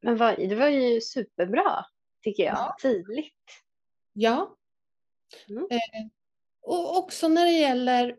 Men 0.00 0.16
vad, 0.16 0.36
det 0.36 0.54
var 0.54 0.68
ju 0.68 1.00
superbra, 1.00 1.86
tycker 2.22 2.42
jag, 2.42 2.54
ja. 2.54 2.76
tydligt. 2.82 3.62
Ja. 4.12 4.56
Mm. 5.48 5.66
Eh, 5.70 6.06
och 6.60 6.98
också 6.98 7.28
när 7.28 7.44
det 7.44 7.52
gäller 7.52 8.18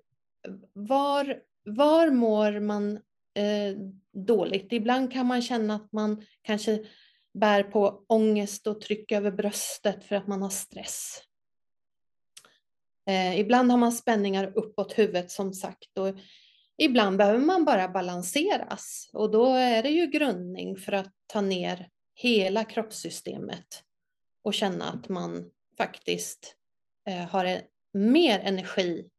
var, 0.74 1.41
var 1.64 2.12
mår 2.12 2.60
man 2.60 2.96
eh, 3.34 3.78
dåligt? 4.12 4.74
Ibland 4.74 5.14
kan 5.14 5.26
man 5.26 5.41
känna 5.41 5.76
att 5.76 5.91
man 5.91 6.26
kanske 6.41 6.86
bär 7.36 7.64
på 7.64 8.06
ångest 8.08 8.68
och 8.68 8.82
tryck 8.82 9.12
över 9.12 9.32
bröstet 9.32 10.04
för 10.04 10.16
att 10.16 10.28
man 10.28 10.42
har 10.42 10.50
stress. 10.50 11.22
Eh, 13.08 13.40
ibland 13.40 13.72
har 13.72 13.78
man 13.78 13.92
spänningar 13.92 14.52
uppåt 14.56 14.98
huvudet 14.98 15.32
som 15.32 15.54
sagt 15.54 15.98
och 15.98 16.16
ibland 16.78 17.18
behöver 17.18 17.40
man 17.40 17.66
bara 17.66 17.88
balanseras 17.88 19.10
och 19.14 19.32
då 19.32 19.54
är 19.54 19.84
det 19.84 19.90
ju 19.90 20.08
grundning 20.08 20.78
för 20.78 20.92
att 20.92 21.14
ta 21.28 21.42
ner 21.42 21.90
hela 22.16 22.64
kroppssystemet 22.64 23.84
och 24.42 24.54
känna 24.54 24.92
att 24.92 25.10
man 25.10 25.52
faktiskt 25.78 26.56
eh, 27.08 27.26
har 27.26 27.62
mer 27.94 28.40
energi. 28.40 29.10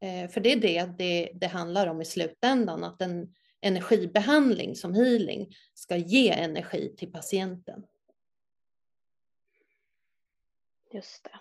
Eh, 0.00 0.30
för 0.30 0.40
det 0.40 0.52
är 0.52 0.56
det, 0.56 0.90
det 0.98 1.30
det 1.34 1.46
handlar 1.46 1.86
om 1.86 2.00
i 2.00 2.04
slutändan, 2.04 2.84
att 2.84 3.02
en 3.02 3.34
energibehandling 3.60 4.74
som 4.74 4.94
healing 4.94 5.54
ska 5.74 5.96
ge 5.96 6.30
energi 6.30 6.94
till 6.96 7.12
patienten. 7.12 7.86
Just 10.92 11.24
det. 11.24 11.38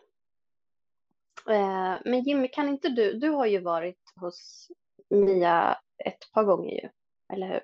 Eh, 1.54 1.98
men 2.06 2.24
Jimmy, 2.24 2.48
kan 2.48 2.70
inte 2.70 2.90
du, 2.90 3.14
du 3.14 3.30
har 3.30 3.46
ju 3.46 3.60
varit 3.60 4.14
hos 4.16 4.68
Mia 5.10 5.78
ett 6.06 6.32
par 6.34 6.44
gånger 6.44 6.82
ju, 6.82 6.90
eller 7.34 7.48
hur? 7.48 7.62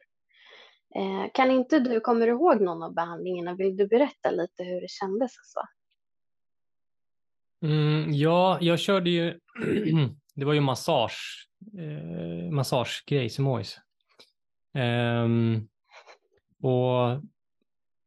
Eh, 0.96 1.32
kan 1.34 1.52
inte 1.52 1.80
du, 1.80 2.00
kommer 2.00 2.28
du 2.28 2.32
ihåg 2.32 2.62
någon 2.62 2.84
av 2.84 2.94
behandlingarna? 2.94 3.56
Vill 3.56 3.78
du 3.78 3.88
berätta 3.88 4.32
lite 4.32 4.64
hur 4.64 4.82
det 4.82 4.90
kändes? 4.90 5.32
Alltså? 5.38 5.60
Mm, 7.64 8.14
ja, 8.14 8.58
jag 8.62 8.80
körde 8.80 9.10
ju, 9.10 9.40
det 10.36 10.46
var 10.46 10.54
ju 10.54 10.62
massage, 10.62 11.48
eh, 11.78 12.52
massagegrej, 12.52 13.30
Simois. 13.30 13.80
Um, 14.74 15.68
och 16.62 17.22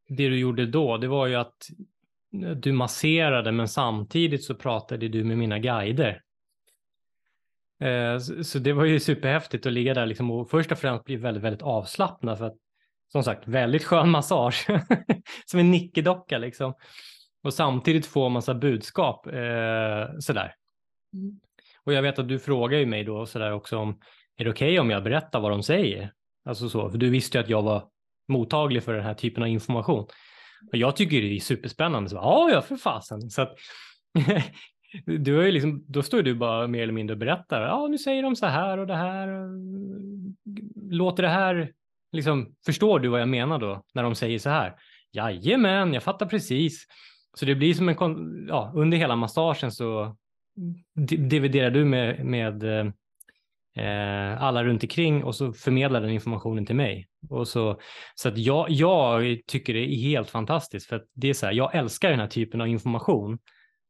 det 0.08 0.28
du 0.28 0.38
gjorde 0.38 0.66
då, 0.66 0.96
det 0.96 1.08
var 1.08 1.26
ju 1.26 1.34
att 1.34 1.68
du 2.56 2.72
masserade, 2.72 3.52
men 3.52 3.68
samtidigt 3.68 4.44
så 4.44 4.54
pratade 4.54 5.08
du 5.08 5.24
med 5.24 5.38
mina 5.38 5.58
guider. 5.58 6.22
Eh, 7.80 8.18
så 8.42 8.58
det 8.58 8.72
var 8.72 8.84
ju 8.84 9.00
superhäftigt 9.00 9.66
att 9.66 9.72
ligga 9.72 9.94
där 9.94 10.06
liksom 10.06 10.30
och 10.30 10.50
först 10.50 10.72
och 10.72 10.78
främst 10.78 11.04
bli 11.04 11.16
väldigt, 11.16 11.42
väldigt 11.42 11.62
avslappnad 11.62 12.38
för 12.38 12.44
att 12.44 12.56
som 13.12 13.24
sagt, 13.24 13.48
väldigt 13.48 13.84
skön 13.84 14.10
massage. 14.10 14.66
som 15.46 15.60
en 15.60 15.70
nickedocka 15.70 16.38
liksom. 16.38 16.74
Och 17.42 17.54
samtidigt 17.54 18.06
få 18.06 18.28
massa 18.28 18.54
budskap 18.54 19.26
eh, 19.26 20.18
sådär. 20.18 20.54
Mm. 21.12 21.40
Och 21.84 21.92
jag 21.92 22.02
vet 22.02 22.18
att 22.18 22.28
du 22.28 22.38
frågar 22.38 22.78
ju 22.78 22.86
mig 22.86 23.04
då 23.04 23.26
sådär 23.26 23.52
också 23.52 23.78
om, 23.78 24.00
är 24.36 24.44
det 24.44 24.50
okej 24.50 24.68
okay 24.68 24.78
om 24.78 24.90
jag 24.90 25.02
berättar 25.02 25.40
vad 25.40 25.50
de 25.50 25.62
säger? 25.62 26.12
Alltså 26.44 26.68
så, 26.68 26.90
för 26.90 26.98
du 26.98 27.10
visste 27.10 27.38
ju 27.38 27.44
att 27.44 27.50
jag 27.50 27.62
var 27.62 27.88
mottaglig 28.28 28.82
för 28.82 28.94
den 28.94 29.04
här 29.04 29.14
typen 29.14 29.42
av 29.42 29.48
information. 29.48 30.06
Och 30.72 30.76
jag 30.76 30.96
tycker 30.96 31.22
det 31.22 31.36
är 31.36 31.40
superspännande. 31.40 32.10
Så, 32.10 32.16
ja, 32.16 32.50
ja, 32.52 32.62
för 32.62 32.76
fasen. 32.76 33.30
Så 33.30 33.42
att, 33.42 33.56
du 35.06 35.46
är 35.46 35.52
liksom, 35.52 35.84
då 35.88 36.02
står 36.02 36.22
du 36.22 36.34
bara 36.34 36.66
mer 36.66 36.82
eller 36.82 36.92
mindre 36.92 37.14
och 37.14 37.18
berättar. 37.18 37.62
Ja, 37.62 37.86
nu 37.86 37.98
säger 37.98 38.22
de 38.22 38.36
så 38.36 38.46
här 38.46 38.78
och 38.78 38.86
det 38.86 38.96
här. 38.96 39.48
Låter 40.90 41.22
det 41.22 41.28
här, 41.28 41.72
liksom, 42.12 42.54
förstår 42.66 43.00
du 43.00 43.08
vad 43.08 43.20
jag 43.20 43.28
menar 43.28 43.58
då 43.58 43.82
när 43.94 44.02
de 44.02 44.14
säger 44.14 44.38
så 44.38 44.50
här? 44.50 44.74
Jajamän, 45.12 45.94
jag 45.94 46.02
fattar 46.02 46.26
precis. 46.26 46.86
Så 47.36 47.44
det 47.44 47.54
blir 47.54 47.74
som 47.74 47.88
en, 47.88 48.46
ja, 48.48 48.72
under 48.74 48.98
hela 48.98 49.16
massagen 49.16 49.72
så 49.72 50.16
dividerar 51.18 51.70
du 51.70 51.84
med, 51.84 52.24
med 52.24 52.62
eh, 52.62 52.92
eh, 53.76 54.42
alla 54.42 54.64
runt 54.64 54.82
omkring 54.82 55.24
och 55.24 55.34
så 55.34 55.52
förmedlar 55.52 56.00
den 56.00 56.10
informationen 56.10 56.66
till 56.66 56.76
mig. 56.76 57.08
Och 57.30 57.48
så 57.48 57.80
så 58.14 58.28
att 58.28 58.38
jag, 58.38 58.70
jag 58.70 59.40
tycker 59.46 59.74
det 59.74 59.94
är 59.94 59.96
helt 59.96 60.30
fantastiskt 60.30 60.86
för 60.86 60.96
att 60.96 61.04
det 61.14 61.30
är 61.30 61.34
så 61.34 61.46
här, 61.46 61.52
jag 61.52 61.74
älskar 61.74 62.10
den 62.10 62.20
här 62.20 62.26
typen 62.26 62.60
av 62.60 62.68
information 62.68 63.38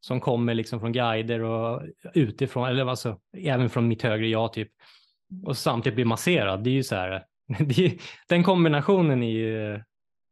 som 0.00 0.20
kommer 0.20 0.54
liksom 0.54 0.80
från 0.80 0.92
guider 0.92 1.40
och 1.40 1.82
utifrån, 2.14 2.68
eller 2.68 2.86
alltså 2.86 3.18
även 3.36 3.70
från 3.70 3.88
mitt 3.88 4.02
högre 4.02 4.28
jag 4.28 4.52
typ. 4.52 4.68
Och 5.46 5.56
samtidigt 5.56 5.94
bli 5.94 6.04
masserad, 6.04 6.64
det 6.64 6.70
är 6.70 6.74
ju 6.74 6.82
så 6.82 6.96
här, 6.96 7.10
är, 7.48 7.92
den 8.28 8.42
kombinationen 8.42 9.22
är 9.22 9.30
ju, 9.30 9.74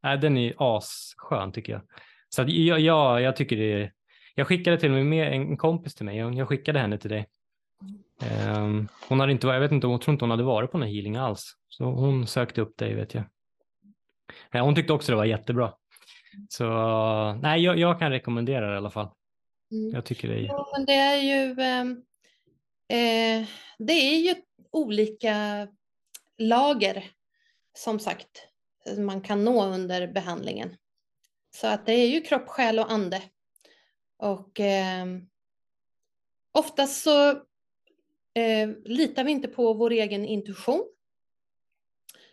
äh, 0.07 0.21
den 0.21 0.37
är 0.37 0.55
asskön 0.59 1.53
tycker 1.53 1.73
jag. 1.73 1.83
Så 2.29 2.43
att 2.43 2.49
jag, 2.51 2.81
jag, 2.81 3.23
jag 3.23 3.37
tycker 3.37 3.57
det 3.57 3.73
är, 3.73 3.93
jag 4.35 4.47
skickade 4.47 4.79
till 4.79 4.91
och 4.91 4.97
med 4.97 5.07
med 5.07 5.33
en 5.33 5.57
kompis 5.57 5.95
till 5.95 6.07
mig, 6.07 6.17
jag 6.17 6.49
skickade 6.49 6.79
henne 6.79 6.99
till 6.99 7.11
dig. 7.11 7.27
Um, 8.57 8.89
hon 9.09 9.21
hade 9.21 9.33
inte, 9.33 9.47
jag 9.47 9.61
vet 9.61 9.73
inte, 9.73 9.87
hon 9.87 10.01
tror 10.01 10.13
inte 10.13 10.25
hon 10.25 10.31
hade 10.31 10.43
varit 10.43 10.71
på 10.71 10.79
någon 10.79 10.89
healing 10.89 11.17
alls. 11.17 11.57
Så 11.69 11.85
hon 11.85 12.27
sökte 12.27 12.61
upp 12.61 12.77
dig 12.77 12.95
vet 12.95 13.15
jag. 13.15 13.25
Ja, 14.51 14.63
hon 14.63 14.75
tyckte 14.75 14.93
också 14.93 15.13
det 15.13 15.17
var 15.17 15.25
jättebra. 15.25 15.75
Så 16.49 16.65
nej, 17.43 17.63
jag, 17.63 17.79
jag 17.79 17.99
kan 17.99 18.11
rekommendera 18.11 18.67
det 18.67 18.75
i 18.75 18.77
alla 18.77 18.91
fall. 18.91 19.09
Mm. 19.71 19.91
Jag 19.95 20.05
tycker 20.05 20.29
det 20.29 20.35
är... 20.35 20.43
Ja, 20.43 20.71
men 20.77 20.87
det 20.87 20.95
är 20.95 21.17
ju, 21.17 21.61
ehm, 21.61 21.91
eh, 22.89 23.49
det 23.79 23.93
är 23.93 24.19
ju 24.19 24.35
olika 24.71 25.69
lager, 26.39 27.11
som 27.75 27.99
sagt, 27.99 28.49
man 28.99 29.21
kan 29.21 29.45
nå 29.45 29.65
under 29.65 30.07
behandlingen. 30.07 30.77
Så 31.55 31.67
att 31.67 31.87
det 31.87 31.93
är 31.93 32.09
ju 32.09 32.21
kropp, 32.21 32.49
själ 32.49 32.79
och 32.79 32.93
ande. 32.93 33.23
Och 34.17 34.61
eh, 34.61 35.07
oftast 36.53 37.03
så 37.03 37.43
eh, 38.35 38.69
litar 38.85 39.25
vi 39.25 39.31
inte 39.31 39.49
på 39.49 39.75
vår 39.75 39.91
egen 39.91 40.25
intuition. 40.25 40.85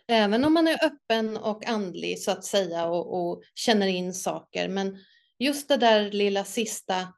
Även 0.08 0.44
om 0.44 0.54
man 0.54 0.68
är 0.68 0.84
öppen 0.84 1.36
och 1.36 1.66
andlig 1.66 2.18
så 2.18 2.30
att 2.30 2.44
säga 2.44 2.86
och, 2.86 3.20
och 3.20 3.42
känner 3.54 3.86
in 3.86 4.14
saker. 4.14 4.68
Men 4.68 4.98
just 5.38 5.68
det 5.68 5.76
där 5.76 6.10
lilla 6.10 6.44
sista 6.44 7.08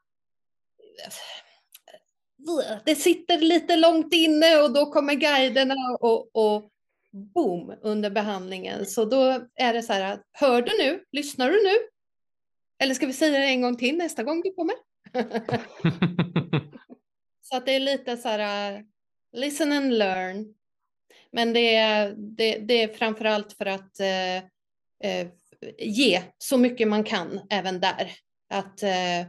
det 2.85 2.95
sitter 2.95 3.37
lite 3.37 3.75
långt 3.75 4.13
inne 4.13 4.61
och 4.61 4.73
då 4.73 4.85
kommer 4.85 5.13
guiderna 5.13 5.97
och, 5.99 6.35
och 6.35 6.69
boom 7.11 7.73
under 7.81 8.09
behandlingen. 8.09 8.85
Så 8.85 9.05
då 9.05 9.47
är 9.55 9.73
det 9.73 9.83
så 9.83 9.93
här, 9.93 10.19
hör 10.31 10.61
du 10.61 10.77
nu? 10.77 11.03
Lyssnar 11.11 11.51
du 11.51 11.63
nu? 11.63 11.75
Eller 12.79 12.93
ska 12.93 13.05
vi 13.05 13.13
säga 13.13 13.39
det 13.39 13.45
en 13.45 13.61
gång 13.61 13.77
till 13.77 13.97
nästa 13.97 14.23
gång 14.23 14.41
du 14.41 14.53
kommer? 14.53 14.75
så 17.43 17.57
att 17.57 17.65
det 17.65 17.71
är 17.71 17.79
lite 17.79 18.17
så 18.17 18.27
här, 18.27 18.71
äh, 18.73 18.81
listen 19.31 19.71
and 19.71 19.93
learn. 19.93 20.53
Men 21.31 21.53
det 21.53 21.75
är, 21.75 22.13
det, 22.17 22.57
det 22.57 22.83
är 22.83 22.87
framförallt 22.87 23.53
för 23.53 23.65
att 23.65 23.99
eh, 23.99 25.27
ge 25.77 26.21
så 26.37 26.57
mycket 26.57 26.87
man 26.87 27.03
kan 27.03 27.41
även 27.49 27.79
där. 27.79 28.11
Att 28.49 28.83
eh, 28.83 29.27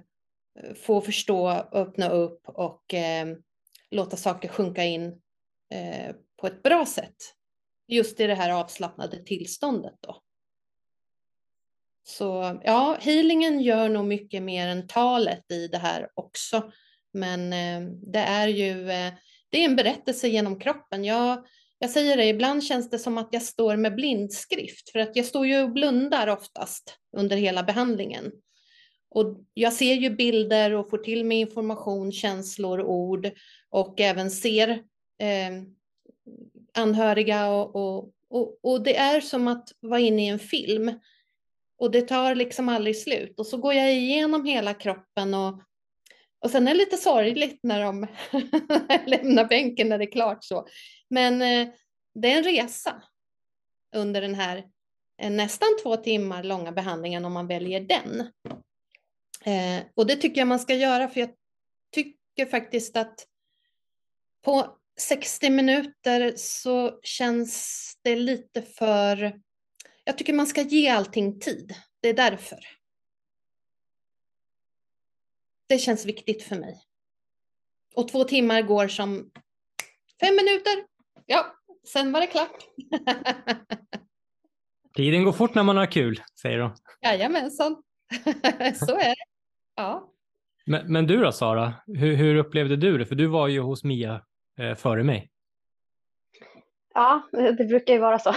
få 0.77 1.01
förstå, 1.01 1.51
öppna 1.51 2.09
upp 2.09 2.49
och 2.49 2.95
eh, 2.95 3.37
låta 3.91 4.17
saker 4.17 4.49
sjunka 4.49 4.85
in 4.85 5.23
eh, 5.71 6.15
på 6.37 6.47
ett 6.47 6.63
bra 6.63 6.87
sätt. 6.87 7.17
Just 7.89 8.21
i 8.21 8.27
det 8.27 8.35
här 8.35 8.51
avslappnade 8.51 9.25
tillståndet 9.25 9.95
då. 10.01 10.23
Så 12.07 12.61
ja, 12.65 12.99
healingen 13.01 13.61
gör 13.61 13.89
nog 13.89 14.05
mycket 14.05 14.43
mer 14.43 14.69
än 14.69 14.87
talet 14.87 15.51
i 15.51 15.69
det 15.69 15.79
här 15.79 16.09
också. 16.15 16.73
Men 17.15 17.53
eh, 17.53 17.91
det 18.03 18.19
är 18.19 18.49
ju 18.49 18.91
eh, 18.91 19.13
det 19.55 19.61
är 19.61 19.65
en 19.65 19.77
berättelse 19.77 20.29
genom 20.29 20.59
kroppen. 20.59 21.05
Jag, 21.05 21.47
jag 21.79 21.91
säger 21.91 22.17
det, 22.17 22.27
ibland 22.27 22.65
känns 22.65 22.91
det 22.91 22.99
som 22.99 23.19
att 23.19 23.29
jag 23.31 23.43
står 23.43 23.77
med 23.77 23.95
blindskrift 23.95 24.91
för 24.91 24.99
att 24.99 25.17
jag 25.17 25.27
står 25.27 25.47
ju 25.47 25.63
och 25.63 25.73
blundar 25.73 26.29
oftast 26.29 26.99
under 27.17 27.37
hela 27.37 27.63
behandlingen. 27.63 28.33
Och 29.11 29.41
jag 29.55 29.73
ser 29.73 29.95
ju 29.95 30.11
bilder 30.11 30.73
och 30.73 30.91
får 30.91 30.99
till 30.99 31.25
mig 31.25 31.41
information, 31.41 32.13
känslor, 32.13 32.83
ord 32.83 33.31
och 33.71 34.01
även 34.01 34.31
ser 34.31 34.71
eh, 35.19 35.51
anhöriga 36.75 37.49
och, 37.49 37.77
och, 37.77 38.13
och, 38.31 38.59
och, 38.63 38.83
det 38.83 38.97
är 38.97 39.21
som 39.21 39.49
att 39.49 39.69
vara 39.81 40.01
inne 40.01 40.25
i 40.25 40.29
en 40.29 40.39
film. 40.39 40.93
Och 41.79 41.91
det 41.91 42.03
tar 42.03 42.35
liksom 42.35 42.69
aldrig 42.69 42.99
slut. 42.99 43.39
Och 43.39 43.47
så 43.47 43.57
går 43.57 43.75
jag 43.75 43.95
igenom 43.95 44.45
hela 44.45 44.75
kroppen 44.75 45.35
och, 45.35 45.61
och 46.45 46.51
sen 46.51 46.69
är 46.69 46.73
det 46.73 46.79
lite 46.79 46.97
sorgligt 46.97 47.61
när 47.63 47.81
de 47.83 48.07
lämnar 49.07 49.45
bänken 49.45 49.89
när 49.89 49.99
det 49.99 50.05
är 50.05 50.13
klart 50.13 50.45
så. 50.45 50.67
Men 51.09 51.43
eh, 51.43 51.69
det 52.15 52.33
är 52.33 52.39
en 52.39 52.45
resa 52.45 53.03
under 53.95 54.21
den 54.21 54.35
här 54.35 54.65
eh, 55.23 55.31
nästan 55.31 55.69
två 55.83 55.97
timmar 55.97 56.43
långa 56.43 56.73
behandlingen 56.73 57.25
om 57.25 57.33
man 57.33 57.47
väljer 57.47 57.81
den. 57.81 58.21
Eh, 59.45 59.85
och 59.95 60.07
det 60.07 60.17
tycker 60.17 60.41
jag 60.41 60.49
man 60.49 60.59
ska 60.59 60.75
göra 60.75 61.09
för 61.09 61.21
jag 61.21 61.31
tycker 61.93 62.47
faktiskt 62.47 62.97
att 62.97 63.27
på 64.43 64.79
60 65.01 65.51
minuter 65.51 66.33
så 66.37 66.99
känns 67.03 67.93
det 68.03 68.17
lite 68.17 68.63
för... 68.63 69.41
Jag 70.05 70.19
tycker 70.19 70.33
man 70.33 70.47
ska 70.47 70.63
ge 70.63 70.89
allting 70.89 71.41
tid. 71.41 71.75
Det 72.01 72.09
är 72.09 72.15
därför. 72.15 72.84
Det 75.75 75.79
känns 75.79 76.07
viktigt 76.07 76.43
för 76.43 76.57
mig. 76.57 76.81
Och 77.95 78.09
två 78.09 78.25
timmar 78.25 78.63
går 78.63 78.89
som 78.89 79.31
fem 80.21 80.37
minuter. 80.37 80.85
Ja, 81.27 81.47
sen 81.93 82.13
var 82.13 82.21
det 82.21 82.27
klart. 82.27 82.57
Tiden 84.97 85.25
går 85.25 85.33
fort 85.33 85.55
när 85.55 85.63
man 85.63 85.77
har 85.77 85.87
kul, 85.87 86.23
säger 86.43 86.59
de. 86.59 86.75
Jajamensan, 87.03 87.83
så 88.75 88.97
är 88.97 89.09
det. 89.09 89.25
Ja. 89.75 90.13
Men, 90.65 90.93
men 90.93 91.07
du 91.07 91.21
då 91.21 91.33
Sara, 91.33 91.75
hur, 91.87 92.15
hur, 92.15 92.37
upplevde 92.37 92.77
du 92.77 92.99
det? 92.99 93.07
För 93.07 93.15
du 93.15 93.27
var 93.27 93.49
ju 93.49 93.61
hos 93.61 93.85
Mia 93.85 94.23
eh, 94.59 94.75
före 94.75 95.03
mig. 95.03 95.31
Ja, 96.95 97.29
det 97.33 97.65
brukar 97.65 97.95
ju 97.95 98.01
vara 98.01 98.19
så. 98.19 98.35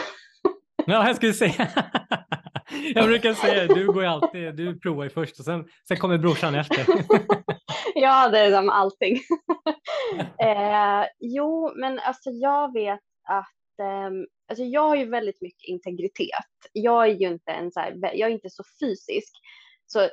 Ja, 0.85 1.07
jag 1.07 1.15
skulle 1.15 1.33
säga. 1.33 1.71
jag 2.95 3.05
brukar 3.05 3.33
säga 3.33 3.67
du 3.67 3.87
går 3.87 4.03
ju 4.03 4.09
alltid, 4.09 4.55
du 4.55 4.79
provar 4.79 5.03
ju 5.03 5.09
först 5.09 5.39
och 5.39 5.45
sen, 5.45 5.67
sen 5.87 5.97
kommer 5.97 6.17
brorsan 6.17 6.55
efter. 6.55 6.85
ja, 7.95 8.29
det 8.29 8.39
är 8.39 8.51
som 8.51 8.69
allting. 8.69 9.15
eh, 10.41 11.05
jo, 11.19 11.73
men 11.75 11.99
alltså 11.99 12.29
jag 12.29 12.73
vet 12.73 12.99
att 13.23 13.79
eh, 13.79 14.09
alltså 14.49 14.63
jag 14.63 14.81
har 14.81 14.95
ju 14.95 15.09
väldigt 15.09 15.41
mycket 15.41 15.67
integritet. 15.67 16.45
Jag 16.73 17.03
är 17.03 17.13
ju 17.13 17.27
inte 17.27 17.51
en 17.51 17.71
så 17.71 17.79
här, 17.79 17.93
jag 18.01 18.29
är 18.29 18.33
inte 18.33 18.49
så 18.49 18.63
fysisk. 18.79 19.37
Så 19.85 20.01
eh, 20.01 20.09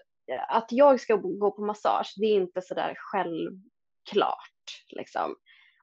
att 0.49 0.67
jag 0.71 1.01
ska 1.01 1.17
gå 1.17 1.51
på 1.51 1.63
massage, 1.63 2.15
det 2.17 2.27
är 2.27 2.35
inte 2.35 2.63
så 2.63 2.75
där 2.75 2.95
självklart 2.97 4.51
liksom. 4.91 5.37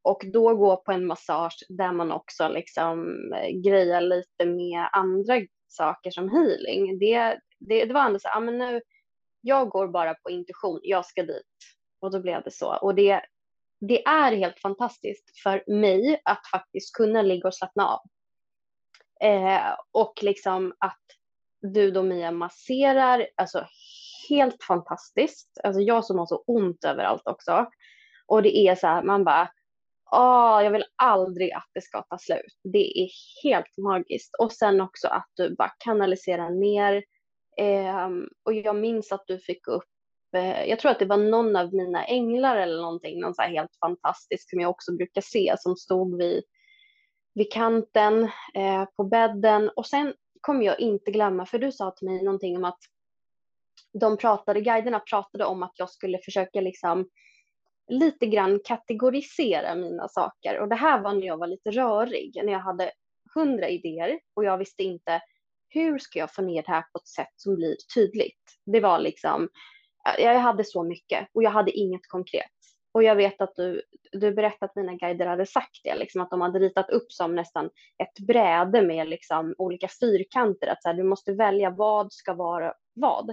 Och 0.04 0.22
då 0.34 0.56
gå 0.56 0.78
på 0.78 0.92
en 0.92 1.06
massage 1.06 1.66
där 1.70 1.92
man 1.92 2.12
också 2.12 2.48
liksom 2.48 3.18
eh, 3.34 3.62
grejar 3.64 4.02
lite 4.02 4.46
med 4.46 4.90
andra 4.92 5.40
saker 5.72 6.12
som 6.12 6.30
healing. 6.30 7.00
Det, 7.00 7.40
det, 7.60 7.86
det 7.86 7.94
var 7.94 8.06
ändå 8.06 8.20
så 8.20 8.28
här, 8.28 8.38
ah, 8.38 8.40
men 8.40 8.58
nu, 8.58 8.82
jag 9.42 9.70
går 9.70 9.88
bara 9.88 10.14
på 10.14 10.30
intuition, 10.30 10.80
jag 10.84 11.06
ska 11.06 11.24
dit. 11.24 11.46
Och 12.00 12.12
då 12.12 12.20
blev 12.20 12.44
det 12.44 12.52
så. 12.52 12.76
Och 12.76 12.96
det, 12.96 13.22
det 13.80 14.06
är 14.06 14.32
helt 14.32 14.60
fantastiskt 14.60 15.40
för 15.44 15.64
mig 15.68 16.22
att 16.26 16.48
faktiskt 16.52 16.96
kunna 16.96 17.22
ligga 17.22 17.48
och 17.48 17.56
slappna 17.56 17.88
av. 17.88 18.00
Eh, 19.28 19.76
och 19.92 20.14
liksom 20.22 20.74
att 20.78 21.02
du 21.62 21.92
då 21.92 22.04
Mia 22.04 22.32
masserar, 22.32 23.28
alltså 23.36 23.68
helt 24.30 24.64
fantastiskt. 24.64 25.60
Alltså 25.64 25.82
jag 25.82 26.06
som 26.06 26.20
har 26.20 26.26
så 26.26 26.44
ont 26.48 26.84
överallt 26.84 27.28
också. 27.28 27.70
Och 28.26 28.44
det 28.44 28.58
är 28.58 28.76
så 28.76 28.88
här, 28.88 29.04
man 29.04 29.24
bara, 29.24 29.50
åh, 30.12 30.64
jag 30.64 30.72
vill 30.72 30.86
aldrig 30.96 31.52
att 31.52 31.70
det 31.74 31.82
ska 31.82 32.02
ta 32.02 32.18
slut. 32.18 32.60
Det 32.64 33.00
är 33.00 33.10
helt 33.44 33.78
magiskt. 33.78 34.36
Och 34.40 34.52
sen 34.52 34.82
också 34.82 35.08
att 35.08 35.30
du 35.36 35.56
bara 35.56 35.72
kanaliserar 35.78 36.50
ner. 36.50 37.04
Eh, 37.58 38.10
och 38.46 38.54
jag 38.54 38.76
minns 38.76 39.12
att 39.12 39.24
du 39.28 39.40
fick 39.40 39.68
upp 39.68 39.84
eh, 40.36 40.64
jag 40.64 40.80
tror 40.80 40.92
att 40.92 41.00
det 41.00 41.06
var 41.06 41.18
någon 41.18 41.56
av 41.56 41.74
mina 41.74 42.06
änglar 42.06 42.58
eller 42.58 42.82
någonting, 42.82 43.20
någon 43.20 43.36
så 43.36 43.42
här 43.42 43.50
helt 43.50 43.76
fantastisk 43.86 44.50
som 44.50 44.60
jag 44.60 44.70
också 44.70 44.92
brukar 44.92 45.22
se 45.22 45.56
som 45.60 45.76
stod 45.76 46.18
vid, 46.18 46.44
vid 47.34 47.54
kanten 47.54 48.24
eh, 48.54 48.86
på 48.96 49.04
bädden. 49.04 49.70
Och 49.76 49.86
sen 49.86 50.14
kommer 50.42 50.66
jag 50.66 50.80
inte 50.80 51.12
glömma, 51.12 51.46
för 51.46 51.60
du 51.60 51.72
sa 51.72 51.92
till 51.92 52.10
mig 52.10 52.24
någonting 52.24 52.58
om 52.58 52.66
att 52.66 52.80
de 53.94 54.18
pratade, 54.18 54.62
guiderna 54.62 55.00
pratade 55.00 55.46
om 55.46 55.64
att 55.64 55.74
jag 55.76 55.90
skulle 55.90 56.18
försöka 56.18 56.62
liksom 56.62 57.10
lite 57.92 58.26
grann 58.26 58.60
kategorisera 58.64 59.76
mina 59.76 60.08
saker. 60.08 60.60
Och 60.60 60.70
det 60.70 60.76
här 60.76 61.02
var 61.02 61.14
när 61.14 61.28
jag 61.28 61.38
var 61.38 61.48
lite 61.48 61.72
rörig, 61.72 62.42
när 62.44 62.52
jag 62.52 62.60
hade 62.60 62.92
hundra 63.34 63.70
idéer 63.70 64.20
och 64.34 64.46
jag 64.46 64.58
visste 64.58 64.84
inte 64.84 65.22
hur 65.70 66.00
ska 66.00 66.20
jag 66.20 66.34
få 66.34 66.42
ner 66.42 66.64
det 66.64 66.72
här 66.72 66.82
på 66.82 67.00
ett 67.00 67.08
sätt 67.08 67.34
som 67.36 67.56
blir 67.56 67.76
tydligt. 67.96 68.60
Det 68.66 68.80
var 68.80 69.00
liksom, 69.00 69.50
jag 70.18 70.40
hade 70.40 70.64
så 70.64 70.84
mycket 70.84 71.28
och 71.34 71.44
jag 71.44 71.52
hade 71.52 71.72
inget 71.72 72.08
konkret. 72.08 72.52
Och 72.94 73.04
jag 73.04 73.16
vet 73.16 73.42
att 73.42 73.56
du, 73.56 73.82
du 74.12 74.34
berättade 74.34 74.70
att 74.70 74.76
mina 74.76 74.94
guider 74.94 75.26
hade 75.26 75.46
sagt 75.46 75.80
det, 75.84 75.96
liksom 75.96 76.22
att 76.22 76.30
de 76.30 76.42
hade 76.42 76.60
ritat 76.60 76.90
upp 76.90 77.12
som 77.12 77.36
nästan 77.36 77.66
ett 78.04 78.20
bräde 78.28 78.82
med 78.82 79.08
liksom 79.08 79.56
olika 79.58 79.88
fyrkanter, 80.00 80.68
att 80.68 80.84
så 80.84 80.90
här, 80.90 80.96
du 80.96 81.04
måste 81.04 81.34
välja 81.34 81.70
vad 81.70 82.14
ska 82.14 82.34
vara 82.34 82.74
vad. 82.94 83.30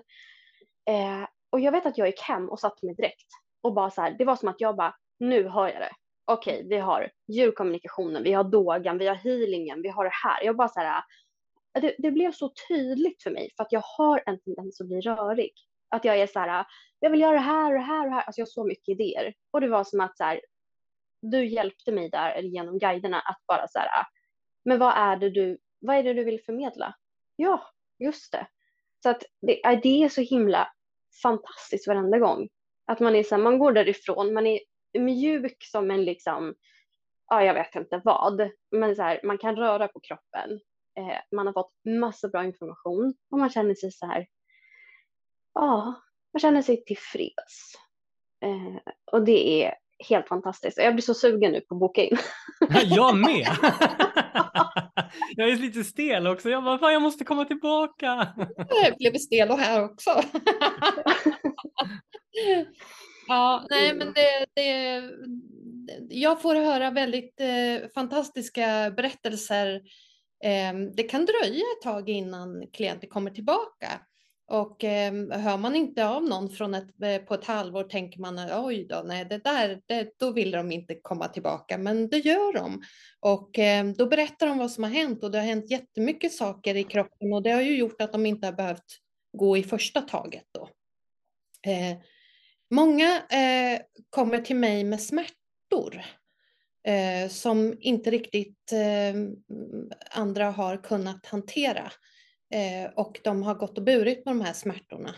Eh, 0.91 1.29
och 1.51 1.61
jag 1.61 1.73
vet 1.73 1.87
att 1.87 1.99
jag 1.99 2.07
gick 2.07 2.21
hem 2.21 2.49
och 2.49 2.61
satte 2.61 2.87
mig 2.87 2.95
direkt 2.95 3.29
och 3.63 3.75
bara 3.75 3.91
så 3.91 4.01
här, 4.01 4.11
det 4.19 4.25
var 4.25 4.37
som 4.37 4.49
att 4.49 4.61
jag 4.61 4.77
bara, 4.77 4.95
nu 5.19 5.49
hör 5.49 5.69
jag 5.69 5.81
det. 5.81 5.93
Okej, 6.25 6.67
vi 6.69 6.79
har 6.79 7.11
djurkommunikationen, 7.29 8.23
vi 8.23 8.33
har 8.33 8.45
dogan, 8.45 8.99
vi 8.99 9.07
har 9.07 9.15
healingen, 9.15 9.83
vi 9.83 9.89
har 9.89 10.05
det 10.05 10.11
här. 10.25 10.45
Jag 10.45 10.57
bara 10.57 10.69
så 10.69 10.81
här, 10.81 11.03
äh, 11.77 11.83
det, 11.83 11.95
det 11.99 12.11
blev 12.11 12.33
så 12.33 12.53
tydligt 12.69 13.23
för 13.23 13.31
mig 13.31 13.51
för 13.57 13.63
att 13.65 13.73
jag 13.73 13.83
har 13.99 14.23
en 14.27 14.41
tendens 14.41 14.81
att 14.81 14.87
bli 14.87 15.01
rörig. 15.01 15.53
Att 15.89 16.05
jag 16.05 16.19
är 16.19 16.27
så 16.27 16.39
här, 16.39 16.67
jag 17.01 17.11
vill 17.11 17.21
göra 17.21 17.33
det 17.33 17.39
här 17.39 17.67
och 17.67 17.79
det 17.79 17.85
här 17.85 18.05
och 18.05 18.11
det 18.11 18.15
här. 18.15 18.23
Alltså 18.23 18.41
jag 18.41 18.47
har 18.47 18.51
så 18.51 18.65
mycket 18.65 18.89
idéer. 18.89 19.35
Och 19.51 19.61
det 19.61 19.69
var 19.69 19.85
som 19.85 20.01
att 20.01 20.17
så 20.17 20.25
här, 20.25 20.41
du 21.23 21.47
hjälpte 21.47 21.93
mig 21.93 22.11
där 22.11 22.31
eller 22.31 22.49
genom 22.49 22.79
guiderna 22.79 23.21
att 23.21 23.39
bara 23.47 23.69
så 23.69 23.79
här, 23.79 24.07
men 24.65 24.79
vad 24.79 24.93
är 24.97 25.17
det 25.17 25.31
du, 25.31 25.59
vad 25.79 25.97
är 25.97 26.03
det 26.03 26.15
du 26.15 26.25
vill 26.25 26.41
förmedla? 26.47 26.95
Ja, 27.37 27.63
just 27.99 28.33
det. 28.33 28.47
Så 29.03 29.11
att 29.11 29.23
det, 29.41 29.67
äh, 29.67 29.81
det 29.83 30.03
är 30.03 30.09
så 30.09 30.21
himla 30.21 30.69
fantastiskt 31.23 31.89
varenda 31.89 32.19
gång. 32.19 32.49
Att 32.89 33.01
man 33.01 33.15
är 33.15 33.23
så 33.23 33.35
här, 33.35 33.43
man 33.43 33.59
går 33.59 33.73
därifrån, 33.73 34.35
man 34.35 34.47
är 34.47 34.61
mjuk 34.99 35.65
som 35.65 35.91
en 35.91 36.05
liksom, 36.05 36.55
ja 37.29 37.45
jag 37.45 37.55
vet 37.55 37.75
inte 37.75 38.01
vad, 38.05 38.51
men 38.71 38.97
så 38.97 39.03
här, 39.03 39.21
man 39.25 39.39
kan 39.39 39.57
röra 39.57 39.89
på 39.89 40.01
kroppen. 40.01 40.61
Eh, 40.99 41.19
man 41.33 41.47
har 41.47 41.53
fått 41.53 41.73
massa 41.85 42.29
bra 42.29 42.45
information 42.45 43.15
och 43.31 43.39
man 43.39 43.51
känner 43.51 43.75
sig 43.75 43.93
så 43.93 44.07
här, 44.07 44.27
ja, 45.55 45.95
man 46.33 46.41
känner 46.41 46.63
sig 46.63 46.85
tillfreds. 46.85 47.75
Eh, 48.45 48.93
och 49.13 49.25
det 49.25 49.65
är 49.65 49.75
helt 50.09 50.29
fantastiskt. 50.29 50.79
Jag 50.79 50.95
blir 50.95 51.03
så 51.03 51.15
sugen 51.15 51.53
nu 51.53 51.61
på 51.61 51.75
att 51.75 51.81
boka 51.81 52.05
in. 52.05 52.19
jag 52.85 53.17
med! 53.17 53.47
jag 55.37 55.49
är 55.49 55.57
lite 55.57 55.85
stel 55.85 56.27
också. 56.27 56.51
Jag 56.51 56.65
bara, 56.65 56.79
fan 56.79 56.93
jag 56.93 57.03
måste 57.03 57.25
komma 57.25 57.45
tillbaka. 57.45 58.07
jag 58.83 58.97
blev 58.99 59.19
stel 59.19 59.51
och 59.51 59.59
här 59.59 59.85
också. 59.85 60.11
ja, 63.29 63.67
nej 63.71 63.95
men 63.95 64.13
det, 64.13 64.47
det, 64.55 65.03
jag 66.11 66.43
får 66.43 66.55
höra 66.55 66.91
väldigt 66.91 67.41
eh, 67.41 67.89
fantastiska 67.95 68.93
berättelser. 68.97 69.75
Eh, 70.45 70.75
det 70.97 71.03
kan 71.03 71.27
dröja 71.27 71.65
ett 71.77 71.83
tag 71.83 72.09
innan 72.09 72.67
klienter 72.73 73.09
kommer 73.09 73.31
tillbaka. 73.31 74.01
Och 74.51 74.85
eh, 74.85 75.13
hör 75.31 75.57
man 75.57 75.77
inte 75.77 76.09
av 76.09 76.23
någon 76.23 76.51
från 76.51 76.75
ett, 76.75 77.03
eh, 77.03 77.19
på 77.19 77.35
ett 77.35 77.45
halvår 77.45 77.85
tänker 77.85 78.21
man 78.21 78.39
oj 78.65 78.87
då, 78.89 79.03
nej 79.05 79.25
det 79.25 79.39
där, 79.39 79.81
det, 79.87 80.19
då 80.19 80.31
vill 80.31 80.51
de 80.51 80.73
inte 80.73 80.95
komma 80.95 81.29
tillbaka, 81.29 81.79
men 81.79 82.09
det 82.09 82.19
gör 82.19 82.53
de. 82.53 82.83
Och 83.21 83.59
eh, 83.59 83.87
då 83.87 84.07
berättar 84.07 84.47
de 84.47 84.59
vad 84.59 84.71
som 84.71 84.85
har 84.85 84.91
hänt 84.91 85.25
och 85.25 85.31
det 85.31 85.39
har 85.39 85.45
hänt 85.45 85.71
jättemycket 85.71 86.33
saker 86.33 86.75
i 86.75 86.85
kroppen 86.85 87.33
och 87.33 87.43
det 87.43 87.51
har 87.51 87.61
ju 87.61 87.77
gjort 87.77 88.01
att 88.01 88.13
de 88.13 88.27
inte 88.27 88.47
har 88.47 88.53
behövt 88.53 88.99
gå 89.33 89.57
i 89.57 89.63
första 89.63 90.01
taget 90.01 90.45
då. 90.53 90.69
Eh, 91.71 91.99
många 92.71 93.23
eh, 93.31 93.81
kommer 94.11 94.39
till 94.39 94.57
mig 94.57 94.85
med 94.85 95.03
smärtor 95.03 96.03
eh, 96.87 97.29
som 97.29 97.77
inte 97.81 98.11
riktigt 98.11 98.73
ehm, 98.73 99.37
andra 100.11 100.51
har 100.51 100.77
kunnat 100.77 101.27
hantera. 101.27 101.93
Eh, 102.51 102.91
och 102.97 103.21
de 103.25 103.43
har 103.43 103.55
gått 103.55 103.79
och 103.79 103.85
burit 103.85 104.25
på 104.25 104.31
de 104.31 104.41
här 104.41 104.53
smärtorna. 104.53 105.15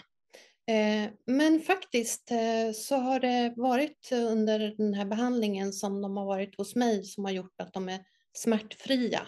Eh, 0.66 1.10
men 1.26 1.60
faktiskt 1.60 2.30
eh, 2.30 2.72
så 2.74 2.96
har 2.96 3.20
det 3.20 3.54
varit 3.56 4.12
under 4.12 4.74
den 4.76 4.94
här 4.94 5.04
behandlingen 5.04 5.72
som 5.72 6.02
de 6.02 6.16
har 6.16 6.26
varit 6.26 6.56
hos 6.56 6.74
mig 6.76 7.04
som 7.04 7.24
har 7.24 7.32
gjort 7.32 7.60
att 7.60 7.72
de 7.72 7.88
är 7.88 8.00
smärtfria. 8.32 9.20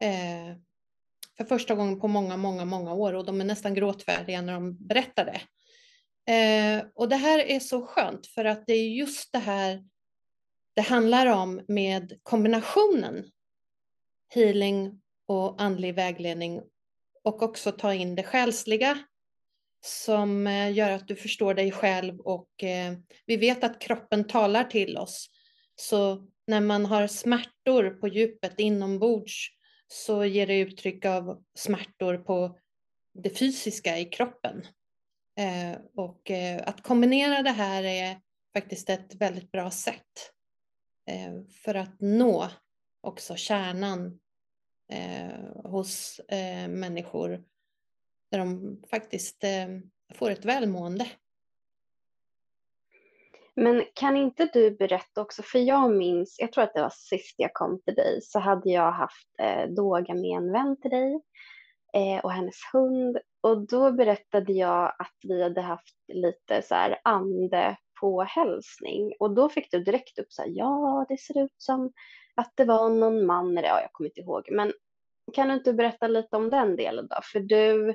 Eh, 0.00 0.56
för 1.36 1.44
första 1.44 1.74
gången 1.74 2.00
på 2.00 2.08
många, 2.08 2.36
många, 2.36 2.64
många 2.64 2.94
år 2.94 3.12
och 3.12 3.26
de 3.26 3.40
är 3.40 3.44
nästan 3.44 3.74
gråtfärdiga 3.74 4.40
när 4.40 4.52
de 4.52 4.86
berättar 4.86 5.24
det. 5.24 5.40
Eh, 6.32 6.84
och 6.94 7.08
det 7.08 7.16
här 7.16 7.38
är 7.38 7.60
så 7.60 7.86
skönt 7.86 8.26
för 8.26 8.44
att 8.44 8.66
det 8.66 8.72
är 8.74 8.88
just 8.88 9.32
det 9.32 9.38
här 9.38 9.84
det 10.74 10.82
handlar 10.82 11.26
om 11.26 11.60
med 11.68 12.18
kombinationen 12.22 13.30
healing 14.34 15.02
och 15.26 15.62
andlig 15.62 15.94
vägledning 15.94 16.62
och 17.24 17.42
också 17.42 17.72
ta 17.72 17.94
in 17.94 18.14
det 18.14 18.22
själsliga 18.22 18.98
som 19.84 20.46
eh, 20.46 20.72
gör 20.72 20.90
att 20.90 21.08
du 21.08 21.16
förstår 21.16 21.54
dig 21.54 21.72
själv 21.72 22.20
och 22.20 22.64
eh, 22.64 22.94
vi 23.26 23.36
vet 23.36 23.64
att 23.64 23.80
kroppen 23.80 24.24
talar 24.24 24.64
till 24.64 24.98
oss. 24.98 25.30
Så 25.76 26.26
när 26.46 26.60
man 26.60 26.86
har 26.86 27.06
smärtor 27.06 27.90
på 27.90 28.08
djupet 28.08 28.60
inombords 28.60 29.50
så 29.88 30.24
ger 30.24 30.46
det 30.46 30.58
uttryck 30.58 31.04
av 31.04 31.42
smärtor 31.54 32.16
på 32.16 32.58
det 33.14 33.30
fysiska 33.30 33.98
i 33.98 34.04
kroppen. 34.04 34.66
Eh, 35.38 35.78
och 35.94 36.30
eh, 36.30 36.62
att 36.66 36.82
kombinera 36.82 37.42
det 37.42 37.50
här 37.50 37.82
är 37.82 38.20
faktiskt 38.52 38.90
ett 38.90 39.14
väldigt 39.14 39.52
bra 39.52 39.70
sätt 39.70 40.32
eh, 41.06 41.32
för 41.64 41.74
att 41.74 42.00
nå 42.00 42.50
också 43.00 43.36
kärnan 43.36 44.20
eh, 44.94 45.70
hos 45.70 46.18
eh, 46.18 46.68
människor 46.68 47.44
där 48.30 48.38
de 48.38 48.78
faktiskt 48.90 49.44
eh, 49.44 49.68
får 50.14 50.30
ett 50.30 50.44
välmående. 50.44 51.06
Men 53.56 53.84
kan 53.94 54.16
inte 54.16 54.50
du 54.52 54.70
berätta 54.70 55.22
också, 55.22 55.42
för 55.42 55.58
jag 55.58 55.92
minns, 55.92 56.36
jag 56.38 56.52
tror 56.52 56.64
att 56.64 56.74
det 56.74 56.82
var 56.82 56.92
sist 56.94 57.34
jag 57.38 57.54
kom 57.54 57.80
till 57.82 57.94
dig, 57.94 58.20
så 58.22 58.38
hade 58.38 58.70
jag 58.70 58.92
haft 58.92 59.28
eh, 59.38 59.68
Doga 59.68 60.14
med 60.14 60.36
en 60.36 60.52
vän 60.52 60.76
till 60.80 60.90
dig 60.90 61.20
eh, 61.92 62.24
och 62.24 62.32
hennes 62.32 62.56
hund. 62.72 63.18
Och 63.40 63.68
då 63.68 63.92
berättade 63.92 64.52
jag 64.52 64.94
att 64.98 65.16
vi 65.22 65.42
hade 65.42 65.60
haft 65.60 65.96
lite 66.12 66.62
så 66.62 66.74
här 66.74 67.00
ande 67.04 67.76
på 68.00 68.22
hälsning 68.22 69.12
och 69.18 69.34
då 69.34 69.48
fick 69.48 69.70
du 69.70 69.84
direkt 69.84 70.18
upp 70.18 70.32
så 70.32 70.42
här, 70.42 70.50
ja, 70.54 71.06
det 71.08 71.20
ser 71.20 71.44
ut 71.44 71.54
som 71.56 71.92
att 72.34 72.52
det 72.54 72.64
var 72.64 72.90
någon 72.90 73.26
man, 73.26 73.58
eller 73.58 73.68
ja, 73.68 73.80
jag 73.80 73.92
kommer 73.92 74.10
inte 74.10 74.20
ihåg, 74.20 74.48
men 74.50 74.72
kan 75.32 75.48
du 75.48 75.54
inte 75.54 75.72
berätta 75.72 76.08
lite 76.08 76.36
om 76.36 76.50
den 76.50 76.76
delen 76.76 77.06
då? 77.06 77.16
För 77.32 77.40
du 77.40 77.94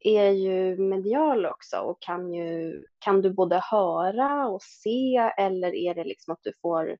är 0.00 0.30
ju 0.30 0.76
medial 0.76 1.46
också 1.46 1.76
och 1.76 2.02
kan 2.02 2.32
ju, 2.32 2.82
kan 2.98 3.22
du 3.22 3.30
både 3.30 3.62
höra 3.70 4.48
och 4.48 4.62
se 4.62 5.16
eller 5.38 5.74
är 5.74 5.94
det 5.94 6.04
liksom 6.04 6.32
att 6.32 6.42
du 6.42 6.52
får 6.62 6.98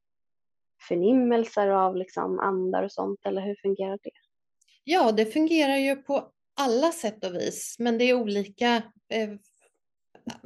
förnimmelser 0.88 1.68
av 1.68 1.96
liksom 1.96 2.38
andar 2.38 2.82
och 2.82 2.92
sånt, 2.92 3.20
eller 3.26 3.42
hur 3.42 3.56
fungerar 3.62 3.98
det? 4.02 4.10
Ja, 4.84 5.12
det 5.12 5.26
fungerar 5.26 5.76
ju 5.76 5.96
på 5.96 6.32
alla 6.60 6.92
sätt 6.92 7.24
och 7.24 7.34
vis, 7.34 7.76
men 7.78 7.98
det 7.98 8.04
är 8.04 8.14
olika, 8.14 8.82
eh, 9.12 9.30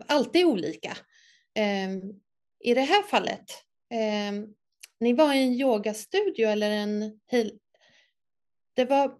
alltid 0.06 0.46
olika. 0.46 0.90
Eh, 1.54 1.90
I 2.60 2.74
det 2.74 2.80
här 2.80 3.02
fallet, 3.02 3.50
eh, 3.90 4.48
ni 5.00 5.12
var 5.12 5.34
i 5.34 5.42
en 5.42 5.52
yogastudio 5.52 6.48
eller 6.48 6.70
en... 6.70 7.20
Det 8.74 8.84
var, 8.84 9.14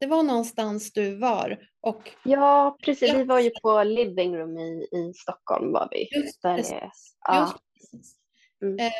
det 0.00 0.06
var 0.06 0.22
någonstans 0.22 0.92
du 0.92 1.16
var 1.16 1.68
och... 1.80 2.10
Ja, 2.24 2.78
precis. 2.82 3.14
Vi 3.14 3.24
var 3.24 3.40
ju 3.40 3.50
på 3.50 3.82
Living 3.82 4.36
Room 4.36 4.58
i, 4.58 4.88
i 4.92 5.12
Stockholm 5.14 5.72
var 5.72 5.88
vi. 5.90 6.08
Just 6.18 6.42
precis. 6.42 6.72
Är, 6.72 6.90
ja. 7.20 7.60
Just. 7.92 8.16
Mm. 8.62 8.78
Eh, 8.78 8.92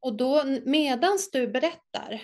och 0.00 0.14
då 0.14 0.44
medans 0.64 1.30
du 1.30 1.48
berättar, 1.48 2.22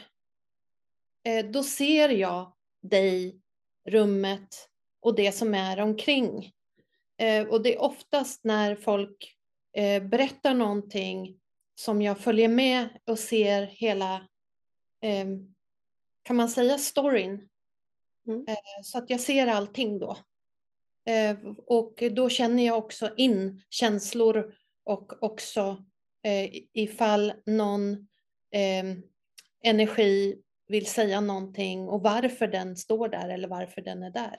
eh, 1.25 1.47
då 1.47 1.63
ser 1.63 2.09
jag 2.09 2.53
dig, 2.83 3.41
rummet 3.87 4.69
och 5.01 5.15
det 5.15 5.33
som 5.33 5.55
är 5.55 5.81
omkring. 5.81 6.53
Eh, 7.19 7.47
och 7.49 7.63
det 7.63 7.75
är 7.75 7.83
oftast 7.83 8.45
när 8.45 8.77
folk 8.77 9.37
eh, 9.73 10.03
berättar 10.03 10.55
någonting 10.55 11.41
som 11.75 12.03
jag 12.03 12.19
följer 12.19 12.49
med 12.49 12.89
och 13.07 13.19
ser 13.19 13.67
hela, 13.67 14.15
eh, 15.03 15.27
kan 16.27 16.37
man 16.37 16.49
säga 16.49 16.79
storyn? 16.79 17.49
Mm. 18.27 18.45
Eh, 18.49 18.83
så 18.83 18.99
att 18.99 19.11
jag 19.11 19.21
ser 19.21 19.47
allting 19.47 19.99
då. 19.99 20.17
Eh, 21.05 21.37
och 21.67 22.03
då 22.13 22.29
känner 22.29 22.67
jag 22.67 22.79
också 22.79 23.15
in 23.17 23.63
känslor 23.71 24.55
och 24.85 25.23
också 25.23 25.85
eh, 26.23 26.51
ifall 26.73 27.33
någon 27.47 28.09
energi 29.63 30.43
vill 30.69 30.87
säga 30.87 31.21
någonting 31.21 31.89
och 31.89 32.03
varför 32.03 32.47
den 32.47 32.77
står 32.77 33.09
där 33.09 33.29
eller 33.29 33.49
varför 33.49 33.83
den 33.83 34.03
är 34.03 34.11
där. 34.11 34.37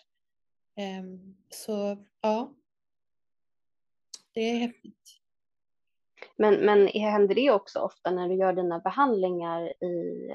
Så 1.50 2.06
ja, 2.22 2.54
det 4.34 4.42
är 4.42 4.58
häftigt. 4.58 5.20
Men, 6.36 6.56
men 6.56 6.88
händer 6.88 7.36
det 7.36 7.52
också 7.52 7.80
ofta 7.80 8.12
när 8.12 8.30
du 8.30 8.36
gör 8.36 8.54
dina 8.54 8.80
behandlingar 8.80 9.84
i, 9.84 10.32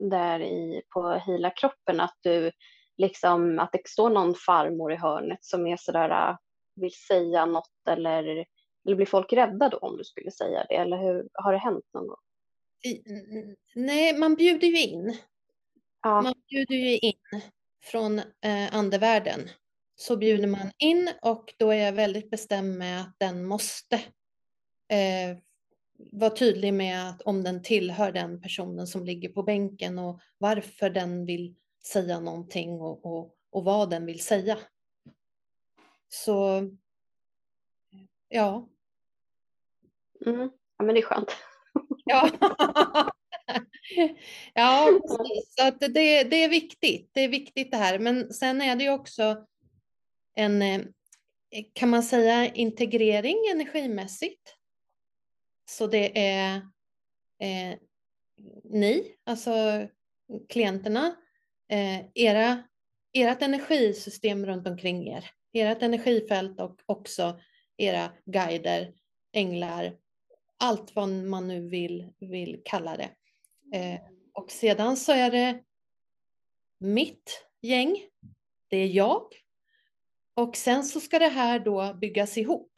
där 0.00 0.40
i, 0.40 0.82
på 0.94 1.12
Hela 1.26 1.50
kroppen 1.50 2.00
att 2.00 2.16
du 2.20 2.50
liksom 2.96 3.58
att 3.58 3.72
det 3.72 3.88
står 3.88 4.10
någon 4.10 4.34
farmor 4.34 4.92
i 4.92 4.96
hörnet 4.96 5.44
som 5.44 5.66
är 5.66 5.76
sådär 5.76 6.10
äh, 6.10 6.36
vill 6.74 6.94
säga 6.94 7.46
något 7.46 7.88
eller, 7.88 8.46
eller 8.86 8.96
blir 8.96 9.06
folk 9.06 9.32
rädda 9.32 9.68
då 9.68 9.76
om 9.76 9.96
du 9.96 10.04
skulle 10.04 10.30
säga 10.30 10.66
det 10.68 10.74
eller 10.74 10.96
hur 10.96 11.28
har 11.32 11.52
det 11.52 11.58
hänt 11.58 11.84
någon 11.94 12.06
gång? 12.06 12.16
Nej, 13.74 14.18
man 14.18 14.34
bjuder 14.34 14.68
ju 14.68 14.82
in. 14.82 15.16
Ja. 16.02 16.22
Man 16.22 16.34
bjuder 16.48 16.74
ju 16.74 16.98
in 16.98 17.40
från 17.84 18.18
eh, 18.18 18.74
andevärlden. 18.76 19.40
Så 19.96 20.16
bjuder 20.16 20.46
man 20.46 20.70
in 20.78 21.10
och 21.22 21.54
då 21.58 21.70
är 21.70 21.84
jag 21.84 21.92
väldigt 21.92 22.30
bestämd 22.30 22.78
med 22.78 23.00
att 23.00 23.14
den 23.18 23.44
måste 23.44 23.96
eh, 24.88 25.36
vara 26.12 26.30
tydlig 26.30 26.74
med 26.74 27.08
att 27.08 27.22
om 27.22 27.42
den 27.42 27.62
tillhör 27.62 28.12
den 28.12 28.40
personen 28.40 28.86
som 28.86 29.04
ligger 29.04 29.28
på 29.28 29.42
bänken 29.42 29.98
och 29.98 30.20
varför 30.38 30.90
den 30.90 31.26
vill 31.26 31.54
säga 31.84 32.20
någonting 32.20 32.80
och, 32.80 33.06
och, 33.06 33.34
och 33.50 33.64
vad 33.64 33.90
den 33.90 34.06
vill 34.06 34.20
säga. 34.20 34.58
Så 36.08 36.68
ja. 38.28 38.68
Mm. 40.26 40.50
Ja, 40.78 40.84
men 40.84 40.94
det 40.94 41.00
är 41.00 41.04
skönt. 41.04 41.36
ja, 42.04 42.30
ja 44.54 45.00
precis. 45.02 45.54
Så 45.58 45.66
att 45.66 45.80
det, 45.80 46.24
det 46.24 46.44
är 46.44 46.48
viktigt. 46.48 47.10
Det 47.12 47.20
är 47.20 47.28
viktigt 47.28 47.70
det 47.70 47.76
här. 47.76 47.98
Men 47.98 48.32
sen 48.32 48.60
är 48.60 48.76
det 48.76 48.84
ju 48.84 48.90
också 48.90 49.46
en, 50.34 50.62
eh, 50.62 50.80
kan 51.72 51.90
man 51.90 52.02
säga, 52.02 52.54
integrering 52.54 53.36
energimässigt. 53.52 54.56
Så 55.70 55.86
det 55.86 56.18
är 56.18 56.56
eh, 57.38 57.78
ni, 58.64 59.14
alltså 59.24 59.52
klienterna, 60.48 61.16
eh, 61.68 62.00
era, 62.14 62.62
ert 63.12 63.42
energisystem 63.42 64.46
runt 64.46 64.66
omkring 64.66 65.08
er, 65.08 65.30
ert 65.52 65.82
energifält 65.82 66.60
och 66.60 66.80
också 66.86 67.40
era 67.76 68.12
guider, 68.24 68.94
änglar, 69.32 69.96
allt 70.58 70.94
vad 70.94 71.08
man 71.08 71.48
nu 71.48 71.68
vill, 71.68 72.12
vill 72.18 72.62
kalla 72.64 72.96
det. 72.96 73.10
Eh, 73.78 74.00
och 74.32 74.50
sedan 74.50 74.96
så 74.96 75.12
är 75.12 75.30
det 75.30 75.64
mitt 76.78 77.46
gäng, 77.60 77.96
det 78.68 78.76
är 78.76 78.86
jag. 78.86 79.22
Och 80.34 80.56
sen 80.56 80.84
så 80.84 81.00
ska 81.00 81.18
det 81.18 81.28
här 81.28 81.58
då 81.58 81.94
byggas 81.94 82.38
ihop. 82.38 82.69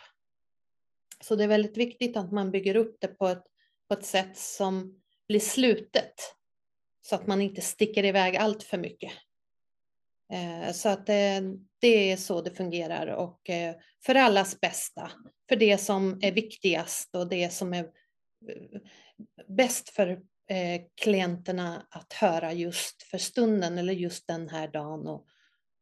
Så 1.22 1.36
det 1.36 1.44
är 1.44 1.48
väldigt 1.48 1.76
viktigt 1.76 2.16
att 2.16 2.32
man 2.32 2.50
bygger 2.50 2.76
upp 2.76 2.96
det 3.00 3.08
på 3.08 3.28
ett, 3.28 3.44
på 3.88 3.94
ett 3.94 4.04
sätt 4.04 4.36
som 4.36 5.02
blir 5.28 5.40
slutet. 5.40 6.14
Så 7.00 7.14
att 7.14 7.26
man 7.26 7.40
inte 7.40 7.60
sticker 7.60 8.04
iväg 8.04 8.36
allt 8.36 8.62
för 8.62 8.78
mycket. 8.78 9.12
Eh, 10.32 10.72
så 10.72 10.88
att 10.88 11.06
det, 11.06 11.42
det 11.78 12.12
är 12.12 12.16
så 12.16 12.42
det 12.42 12.50
fungerar 12.50 13.06
och 13.06 13.50
eh, 13.50 13.74
för 14.04 14.14
allas 14.14 14.60
bästa. 14.60 15.10
För 15.48 15.56
det 15.56 15.78
som 15.78 16.18
är 16.22 16.32
viktigast 16.32 17.14
och 17.14 17.28
det 17.28 17.52
som 17.52 17.74
är 17.74 17.84
eh, 17.84 18.80
bäst 19.48 19.88
för 19.88 20.08
eh, 20.48 20.82
klienterna 20.94 21.86
att 21.90 22.12
höra 22.12 22.52
just 22.52 23.02
för 23.02 23.18
stunden 23.18 23.78
eller 23.78 23.92
just 23.92 24.26
den 24.26 24.48
här 24.48 24.68
dagen. 24.68 25.06
Och, 25.06 25.26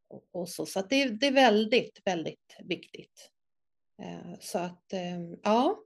och, 0.08 0.22
och 0.32 0.48
så 0.48 0.66
så 0.66 0.82
det, 0.82 1.08
det 1.08 1.26
är 1.26 1.32
väldigt, 1.32 2.00
väldigt 2.04 2.56
viktigt. 2.64 3.30
Så 4.40 4.58
att 4.58 4.92
ja, 5.42 5.78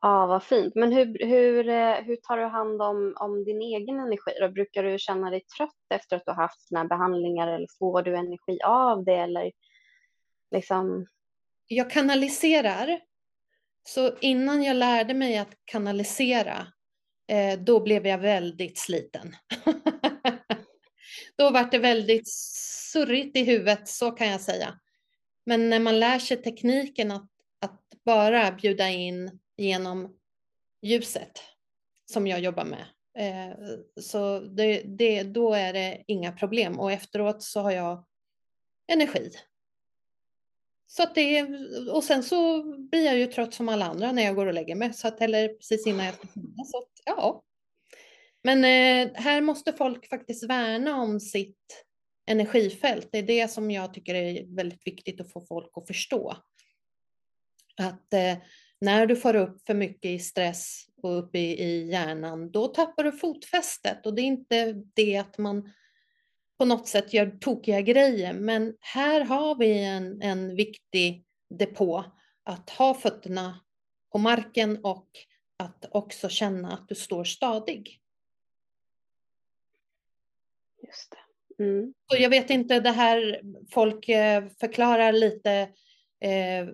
Ja, 0.00 0.26
vad 0.26 0.42
fint. 0.42 0.74
Men 0.74 0.92
hur, 0.92 1.26
hur, 1.26 1.68
eh, 1.68 1.94
hur 1.94 2.16
tar 2.16 2.36
du 2.36 2.44
hand 2.44 2.82
om, 2.82 3.14
om 3.20 3.44
din 3.44 3.62
egen 3.62 4.00
energi? 4.00 4.32
Då? 4.40 4.48
Brukar 4.48 4.82
du 4.82 4.98
känna 4.98 5.30
dig 5.30 5.40
trött 5.40 5.70
efter 5.94 6.16
att 6.16 6.22
du 6.26 6.30
har 6.30 6.42
haft 6.42 6.68
såna 6.68 6.84
behandlingar 6.84 7.48
eller 7.48 7.66
får 7.78 8.02
du 8.02 8.16
energi 8.16 8.58
av 8.64 9.04
det? 9.04 9.16
Eller 9.16 9.52
liksom... 10.50 11.06
Jag 11.66 11.90
kanaliserar. 11.90 13.00
Så 13.82 14.16
innan 14.20 14.62
jag 14.62 14.76
lärde 14.76 15.14
mig 15.14 15.38
att 15.38 15.54
kanalisera, 15.64 16.66
eh, 17.28 17.58
då 17.58 17.80
blev 17.80 18.06
jag 18.06 18.18
väldigt 18.18 18.78
sliten. 18.78 19.36
då 21.38 21.50
var 21.50 21.70
det 21.70 21.78
väldigt 21.78 22.28
surrigt 22.92 23.36
i 23.36 23.44
huvudet, 23.44 23.88
så 23.88 24.10
kan 24.10 24.28
jag 24.28 24.40
säga. 24.40 24.78
Men 25.46 25.70
när 25.70 25.80
man 25.80 26.00
lär 26.00 26.18
sig 26.18 26.42
tekniken 26.42 27.10
att, 27.10 27.30
att 27.60 27.82
bara 28.04 28.52
bjuda 28.52 28.88
in 28.88 29.38
genom 29.56 30.16
ljuset 30.82 31.42
som 32.06 32.26
jag 32.26 32.40
jobbar 32.40 32.64
med. 32.64 32.86
Eh, 33.18 33.56
så 34.00 34.40
det, 34.40 34.82
det, 34.82 35.22
då 35.22 35.54
är 35.54 35.72
det 35.72 36.04
inga 36.06 36.32
problem 36.32 36.80
och 36.80 36.92
efteråt 36.92 37.42
så 37.42 37.60
har 37.60 37.70
jag 37.70 38.04
energi. 38.92 39.30
Så 40.86 41.02
att 41.02 41.14
det, 41.14 41.42
och 41.92 42.04
sen 42.04 42.22
så 42.22 42.62
blir 42.62 43.04
jag 43.04 43.18
ju 43.18 43.26
trött 43.26 43.54
som 43.54 43.68
alla 43.68 43.84
andra 43.84 44.12
när 44.12 44.22
jag 44.22 44.36
går 44.36 44.46
och 44.46 44.54
lägger 44.54 44.74
mig, 44.74 44.94
så 44.94 45.08
att, 45.08 45.20
eller 45.20 45.48
precis 45.48 45.86
innan 45.86 46.06
jag 46.06 46.14
ska 46.14 46.26
somna. 46.26 46.64
Så 46.64 46.78
att, 46.78 46.90
ja. 47.04 47.42
Men 48.42 48.64
eh, 48.64 49.14
här 49.14 49.40
måste 49.40 49.72
folk 49.72 50.08
faktiskt 50.08 50.44
värna 50.44 50.96
om 50.96 51.20
sitt 51.20 51.85
energifält. 52.26 53.08
Det 53.12 53.18
är 53.18 53.22
det 53.22 53.50
som 53.50 53.70
jag 53.70 53.94
tycker 53.94 54.14
är 54.14 54.56
väldigt 54.56 54.86
viktigt 54.86 55.20
att 55.20 55.32
få 55.32 55.40
folk 55.40 55.70
att 55.74 55.86
förstå. 55.86 56.36
Att 57.76 58.12
eh, 58.12 58.36
när 58.80 59.06
du 59.06 59.16
får 59.16 59.36
upp 59.36 59.66
för 59.66 59.74
mycket 59.74 60.10
i 60.10 60.18
stress 60.18 60.86
och 61.02 61.18
upp 61.18 61.34
i, 61.34 61.62
i 61.62 61.90
hjärnan, 61.90 62.50
då 62.50 62.68
tappar 62.68 63.04
du 63.04 63.12
fotfästet. 63.12 64.06
Och 64.06 64.14
det 64.14 64.22
är 64.22 64.26
inte 64.26 64.72
det 64.94 65.16
att 65.16 65.38
man 65.38 65.72
på 66.58 66.64
något 66.64 66.88
sätt 66.88 67.12
gör 67.12 67.38
tokiga 67.40 67.80
grejer, 67.80 68.32
men 68.32 68.76
här 68.80 69.20
har 69.20 69.54
vi 69.54 69.84
en, 69.84 70.22
en 70.22 70.56
viktig 70.56 71.24
depå 71.48 72.04
att 72.42 72.70
ha 72.70 72.94
fötterna 72.94 73.60
på 74.12 74.18
marken 74.18 74.84
och 74.84 75.08
att 75.56 75.84
också 75.90 76.28
känna 76.28 76.72
att 76.72 76.88
du 76.88 76.94
står 76.94 77.24
stadig. 77.24 78.00
Just 80.82 81.10
det. 81.10 81.25
Mm. 81.60 81.94
Så 82.10 82.22
jag 82.22 82.30
vet 82.30 82.50
inte, 82.50 82.80
det 82.80 82.90
här 82.90 83.40
folk 83.70 84.08
eh, 84.08 84.44
förklarar 84.60 85.12
lite 85.12 85.52
eh, 86.20 86.68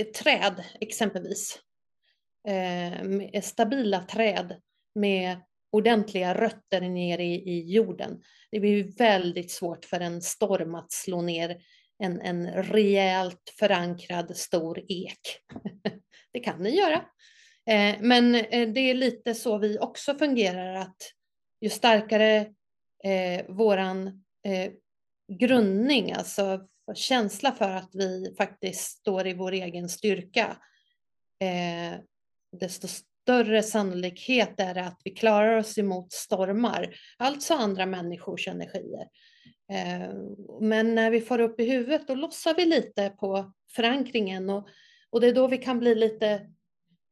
ett 0.00 0.14
träd 0.14 0.64
exempelvis, 0.80 1.58
eh, 2.48 3.42
stabila 3.42 4.00
träd 4.00 4.60
med 4.94 5.36
ordentliga 5.72 6.34
rötter 6.34 6.80
ner 6.80 7.18
i, 7.18 7.34
i 7.34 7.72
jorden. 7.72 8.22
Det 8.50 8.60
blir 8.60 8.96
väldigt 8.98 9.50
svårt 9.50 9.84
för 9.84 10.00
en 10.00 10.22
storm 10.22 10.74
att 10.74 10.92
slå 10.92 11.22
ner 11.22 11.56
en, 11.98 12.20
en 12.20 12.46
rejält 12.46 13.54
förankrad 13.58 14.36
stor 14.36 14.84
ek. 14.88 15.20
det 16.32 16.40
kan 16.40 16.62
den 16.62 16.74
göra. 16.74 17.04
Eh, 17.66 17.96
men 18.00 18.34
eh, 18.34 18.68
det 18.68 18.80
är 18.80 18.94
lite 18.94 19.34
så 19.34 19.58
vi 19.58 19.78
också 19.78 20.14
fungerar, 20.14 20.74
att 20.74 20.96
ju 21.60 21.68
starkare 21.68 22.54
eh, 23.04 23.44
våran 23.48 24.06
eh, 24.44 24.72
grundning, 25.38 26.12
alltså 26.12 26.60
känsla 26.94 27.52
för 27.52 27.70
att 27.70 27.90
vi 27.92 28.34
faktiskt 28.38 28.98
står 28.98 29.26
i 29.26 29.34
vår 29.34 29.52
egen 29.52 29.88
styrka, 29.88 30.56
eh, 31.40 32.00
desto 32.60 32.88
större 32.88 33.62
sannolikhet 33.62 34.60
är 34.60 34.74
det 34.74 34.84
att 34.84 35.00
vi 35.04 35.10
klarar 35.10 35.56
oss 35.56 35.78
emot 35.78 36.12
stormar, 36.12 36.94
alltså 37.16 37.54
andra 37.54 37.86
människors 37.86 38.48
energier. 38.48 39.08
Eh, 39.72 40.14
men 40.60 40.94
när 40.94 41.10
vi 41.10 41.20
får 41.20 41.40
upp 41.40 41.60
i 41.60 41.70
huvudet, 41.70 42.08
då 42.08 42.14
lossar 42.14 42.54
vi 42.54 42.66
lite 42.66 43.10
på 43.10 43.52
förankringen 43.76 44.50
och, 44.50 44.68
och 45.10 45.20
det 45.20 45.28
är 45.28 45.34
då 45.34 45.48
vi 45.48 45.58
kan 45.58 45.78
bli 45.78 45.94
lite 45.94 46.50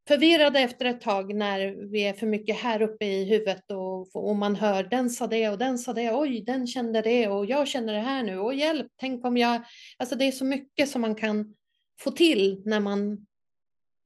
förvirrade 0.09 0.61
efter 0.61 0.85
ett 0.85 1.01
tag 1.01 1.35
när 1.35 1.91
vi 1.91 2.01
är 2.01 2.13
för 2.13 2.27
mycket 2.27 2.57
här 2.57 2.83
uppe 2.83 3.05
i 3.05 3.25
huvudet 3.25 3.71
och, 3.71 4.17
och 4.17 4.37
man 4.37 4.57
hör 4.57 4.83
den 4.83 5.11
sa 5.11 5.27
det 5.27 5.49
och 5.49 5.59
den 5.59 5.79
sa 5.79 5.93
det, 5.93 6.13
oj 6.13 6.41
den 6.41 6.67
kände 6.67 7.03
det 7.03 7.29
och 7.29 7.47
jag 7.47 7.69
känner 7.69 7.93
det 7.93 8.01
här 8.01 8.23
nu 8.23 8.39
och 8.39 8.55
hjälp, 8.55 8.87
tänk 8.97 9.25
om 9.25 9.37
jag... 9.37 9.63
Alltså 9.97 10.17
det 10.17 10.25
är 10.25 10.33
så 10.33 10.45
mycket 10.45 10.89
som 10.89 11.01
man 11.01 11.15
kan 11.15 11.55
få 12.01 12.11
till 12.11 12.63
när 12.65 12.81
man 12.81 13.27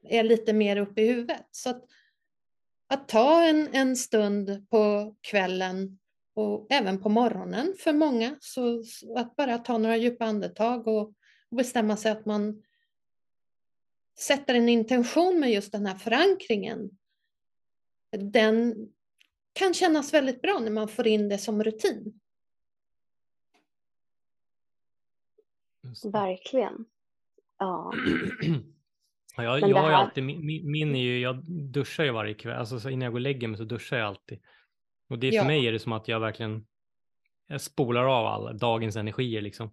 är 0.09 0.22
lite 0.22 0.53
mer 0.53 0.76
uppe 0.76 1.03
i 1.03 1.09
huvudet. 1.09 1.46
Så 1.50 1.70
att, 1.70 1.84
att 2.88 3.09
ta 3.09 3.44
en, 3.44 3.68
en 3.72 3.96
stund 3.96 4.66
på 4.70 5.14
kvällen 5.20 5.98
och 6.34 6.66
även 6.70 7.03
på 7.03 7.09
morgonen 7.09 7.74
för 7.78 7.92
många, 7.92 8.36
så, 8.40 8.82
så 8.82 9.18
att 9.18 9.36
bara 9.36 9.59
ta 9.59 9.78
några 9.78 9.96
djupa 9.96 10.24
andetag 10.24 10.86
och, 10.88 11.12
och 11.50 11.57
bestämma 11.57 11.96
sig 11.96 12.12
att 12.12 12.26
man 12.26 12.62
sätter 14.18 14.54
en 14.54 14.68
intention 14.68 15.40
med 15.40 15.52
just 15.52 15.72
den 15.72 15.86
här 15.86 15.94
förankringen, 15.94 16.90
den 18.10 18.74
kan 19.52 19.74
kännas 19.74 20.14
väldigt 20.14 20.42
bra 20.42 20.58
när 20.58 20.70
man 20.70 20.88
får 20.88 21.06
in 21.06 21.28
det 21.28 21.38
som 21.38 21.64
rutin. 21.64 22.20
Verkligen. 26.12 26.84
Ja. 27.58 27.92
ja 29.36 29.42
jag, 29.42 29.70
jag 29.70 29.76
har 29.76 29.88
ju 29.88 29.94
alltid, 29.94 30.24
min, 30.24 30.70
min 30.70 30.94
är 30.94 31.00
ju, 31.00 31.20
jag 31.20 31.44
duschar 31.46 32.04
ju 32.04 32.10
varje 32.10 32.34
kväll, 32.34 32.58
alltså 32.58 32.90
innan 32.90 33.04
jag 33.04 33.12
går 33.12 33.18
och 33.18 33.20
lägger 33.20 33.48
mig 33.48 33.58
så 33.58 33.64
duschar 33.64 33.96
jag 33.96 34.06
alltid. 34.06 34.38
Och 35.08 35.18
det 35.18 35.30
för 35.30 35.36
ja. 35.36 35.44
mig 35.44 35.66
är 35.66 35.72
det 35.72 35.78
som 35.78 35.92
att 35.92 36.08
jag 36.08 36.20
verkligen 36.20 36.66
jag 37.46 37.60
spolar 37.60 38.04
av 38.04 38.26
all 38.26 38.58
dagens 38.58 38.96
energier 38.96 39.40
liksom. 39.40 39.70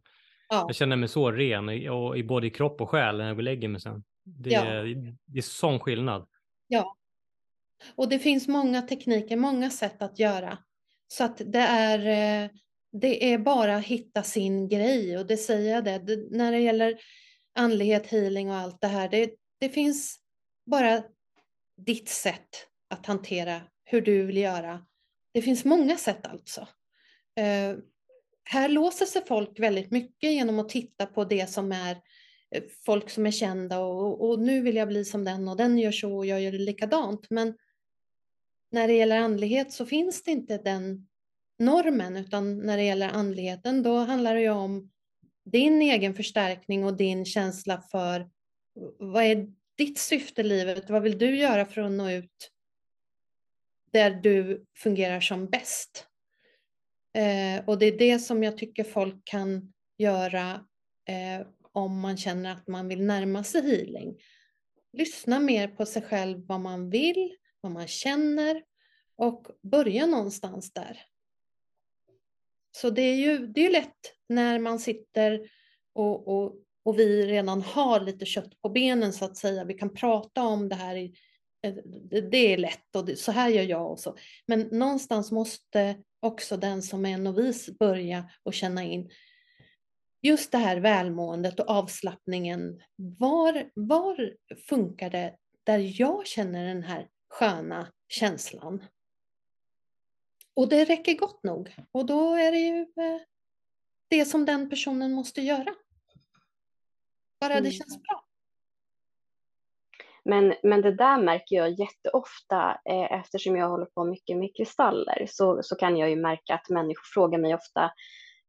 Ja. 0.49 0.63
Jag 0.67 0.75
känner 0.75 0.95
mig 0.95 1.09
så 1.09 1.31
ren 1.31 1.89
och, 1.89 2.17
i 2.17 2.23
både 2.23 2.47
i 2.47 2.49
kropp 2.49 2.81
och 2.81 2.89
själ 2.89 3.17
när 3.17 3.27
jag 3.27 3.35
går 3.35 3.39
och 3.39 3.43
lägger 3.43 3.67
mig 3.67 3.81
sen. 3.81 4.03
Det, 4.37 4.49
ja. 4.49 4.63
det 5.25 5.37
är 5.37 5.41
sån 5.41 5.79
skillnad. 5.79 6.27
Ja. 6.67 6.95
Och 7.95 8.09
det 8.09 8.19
finns 8.19 8.47
många 8.47 8.81
tekniker, 8.81 9.37
många 9.37 9.69
sätt 9.69 10.01
att 10.01 10.19
göra. 10.19 10.57
Så 11.07 11.23
att 11.23 11.41
det 11.45 11.59
är, 11.59 11.99
eh, 11.99 12.49
det 12.91 13.33
är 13.33 13.37
bara 13.37 13.75
att 13.75 13.85
hitta 13.85 14.23
sin 14.23 14.67
grej 14.67 15.17
och 15.17 15.27
det 15.27 15.37
säger 15.37 15.75
jag 15.75 15.83
det. 15.83 15.99
det 15.99 16.37
när 16.37 16.51
det 16.51 16.59
gäller 16.59 16.99
andlighet, 17.55 18.07
healing 18.07 18.49
och 18.49 18.55
allt 18.55 18.81
det 18.81 18.87
här. 18.87 19.09
Det, 19.09 19.31
det 19.59 19.69
finns 19.69 20.19
bara 20.65 21.03
ditt 21.77 22.09
sätt 22.09 22.67
att 22.89 23.05
hantera 23.05 23.61
hur 23.83 24.01
du 24.01 24.25
vill 24.25 24.37
göra. 24.37 24.85
Det 25.31 25.41
finns 25.41 25.65
många 25.65 25.97
sätt 25.97 26.27
alltså. 26.27 26.61
Uh, 27.39 27.79
här 28.43 28.69
låser 28.69 29.05
sig 29.05 29.25
folk 29.27 29.59
väldigt 29.59 29.91
mycket 29.91 30.31
genom 30.31 30.59
att 30.59 30.69
titta 30.69 31.05
på 31.05 31.23
det 31.23 31.49
som 31.49 31.71
är 31.71 31.97
Eh, 32.51 32.63
folk 32.85 33.09
som 33.09 33.25
är 33.25 33.31
kända 33.31 33.79
och, 33.79 34.29
och, 34.29 34.39
nu 34.39 34.61
vill 34.61 34.75
jag 34.75 34.87
bli 34.87 35.05
som 35.05 35.23
den 35.23 35.47
och 35.47 35.57
den 35.57 35.79
gör 35.79 35.91
så 35.91 36.17
och 36.17 36.25
jag 36.25 36.41
gör 36.41 36.51
likadant. 36.51 37.29
Men 37.29 37.57
när 38.71 38.87
det 38.87 38.93
gäller 38.93 39.17
andlighet 39.17 39.71
så 39.71 39.85
finns 39.85 40.23
det 40.23 40.31
inte 40.31 40.57
den 40.57 41.07
normen 41.59 42.17
utan 42.17 42.57
när 42.57 42.77
det 42.77 42.83
gäller 42.83 43.09
andligheten 43.09 43.83
då 43.83 43.97
handlar 43.97 44.35
det 44.35 44.41
ju 44.41 44.49
om 44.49 44.91
din 45.45 45.81
egen 45.81 46.13
förstärkning 46.13 46.85
och 46.85 46.97
din 46.97 47.25
känsla 47.25 47.81
för 47.91 48.29
vad 48.99 49.23
är 49.23 49.47
ditt 49.77 49.97
syfte 49.97 50.41
i 50.41 50.43
livet? 50.43 50.89
Vad 50.89 51.01
vill 51.01 51.17
du 51.17 51.37
göra 51.37 51.65
för 51.65 51.81
att 51.81 51.91
nå 51.91 52.09
ut 52.09 52.51
där 53.91 54.11
du 54.11 54.65
fungerar 54.75 55.19
som 55.19 55.49
bäst? 55.49 56.07
Eh, 57.13 57.65
och 57.65 57.79
det 57.79 57.85
är 57.85 57.97
det 57.97 58.19
som 58.19 58.43
jag 58.43 58.57
tycker 58.57 58.83
folk 58.83 59.15
kan 59.25 59.73
göra 59.97 60.65
eh, 61.05 61.47
om 61.79 61.99
man 61.99 62.17
känner 62.17 62.51
att 62.51 62.67
man 62.67 62.87
vill 62.87 63.05
närma 63.05 63.43
sig 63.43 63.61
healing. 63.61 64.17
Lyssna 64.93 65.39
mer 65.39 65.67
på 65.67 65.85
sig 65.85 66.01
själv, 66.01 66.45
vad 66.47 66.59
man 66.59 66.89
vill, 66.89 67.35
vad 67.61 67.71
man 67.71 67.87
känner 67.87 68.63
och 69.15 69.47
börja 69.61 70.05
någonstans 70.05 70.73
där. 70.73 71.01
Så 72.71 72.89
det 72.89 73.01
är 73.01 73.15
ju 73.15 73.47
det 73.47 73.65
är 73.65 73.71
lätt 73.71 74.13
när 74.29 74.59
man 74.59 74.79
sitter 74.79 75.49
och, 75.93 76.27
och, 76.27 76.55
och 76.83 76.99
vi 76.99 77.25
redan 77.25 77.61
har 77.61 77.99
lite 77.99 78.25
kött 78.25 78.61
på 78.61 78.69
benen 78.69 79.13
så 79.13 79.25
att 79.25 79.37
säga. 79.37 79.63
Vi 79.63 79.73
kan 79.73 79.93
prata 79.93 80.41
om 80.41 80.69
det 80.69 80.75
här. 80.75 80.95
I, 80.95 81.13
eh, 81.61 81.73
det 82.31 82.53
är 82.53 82.57
lätt 82.57 82.95
och 82.95 83.05
det, 83.05 83.15
så 83.15 83.31
här 83.31 83.49
gör 83.49 83.63
jag 83.63 83.91
och 83.91 83.99
så. 83.99 84.15
Men 84.47 84.59
någonstans 84.61 85.31
måste 85.31 86.03
också 86.19 86.57
den 86.57 86.81
som 86.81 87.05
är 87.05 87.17
novis 87.17 87.69
börja 87.79 88.29
och 88.43 88.53
känna 88.53 88.83
in 88.83 89.09
just 90.21 90.51
det 90.51 90.57
här 90.57 90.77
välmåendet 90.77 91.59
och 91.59 91.69
avslappningen, 91.69 92.81
var, 92.95 93.69
var 93.73 94.33
funkar 94.69 95.09
det 95.09 95.35
där 95.63 96.01
jag 96.01 96.27
känner 96.27 96.65
den 96.65 96.83
här 96.83 97.07
sköna 97.29 97.87
känslan? 98.07 98.83
Och 100.53 100.69
det 100.69 100.85
räcker 100.85 101.17
gott 101.17 101.43
nog. 101.43 101.75
Och 101.91 102.05
då 102.05 102.35
är 102.35 102.51
det 102.51 102.59
ju 102.59 102.79
eh, 102.79 103.21
det 104.07 104.25
som 104.25 104.45
den 104.45 104.69
personen 104.69 105.13
måste 105.13 105.41
göra. 105.41 105.75
Bara 107.39 107.53
det 107.53 107.59
mm. 107.59 107.71
känns 107.71 108.01
bra. 108.01 108.25
Men, 110.23 110.53
men 110.63 110.81
det 110.81 110.95
där 110.95 111.17
märker 111.17 111.55
jag 111.55 111.79
jätteofta 111.79 112.81
eh, 112.85 113.19
eftersom 113.19 113.55
jag 113.55 113.69
håller 113.69 113.85
på 113.85 114.03
mycket 114.03 114.37
med 114.37 114.55
kristaller 114.57 115.25
så, 115.29 115.63
så 115.63 115.75
kan 115.75 115.97
jag 115.97 116.09
ju 116.09 116.15
märka 116.15 116.53
att 116.53 116.69
människor 116.69 117.03
frågar 117.13 117.39
mig 117.39 117.55
ofta 117.55 117.91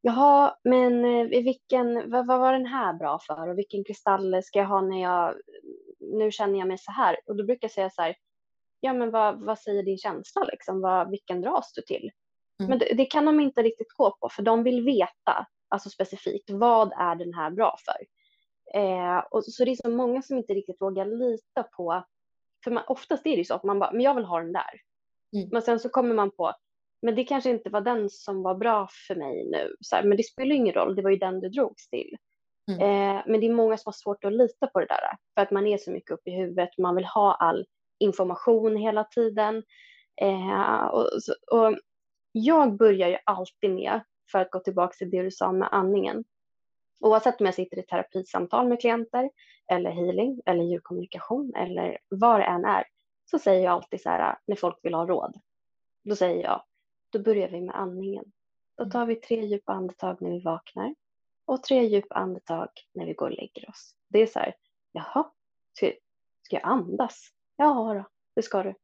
Jaha, 0.02 0.56
men 0.64 1.04
eh, 1.04 1.42
vilken, 1.42 2.10
vad, 2.10 2.26
vad 2.26 2.40
var 2.40 2.52
den 2.52 2.66
här 2.66 2.92
bra 2.92 3.18
för 3.18 3.48
och 3.48 3.58
vilken 3.58 3.84
kristall 3.84 4.42
ska 4.42 4.58
jag 4.58 4.66
ha 4.66 4.80
när 4.80 5.02
jag, 5.02 5.34
nu 5.98 6.30
känner 6.30 6.58
jag 6.58 6.68
mig 6.68 6.78
så 6.78 6.92
här. 6.92 7.16
Och 7.26 7.36
då 7.36 7.44
brukar 7.44 7.64
jag 7.64 7.72
säga 7.72 7.90
så 7.90 8.02
här, 8.02 8.16
ja 8.80 8.92
men 8.92 9.10
vad, 9.10 9.40
vad 9.40 9.58
säger 9.58 9.82
din 9.82 9.98
känsla 9.98 10.44
liksom, 10.44 10.80
vad, 10.80 11.10
vilken 11.10 11.40
dras 11.40 11.72
du 11.72 11.82
till? 11.82 12.10
Mm. 12.60 12.70
Men 12.70 12.78
det, 12.78 12.94
det, 12.94 13.04
kan 13.04 13.24
de 13.24 13.40
inte 13.40 13.62
riktigt 13.62 13.92
gå 13.96 14.16
på, 14.20 14.28
för 14.28 14.42
de 14.42 14.62
vill 14.62 14.84
veta, 14.84 15.46
alltså 15.68 15.90
specifikt, 15.90 16.50
vad 16.50 16.92
är 16.92 17.14
den 17.14 17.34
här 17.34 17.50
bra 17.50 17.76
för? 17.84 18.06
Eh, 18.80 19.18
och 19.30 19.44
så 19.44 19.64
det 19.64 19.70
är 19.70 19.76
så 19.76 19.90
många 19.90 20.22
som 20.22 20.38
inte 20.38 20.54
riktigt 20.54 20.80
vågar 20.80 21.06
lita 21.06 21.62
på, 21.62 22.04
för 22.64 22.70
man, 22.70 22.84
oftast 22.86 23.26
är 23.26 23.30
det 23.30 23.36
ju 23.36 23.44
så 23.44 23.54
att 23.54 23.64
man 23.64 23.78
bara, 23.78 23.92
men 23.92 24.00
jag 24.00 24.14
vill 24.14 24.24
ha 24.24 24.40
den 24.40 24.52
där. 24.52 24.80
Mm. 25.36 25.48
Men 25.52 25.62
sen 25.62 25.80
så 25.80 25.88
kommer 25.88 26.14
man 26.14 26.30
på, 26.30 26.52
men 27.02 27.14
det 27.14 27.24
kanske 27.24 27.50
inte 27.50 27.70
var 27.70 27.80
den 27.80 28.10
som 28.10 28.42
var 28.42 28.54
bra 28.54 28.88
för 29.08 29.14
mig 29.14 29.48
nu. 29.50 29.76
Så 29.80 29.96
här, 29.96 30.02
men 30.02 30.16
det 30.16 30.22
spelar 30.22 30.54
ingen 30.54 30.74
roll, 30.74 30.96
det 30.96 31.02
var 31.02 31.10
ju 31.10 31.16
den 31.16 31.40
du 31.40 31.48
drogs 31.48 31.88
till. 31.88 32.16
Mm. 32.70 32.80
Eh, 32.80 33.22
men 33.26 33.40
det 33.40 33.46
är 33.46 33.54
många 33.54 33.76
som 33.76 33.88
har 33.88 33.92
svårt 33.92 34.24
att 34.24 34.32
lita 34.32 34.66
på 34.66 34.80
det 34.80 34.86
där. 34.86 35.16
För 35.34 35.42
att 35.42 35.50
man 35.50 35.66
är 35.66 35.78
så 35.78 35.90
mycket 35.90 36.10
uppe 36.10 36.30
i 36.30 36.36
huvudet, 36.36 36.78
man 36.78 36.96
vill 36.96 37.04
ha 37.04 37.34
all 37.34 37.66
information 37.98 38.76
hela 38.76 39.04
tiden. 39.04 39.62
Eh, 40.20 40.84
och, 40.84 41.08
och, 41.52 41.78
jag 42.32 42.76
börjar 42.76 43.08
ju 43.08 43.16
alltid 43.24 43.70
med, 43.70 44.00
för 44.32 44.38
att 44.38 44.50
gå 44.50 44.58
tillbaka 44.58 44.92
till 44.92 45.10
det 45.10 45.22
du 45.22 45.30
sa 45.30 45.52
med 45.52 45.68
andningen. 45.72 46.24
Oavsett 47.00 47.40
om 47.40 47.46
jag 47.46 47.54
sitter 47.54 47.78
i 47.78 47.82
terapisamtal 47.82 48.68
med 48.68 48.80
klienter, 48.80 49.30
eller 49.72 49.90
healing, 49.90 50.40
eller 50.46 50.64
djurkommunikation, 50.64 51.54
eller 51.56 51.98
vad 52.08 52.40
det 52.40 52.44
än 52.44 52.64
är, 52.64 52.84
så 53.30 53.38
säger 53.38 53.64
jag 53.64 53.72
alltid 53.72 54.02
så 54.02 54.08
här 54.08 54.38
när 54.46 54.56
folk 54.56 54.78
vill 54.82 54.94
ha 54.94 55.06
råd. 55.06 55.34
Då 56.04 56.16
säger 56.16 56.42
jag, 56.42 56.62
då 57.12 57.18
börjar 57.18 57.48
vi 57.48 57.60
med 57.60 57.74
andningen. 57.74 58.32
Då 58.76 58.84
tar 58.84 59.06
vi 59.06 59.16
tre 59.16 59.44
djupa 59.46 59.72
andetag 59.72 60.22
när 60.22 60.30
vi 60.30 60.40
vaknar 60.40 60.94
och 61.44 61.62
tre 61.62 61.86
djupa 61.86 62.14
andetag 62.14 62.68
när 62.92 63.06
vi 63.06 63.12
går 63.12 63.30
och 63.30 63.36
lägger 63.36 63.70
oss. 63.70 63.94
Det 64.08 64.18
är 64.18 64.26
så 64.26 64.38
här, 64.38 64.54
jaha, 64.92 65.30
ska, 65.72 65.92
ska 66.42 66.56
jag 66.56 66.64
andas? 66.64 67.28
Ja 67.56 67.94
då, 67.94 68.04
det 68.34 68.42
ska 68.42 68.62
du. 68.62 68.74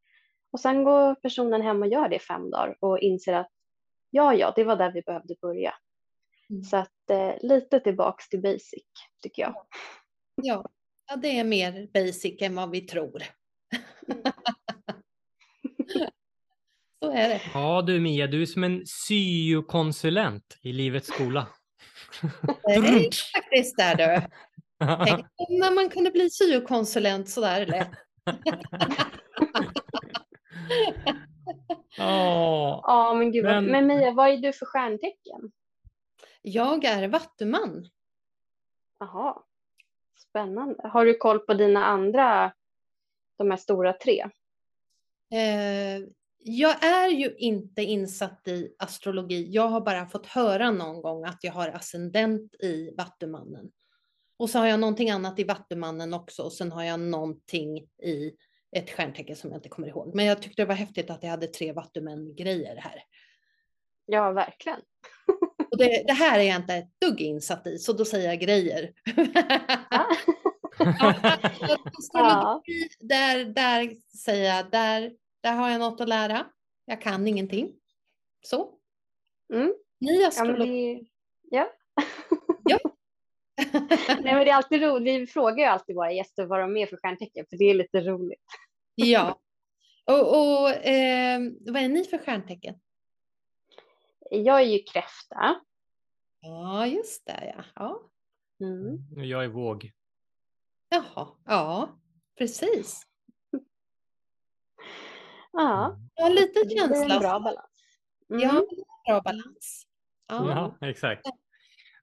Och 0.50 0.60
sen 0.60 0.84
går 0.84 1.14
personen 1.14 1.62
hem 1.62 1.82
och 1.82 1.88
gör 1.88 2.08
det 2.08 2.18
fem 2.18 2.50
dagar 2.50 2.76
och 2.80 2.98
inser 2.98 3.32
att 3.32 3.50
ja, 4.10 4.34
ja, 4.34 4.52
det 4.56 4.64
var 4.64 4.76
där 4.76 4.92
vi 4.92 5.02
behövde 5.02 5.34
börja. 5.40 5.74
Mm. 6.50 6.62
Så 6.62 6.76
att 6.76 7.10
eh, 7.10 7.34
lite 7.40 7.80
tillbaks 7.80 8.28
till 8.28 8.42
basic 8.42 8.84
tycker 9.22 9.42
jag. 9.42 9.54
Ja, 10.34 10.64
ja, 11.08 11.16
det 11.16 11.38
är 11.38 11.44
mer 11.44 11.88
basic 11.94 12.42
än 12.42 12.54
vad 12.54 12.70
vi 12.70 12.80
tror. 12.80 13.22
Mm. 14.08 14.22
Så 17.02 17.10
är 17.10 17.28
det. 17.28 17.40
Ja 17.54 17.82
du 17.82 18.00
Mia, 18.00 18.26
du 18.26 18.42
är 18.42 18.46
som 18.46 18.64
en 18.64 18.82
syokonsulent 18.86 20.58
i 20.60 20.72
livets 20.72 21.08
skola. 21.08 21.46
Det 22.62 22.72
är 22.72 23.32
faktiskt 23.40 23.76
där 23.76 23.94
du. 23.96 24.26
Tänk 25.06 25.26
när 25.48 25.74
man 25.74 25.88
kunde 25.90 26.10
bli 26.10 26.30
syokonsulent 26.30 27.28
sådär 27.28 27.66
lätt. 27.66 27.90
Ja, 31.98 32.80
Ja, 32.86 33.14
men 33.14 33.32
gud. 33.32 33.44
Men- 33.44 33.64
Men 33.66 33.86
Mia, 33.86 34.10
vad 34.10 34.30
är 34.30 34.36
du 34.36 34.52
för 34.52 34.66
stjärntecken? 34.66 35.52
Jag 36.42 36.84
är 36.84 37.08
vattuman. 37.08 37.88
Jaha, 38.98 39.42
spännande. 40.18 40.88
Har 40.88 41.04
du 41.04 41.14
koll 41.16 41.38
på 41.38 41.54
dina 41.54 41.84
andra, 41.84 42.52
de 43.38 43.50
här 43.50 43.56
stora 43.58 43.92
tre? 43.92 44.20
Eh, 45.32 46.02
jag 46.48 46.84
är 46.84 47.08
ju 47.08 47.34
inte 47.36 47.82
insatt 47.82 48.48
i 48.48 48.74
astrologi. 48.78 49.48
Jag 49.50 49.68
har 49.68 49.80
bara 49.80 50.06
fått 50.06 50.26
höra 50.26 50.70
någon 50.70 51.02
gång 51.02 51.24
att 51.24 51.38
jag 51.44 51.52
har 51.52 51.68
ascendent 51.68 52.54
i 52.54 52.94
Vattumannen. 52.96 53.70
Och 54.36 54.50
så 54.50 54.58
har 54.58 54.66
jag 54.66 54.80
någonting 54.80 55.10
annat 55.10 55.38
i 55.38 55.44
Vattumannen 55.44 56.14
också 56.14 56.42
och 56.42 56.52
sen 56.52 56.72
har 56.72 56.82
jag 56.82 57.00
någonting 57.00 57.78
i 58.02 58.32
ett 58.76 58.90
stjärntecken 58.90 59.36
som 59.36 59.50
jag 59.50 59.58
inte 59.58 59.68
kommer 59.68 59.88
ihåg. 59.88 60.14
Men 60.14 60.24
jag 60.24 60.42
tyckte 60.42 60.62
det 60.62 60.66
var 60.66 60.74
häftigt 60.74 61.10
att 61.10 61.22
jag 61.22 61.30
hade 61.30 61.46
tre 61.46 61.72
Vattumän-grejer 61.72 62.76
här. 62.76 63.02
Ja, 64.06 64.32
verkligen. 64.32 64.80
Och 65.70 65.78
det, 65.78 66.04
det 66.06 66.12
här 66.12 66.38
är 66.38 66.42
jag 66.42 66.56
inte 66.56 66.74
ett 66.74 67.00
dugg 67.00 67.20
insatt 67.20 67.66
i, 67.66 67.78
så 67.78 67.92
då 67.92 68.04
säger 68.04 68.28
jag 68.28 68.40
grejer. 68.40 68.92
Ja. 70.78 71.14
Astrologi, 71.98 72.88
där, 73.00 73.44
där 73.44 73.96
säger 74.16 74.56
jag, 74.56 74.70
där, 74.70 75.12
där 75.40 75.52
har 75.52 75.70
jag 75.70 75.78
något 75.78 76.00
att 76.00 76.08
lära. 76.08 76.46
Jag 76.84 77.00
kan 77.00 77.26
ingenting. 77.26 77.72
Så. 78.40 78.78
Mm. 79.52 79.74
Ni 80.00 80.12
Ja, 80.12 80.18
men 80.18 80.28
astrologi. 80.28 80.94
det, 80.94 81.06
ja. 81.56 81.72
Ja. 82.64 82.78
Nej, 84.08 84.34
men 84.34 84.44
det 84.44 84.50
är 84.50 84.54
alltid 84.54 84.82
roligt. 84.82 85.20
Vi 85.20 85.26
frågar 85.26 85.56
ju 85.56 85.64
alltid 85.64 85.96
våra 85.96 86.12
gäster 86.12 86.46
vad 86.46 86.60
de 86.60 86.76
är 86.76 86.86
för 86.86 86.96
stjärntecken, 86.96 87.46
för 87.50 87.56
det 87.56 87.64
är 87.64 87.74
lite 87.74 88.00
roligt. 88.00 88.44
ja. 88.94 89.40
Och, 90.08 90.28
och 90.36 90.70
eh, 90.70 91.40
vad 91.66 91.82
är 91.82 91.88
ni 91.88 92.04
för 92.04 92.18
stjärntecken? 92.18 92.74
Jag 94.30 94.60
är 94.60 94.64
ju 94.64 94.78
kräfta. 94.78 95.60
Ja, 96.40 96.86
just 96.86 97.26
det. 97.26 97.54
Ja. 97.56 97.64
Ja. 97.74 98.00
Mm. 98.66 99.24
jag 99.24 99.44
är 99.44 99.48
våg. 99.48 99.92
Jaha, 100.88 101.28
ja, 101.44 101.98
precis. 102.38 103.02
Ja, 105.56 105.96
Ja, 106.14 106.28
lite 106.28 106.60
det 106.60 106.66
blir 106.66 106.82
en 106.82 106.88
känsla. 106.88 107.20
bra 107.20 107.40
balans. 107.40 107.66
Mm. 108.30 108.42
Ja, 108.42 108.64
bra 109.06 109.20
balans. 109.20 109.86
Ja. 110.28 110.76
Ja, 110.80 110.88
exakt. 110.88 111.26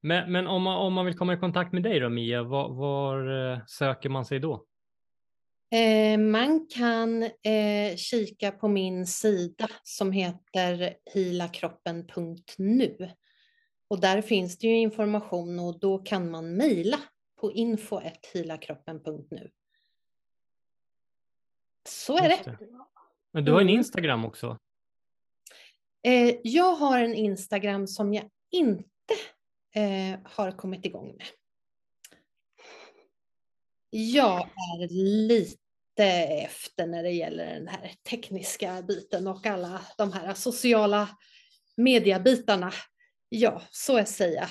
Men, 0.01 0.31
men 0.31 0.47
om, 0.47 0.63
man, 0.63 0.77
om 0.77 0.93
man 0.93 1.05
vill 1.05 1.17
komma 1.17 1.33
i 1.33 1.37
kontakt 1.37 1.73
med 1.73 1.83
dig 1.83 1.99
då, 1.99 2.09
Mia, 2.09 2.43
var, 2.43 2.69
var 2.69 3.51
eh, 3.51 3.59
söker 3.65 4.09
man 4.09 4.25
sig 4.25 4.39
då? 4.39 4.65
Eh, 5.71 6.19
man 6.19 6.67
kan 6.67 7.23
eh, 7.23 7.95
kika 7.97 8.51
på 8.51 8.67
min 8.67 9.07
sida 9.07 9.69
som 9.83 10.11
heter 10.11 10.95
hilakroppen.nu. 11.13 13.09
Och 13.87 13.99
där 13.99 14.21
finns 14.21 14.57
det 14.57 14.67
ju 14.67 14.75
information 14.77 15.59
och 15.59 15.79
då 15.79 15.97
kan 15.97 16.31
man 16.31 16.57
mejla 16.57 16.97
på 17.41 17.51
info.hilakroppen.nu. 17.51 19.51
Så 21.89 22.17
är 22.17 22.29
Just 22.29 22.43
det. 22.43 22.57
Men 23.33 23.45
du 23.45 23.51
har 23.51 23.61
en 23.61 23.67
Mm. 23.67 23.79
Instagram 23.79 24.25
också. 24.25 24.57
Eh, 26.03 26.35
jag 26.43 26.75
har 26.75 26.99
en 26.99 27.13
Instagram 27.13 27.87
som 27.87 28.13
jag 28.13 28.29
inte 28.51 28.83
eh, 29.75 30.19
har 30.23 30.51
kommit 30.51 30.85
igång 30.85 31.15
med. 31.17 31.25
Jag 33.89 34.39
är 34.41 34.87
lite 35.27 36.05
efter 36.43 36.87
när 36.87 37.03
det 37.03 37.11
gäller 37.11 37.53
den 37.53 37.67
här 37.67 37.91
tekniska 38.09 38.81
biten 38.81 39.27
och 39.27 39.45
alla 39.45 39.81
de 39.97 40.13
här 40.13 40.33
sociala 40.33 41.09
mediebitarna. 41.77 42.71
Ja, 43.29 43.61
så 43.71 43.97
jag 43.97 44.07
säga. 44.07 44.49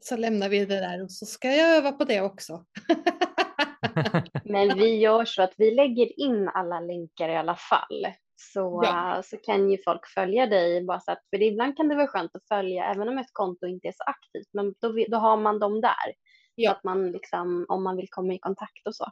Så 0.00 0.16
lämnar 0.16 0.48
vi 0.48 0.64
det 0.64 0.80
där 0.80 1.02
och 1.02 1.12
så 1.12 1.26
ska 1.26 1.52
jag 1.52 1.76
öva 1.76 1.92
på 1.92 2.04
det 2.04 2.20
också. 2.20 2.64
Men 4.44 4.78
vi 4.78 4.96
gör 4.96 5.24
så 5.24 5.42
att 5.42 5.52
vi 5.56 5.70
lägger 5.70 6.20
in 6.20 6.48
alla 6.48 6.80
länkar 6.80 7.28
i 7.28 7.36
alla 7.36 7.56
fall. 7.56 8.06
Så, 8.36 8.80
Ja. 8.84 9.16
äh, 9.16 9.22
så 9.22 9.36
kan 9.36 9.70
ju 9.70 9.78
folk 9.84 10.06
följa 10.06 10.46
dig. 10.46 10.84
Bara 10.84 11.00
så 11.00 11.12
att, 11.12 11.22
för 11.30 11.42
ibland 11.42 11.76
kan 11.76 11.88
det 11.88 11.94
vara 11.96 12.06
skönt 12.06 12.36
att 12.36 12.48
följa, 12.48 12.84
även 12.84 13.08
om 13.08 13.18
ett 13.18 13.32
konto 13.32 13.66
inte 13.66 13.88
är 13.88 13.92
så 13.92 14.04
aktivt. 14.06 14.48
Men 14.52 14.74
då, 14.80 15.04
då 15.08 15.16
har 15.18 15.36
man 15.36 15.58
dem 15.58 15.80
där. 15.80 16.14
Ja. 16.54 16.70
Så 16.70 16.76
att 16.76 16.84
man 16.84 17.12
liksom, 17.12 17.66
om 17.68 17.82
man 17.84 17.96
vill 17.96 18.08
komma 18.10 18.34
i 18.34 18.38
kontakt 18.38 18.86
och 18.86 18.94
så. 18.94 19.06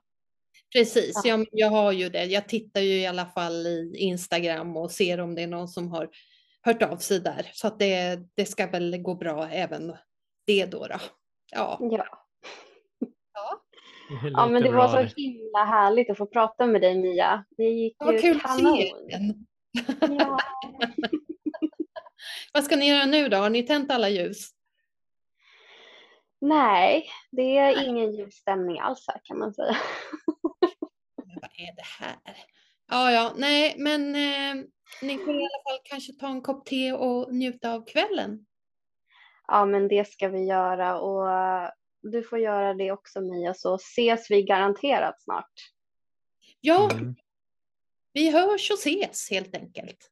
Precis, 0.73 1.13
Ja. 1.25 1.31
ja. 1.31 1.37
men 1.37 1.47
jag 1.53 1.71
har 1.71 1.93
ju 1.93 2.09
det. 2.09 2.25
Jag 2.25 2.49
tittar 2.49 2.81
ju 2.81 3.01
i 3.01 3.07
alla 3.07 3.27
fall 3.27 3.67
i 3.67 3.93
Instagram 3.97 4.77
och 4.77 4.91
ser 4.91 5.21
om 5.21 5.35
det 5.35 5.43
är 5.43 5.47
någon 5.47 5.69
som 5.69 5.89
har 5.89 6.09
hört 6.63 6.83
av 6.83 6.97
sig 6.97 7.21
där. 7.21 7.51
Så 7.53 7.67
att 7.67 7.79
det, 7.79 8.19
det 8.35 8.45
ska 8.45 8.67
väl 8.67 8.99
gå 9.03 9.15
bra 9.15 9.49
även 9.49 9.97
det 10.47 10.67
då. 10.67 10.87
då. 10.87 10.97
Ja. 11.53 11.79
Ja. 11.81 12.07
Det 13.01 13.07
ja, 14.33 14.49
men 14.49 14.63
det 14.63 14.71
var 14.71 14.89
så 14.89 15.15
himla 15.17 15.65
härligt 15.65 16.11
att 16.11 16.19
få 16.19 16.27
prata 16.27 16.67
med 16.67 16.81
dig 16.81 16.99
Mia. 16.99 17.45
Det 17.57 17.65
gick 17.65 17.97
Vad 17.99 18.15
ju 18.15 18.21
kul 18.21 18.37
att 18.37 18.43
kanon. 18.43 19.47
Ja. 20.19 20.39
Vad 22.53 22.65
ska 22.65 22.77
ni 22.77 22.89
göra 22.89 23.07
nu 23.07 23.29
då? 23.29 23.37
Har 23.37 23.51
ni 23.51 23.63
tänt 23.63 23.91
alla 23.91 24.09
ljus? 24.09 24.51
Nej, 26.41 27.05
det 27.31 27.59
är 27.59 27.89
ingen 27.89 28.13
ljusstämning 28.13 28.79
alls 28.79 29.05
här 29.09 29.21
kan 29.25 29.39
man 29.39 29.55
säga. 29.55 29.77
Men 31.17 31.39
vad 31.43 31.51
är 31.57 31.77
det 31.77 32.05
här? 32.05 32.17
Ja, 32.89 33.13
ja, 33.13 33.33
nej, 33.37 33.75
men 33.79 34.15
eh, 34.15 34.65
ni 35.03 35.19
får 35.19 35.35
i 35.35 35.39
alla 35.39 35.63
fall 35.69 35.81
kanske 35.85 36.13
ta 36.13 36.29
en 36.29 36.43
kopp 36.43 36.67
te 36.67 36.93
och 36.93 37.35
njuta 37.35 37.73
av 37.73 37.87
kvällen. 37.87 38.47
Ja, 39.47 39.67
men 39.67 39.89
det 39.89 40.09
ska 40.09 40.29
vi 40.29 40.45
göra 40.45 41.01
och 41.01 41.29
du 42.11 42.23
får 42.23 42.39
göra 42.39 42.75
det 42.75 42.93
också 42.93 43.21
Mia 43.21 43.55
så 43.55 43.75
ses 43.75 44.31
vi 44.31 44.43
garanterat 44.43 45.23
snart. 45.23 45.53
Ja, 46.61 46.91
Mm, 46.93 47.15
vi 48.13 48.31
hörs 48.31 48.71
och 48.71 48.79
ses 48.79 49.31
helt 49.31 49.57
enkelt. 49.57 50.11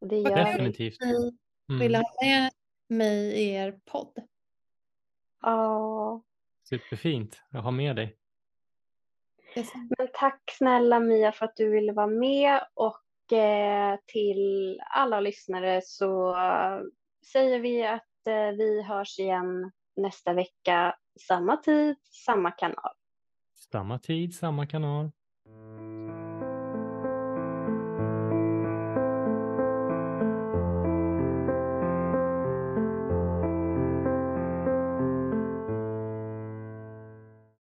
Det 0.00 0.16
gör 0.16 0.36
vi. 0.36 0.52
definitivt. 0.52 0.96
Ni 1.00 1.32
vill 1.78 1.94
Mm, 1.94 2.02
ha 2.04 2.14
med 2.26 2.50
mig 2.88 3.32
i 3.32 3.50
er 3.54 3.80
podd. 3.84 4.12
Ja, 5.42 6.22
superfint. 6.68 7.40
Jag 7.50 7.60
har 7.60 7.70
med 7.70 7.96
dig. 7.96 8.16
Men 9.98 10.08
tack 10.14 10.40
snälla 10.58 11.00
Mia 11.00 11.32
för 11.32 11.44
att 11.46 11.56
du 11.56 11.70
ville 11.70 11.92
vara 11.92 12.06
med 12.06 12.60
och 12.74 13.32
eh, 13.38 13.98
till 14.06 14.80
alla 14.90 15.20
lyssnare 15.20 15.80
så 15.84 16.36
eh, 16.36 16.80
säger 17.32 17.58
vi 17.60 17.86
att 17.86 18.26
eh, 18.26 18.56
vi 18.56 18.82
hörs 18.82 19.18
igen 19.18 19.72
nästa 19.96 20.32
vecka, 20.32 20.94
samma 21.28 21.56
tid, 21.56 21.96
samma 22.10 22.50
kanal. 22.50 22.94
Samma 23.72 23.98
tid, 23.98 24.34
samma 24.34 24.66
kanal. 24.66 25.10